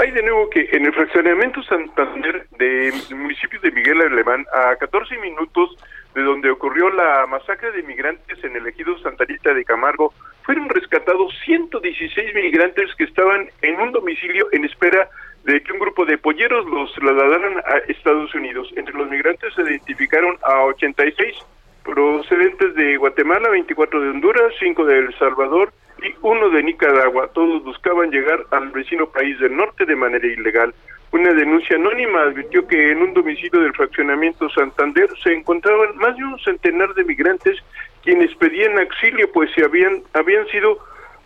[0.00, 5.18] Hay de nuevo que en el fraccionamiento Santander del municipio de Miguel Alemán, a 14
[5.18, 5.76] minutos
[6.14, 10.14] de donde ocurrió la masacre de migrantes en el ejido Santarita de Camargo,
[10.44, 15.06] fueron rescatados 116 migrantes que estaban en un domicilio en espera
[15.44, 18.72] de que un grupo de polleros los trasladaran a Estados Unidos.
[18.76, 21.36] Entre los migrantes se identificaron a 86
[21.84, 27.28] procedentes de Guatemala, 24 de Honduras, 5 de El Salvador y uno de Nicaragua.
[27.32, 30.74] Todos buscaban llegar al vecino país del norte de manera ilegal.
[31.12, 36.24] Una denuncia anónima advirtió que en un domicilio del fraccionamiento Santander se encontraban más de
[36.24, 37.58] un centenar de migrantes
[38.02, 40.78] quienes pedían auxilio pues se habían habían sido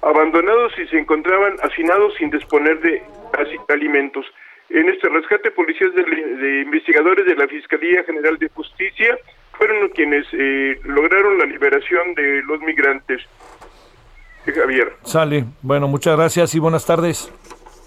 [0.02, 3.02] abandonados y se encontraban hacinados sin disponer de
[3.68, 4.26] alimentos.
[4.70, 9.16] En este rescate, policías de, investigadores de la Fiscalía General de Justicia
[9.52, 13.22] fueron quienes eh, lograron la liberación de los migrantes.
[14.52, 14.96] Javier.
[15.04, 15.46] Sale.
[15.62, 17.32] Bueno, muchas gracias y buenas tardes.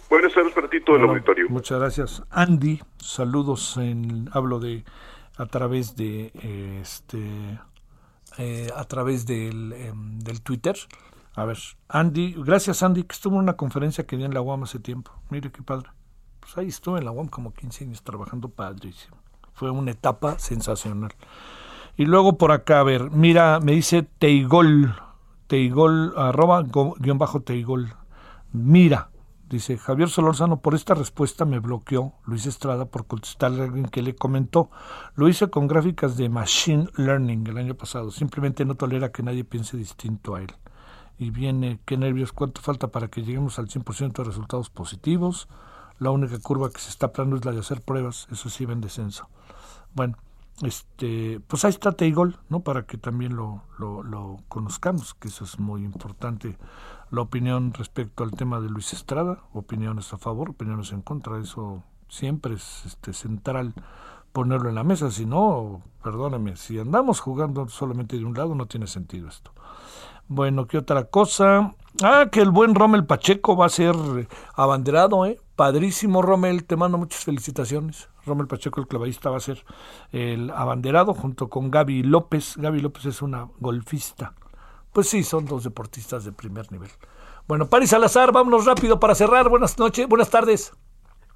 [0.10, 1.48] Buenas tardes para ti, todo el auditorio.
[1.50, 2.24] Muchas gracias.
[2.32, 3.78] Andy, saludos.
[3.78, 4.84] En, hablo de
[5.38, 6.32] a través de
[6.82, 7.20] este
[8.38, 10.76] eh, a través del, em, del Twitter.
[11.36, 11.58] A ver,
[11.90, 15.12] Andy, gracias Andy, que estuvo en una conferencia que di en la UAM hace tiempo.
[15.30, 15.90] Mire qué padre.
[16.40, 19.18] Pues ahí estuve en la UAM como 15 años trabajando padrísimo.
[19.54, 21.14] Fue una etapa sensacional.
[21.96, 24.96] Y luego por acá, a ver, mira, me dice Teigol,
[25.48, 27.94] Teigol, arroba, guion bajo Teigol.
[28.52, 29.10] Mira,
[29.50, 34.02] dice Javier Solórzano, por esta respuesta me bloqueó Luis Estrada por contestarle a alguien que
[34.02, 34.70] le comentó.
[35.16, 38.12] Lo hice con gráficas de Machine Learning el año pasado.
[38.12, 40.54] Simplemente no tolera que nadie piense distinto a él.
[41.18, 45.48] Y viene, qué nervios, cuánto falta para que lleguemos al 100% de resultados positivos.
[45.98, 48.74] La única curva que se está planeando es la de hacer pruebas, eso sí va
[48.74, 49.30] en descenso.
[49.96, 50.18] Bueno,
[50.64, 52.62] este, pues ahí está Teigol, ¿no?
[52.62, 56.58] Para que también lo, lo, conozcamos, que eso es muy importante.
[57.12, 61.84] La opinión respecto al tema de Luis Estrada, opiniones a favor, opiniones en contra, eso
[62.10, 63.74] siempre es este, central
[64.32, 68.68] ponerlo en la mesa, si no, perdóneme, si andamos jugando solamente de un lado no
[68.68, 69.52] tiene sentido esto.
[70.28, 71.74] Bueno, ¿qué otra cosa?
[72.04, 73.96] Ah, que el buen Rommel Pacheco va a ser
[74.54, 75.40] abanderado, ¿eh?
[75.56, 78.10] Padrísimo, Rommel, te mando muchas felicitaciones.
[78.28, 79.64] Rommel Pacheco, el clavadista, va a ser
[80.12, 82.58] el abanderado junto con Gaby López.
[82.58, 84.34] Gaby López es una golfista.
[84.94, 86.90] Pues sí, son dos deportistas de primer nivel.
[87.48, 89.50] Bueno, Paris Salazar, vámonos rápido para cerrar.
[89.50, 90.74] Buenas noches, buenas tardes.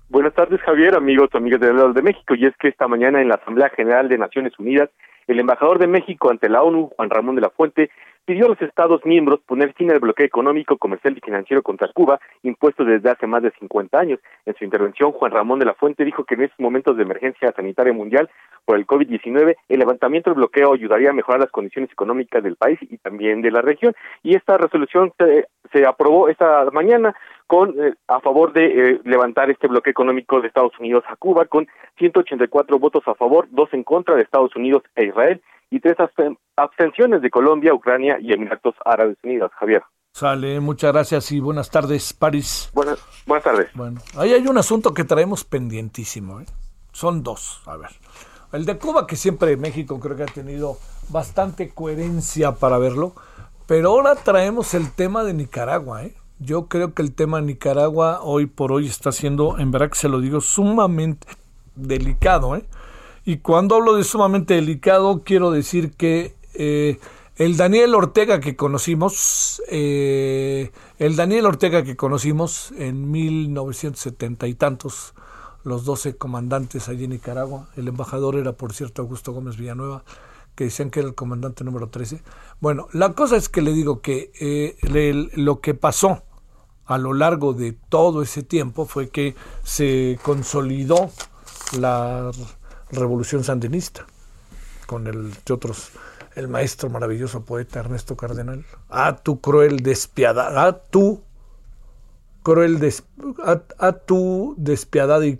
[0.09, 2.35] Buenas tardes, Javier, amigos, amigas de de México.
[2.35, 4.89] Y es que esta mañana en la Asamblea General de Naciones Unidas,
[5.27, 7.89] el embajador de México ante la ONU, Juan Ramón de la Fuente,
[8.26, 12.19] pidió a los Estados miembros poner fin al bloqueo económico, comercial y financiero contra Cuba,
[12.43, 14.19] impuesto desde hace más de 50 años.
[14.45, 17.52] En su intervención, Juan Ramón de la Fuente dijo que en estos momentos de emergencia
[17.56, 18.30] sanitaria mundial
[18.65, 22.80] por el COVID-19, el levantamiento del bloqueo ayudaría a mejorar las condiciones económicas del país
[22.81, 23.93] y también de la región.
[24.23, 27.15] Y esta resolución se, se aprobó esta mañana
[27.48, 31.45] con eh, a favor de eh, levantar este bloqueo económico de Estados Unidos a Cuba
[31.45, 31.68] con
[31.98, 35.41] 184 votos a favor, dos en contra de Estados Unidos e Israel
[35.72, 35.95] y tres
[36.57, 39.52] abstenciones de Colombia, Ucrania y Emiratos Árabes Unidos.
[39.57, 39.81] Javier.
[40.14, 42.69] Sale, muchas gracias y buenas tardes, París.
[42.73, 43.69] Buenas, buenas tardes.
[43.73, 46.41] Bueno, ahí hay un asunto que traemos pendientísimo.
[46.41, 46.45] ¿eh?
[46.91, 47.89] Son dos, a ver.
[48.52, 50.76] El de Cuba, que siempre México creo que ha tenido
[51.10, 53.14] bastante coherencia para verlo,
[53.65, 56.03] pero ahora traemos el tema de Nicaragua.
[56.03, 56.14] ¿eh?
[56.39, 60.10] Yo creo que el tema Nicaragua hoy por hoy está siendo, en verdad que se
[60.10, 61.27] lo digo, sumamente
[61.76, 62.57] delicado.
[62.57, 62.65] ¿eh?
[63.23, 66.99] Y cuando hablo de sumamente delicado, quiero decir que eh,
[67.35, 75.14] el Daniel Ortega que conocimos, eh, el Daniel Ortega que conocimos en 1970 y tantos,
[75.64, 80.03] los 12 comandantes allí en Nicaragua, el embajador era por cierto Augusto Gómez Villanueva,
[80.56, 82.22] que decían que era el comandante número 13.
[82.60, 86.23] Bueno, la cosa es que le digo que eh, lo que pasó
[86.85, 91.11] a lo largo de todo ese tiempo fue que se consolidó
[91.80, 92.31] la
[92.91, 94.05] revolución sandinista
[94.85, 95.91] con el de otros
[96.35, 98.65] el maestro maravilloso poeta Ernesto Cardenal.
[98.89, 101.22] A tu cruel despiadada, a tu
[102.43, 103.03] cruel des,
[103.77, 105.39] a, tu despiadada y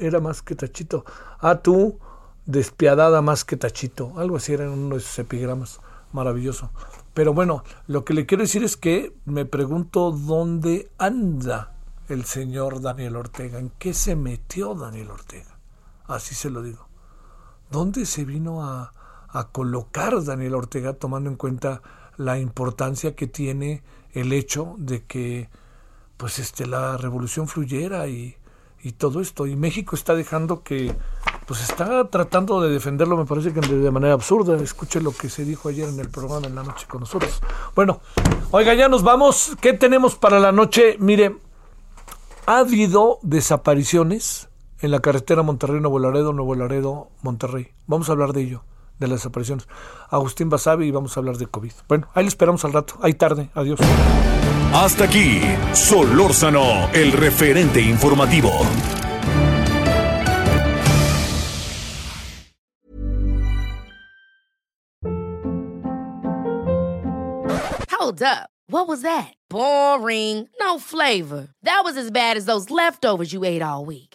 [0.00, 1.04] era más que tachito,
[1.38, 1.98] a tu
[2.46, 5.80] despiadada más que tachito, algo así era uno de esos epigramas,
[6.12, 6.70] maravilloso.
[7.14, 11.72] Pero bueno, lo que le quiero decir es que me pregunto dónde anda
[12.08, 15.58] el señor Daniel Ortega, en qué se metió Daniel Ortega,
[16.14, 16.88] así se lo digo.
[17.70, 18.92] ¿Dónde se vino a,
[19.28, 21.82] a colocar Daniel Ortega tomando en cuenta
[22.16, 23.82] la importancia que tiene
[24.12, 25.48] el hecho de que
[26.16, 28.36] pues este la revolución fluyera y,
[28.82, 30.94] y todo esto y México está dejando que
[31.46, 34.54] pues está tratando de defenderlo me parece que de manera absurda.
[34.62, 37.40] Escuche lo que se dijo ayer en el programa en la noche con nosotros.
[37.74, 38.00] Bueno
[38.50, 39.56] oiga ya nos vamos.
[39.60, 41.38] Qué tenemos para la noche mire
[42.44, 44.49] ha habido desapariciones
[44.80, 48.64] en la carretera Monterrey Nuevo Laredo Nuevo Laredo Monterrey vamos a hablar de ello
[49.00, 49.66] de las desapariciones.
[50.10, 51.72] Agustín Basavi y vamos a hablar de COVID.
[51.88, 52.94] Bueno, ahí le esperamos al rato.
[53.00, 53.50] Ahí tarde.
[53.54, 53.80] Adiós.
[54.72, 55.40] Hasta aquí,
[55.72, 58.50] Solórzano, el referente informativo.
[67.88, 68.50] Hold up.
[68.68, 69.34] What was that?
[69.48, 70.48] Boring.
[70.60, 71.48] No flavor.
[71.64, 74.09] That was as bad as those leftovers you ate all week.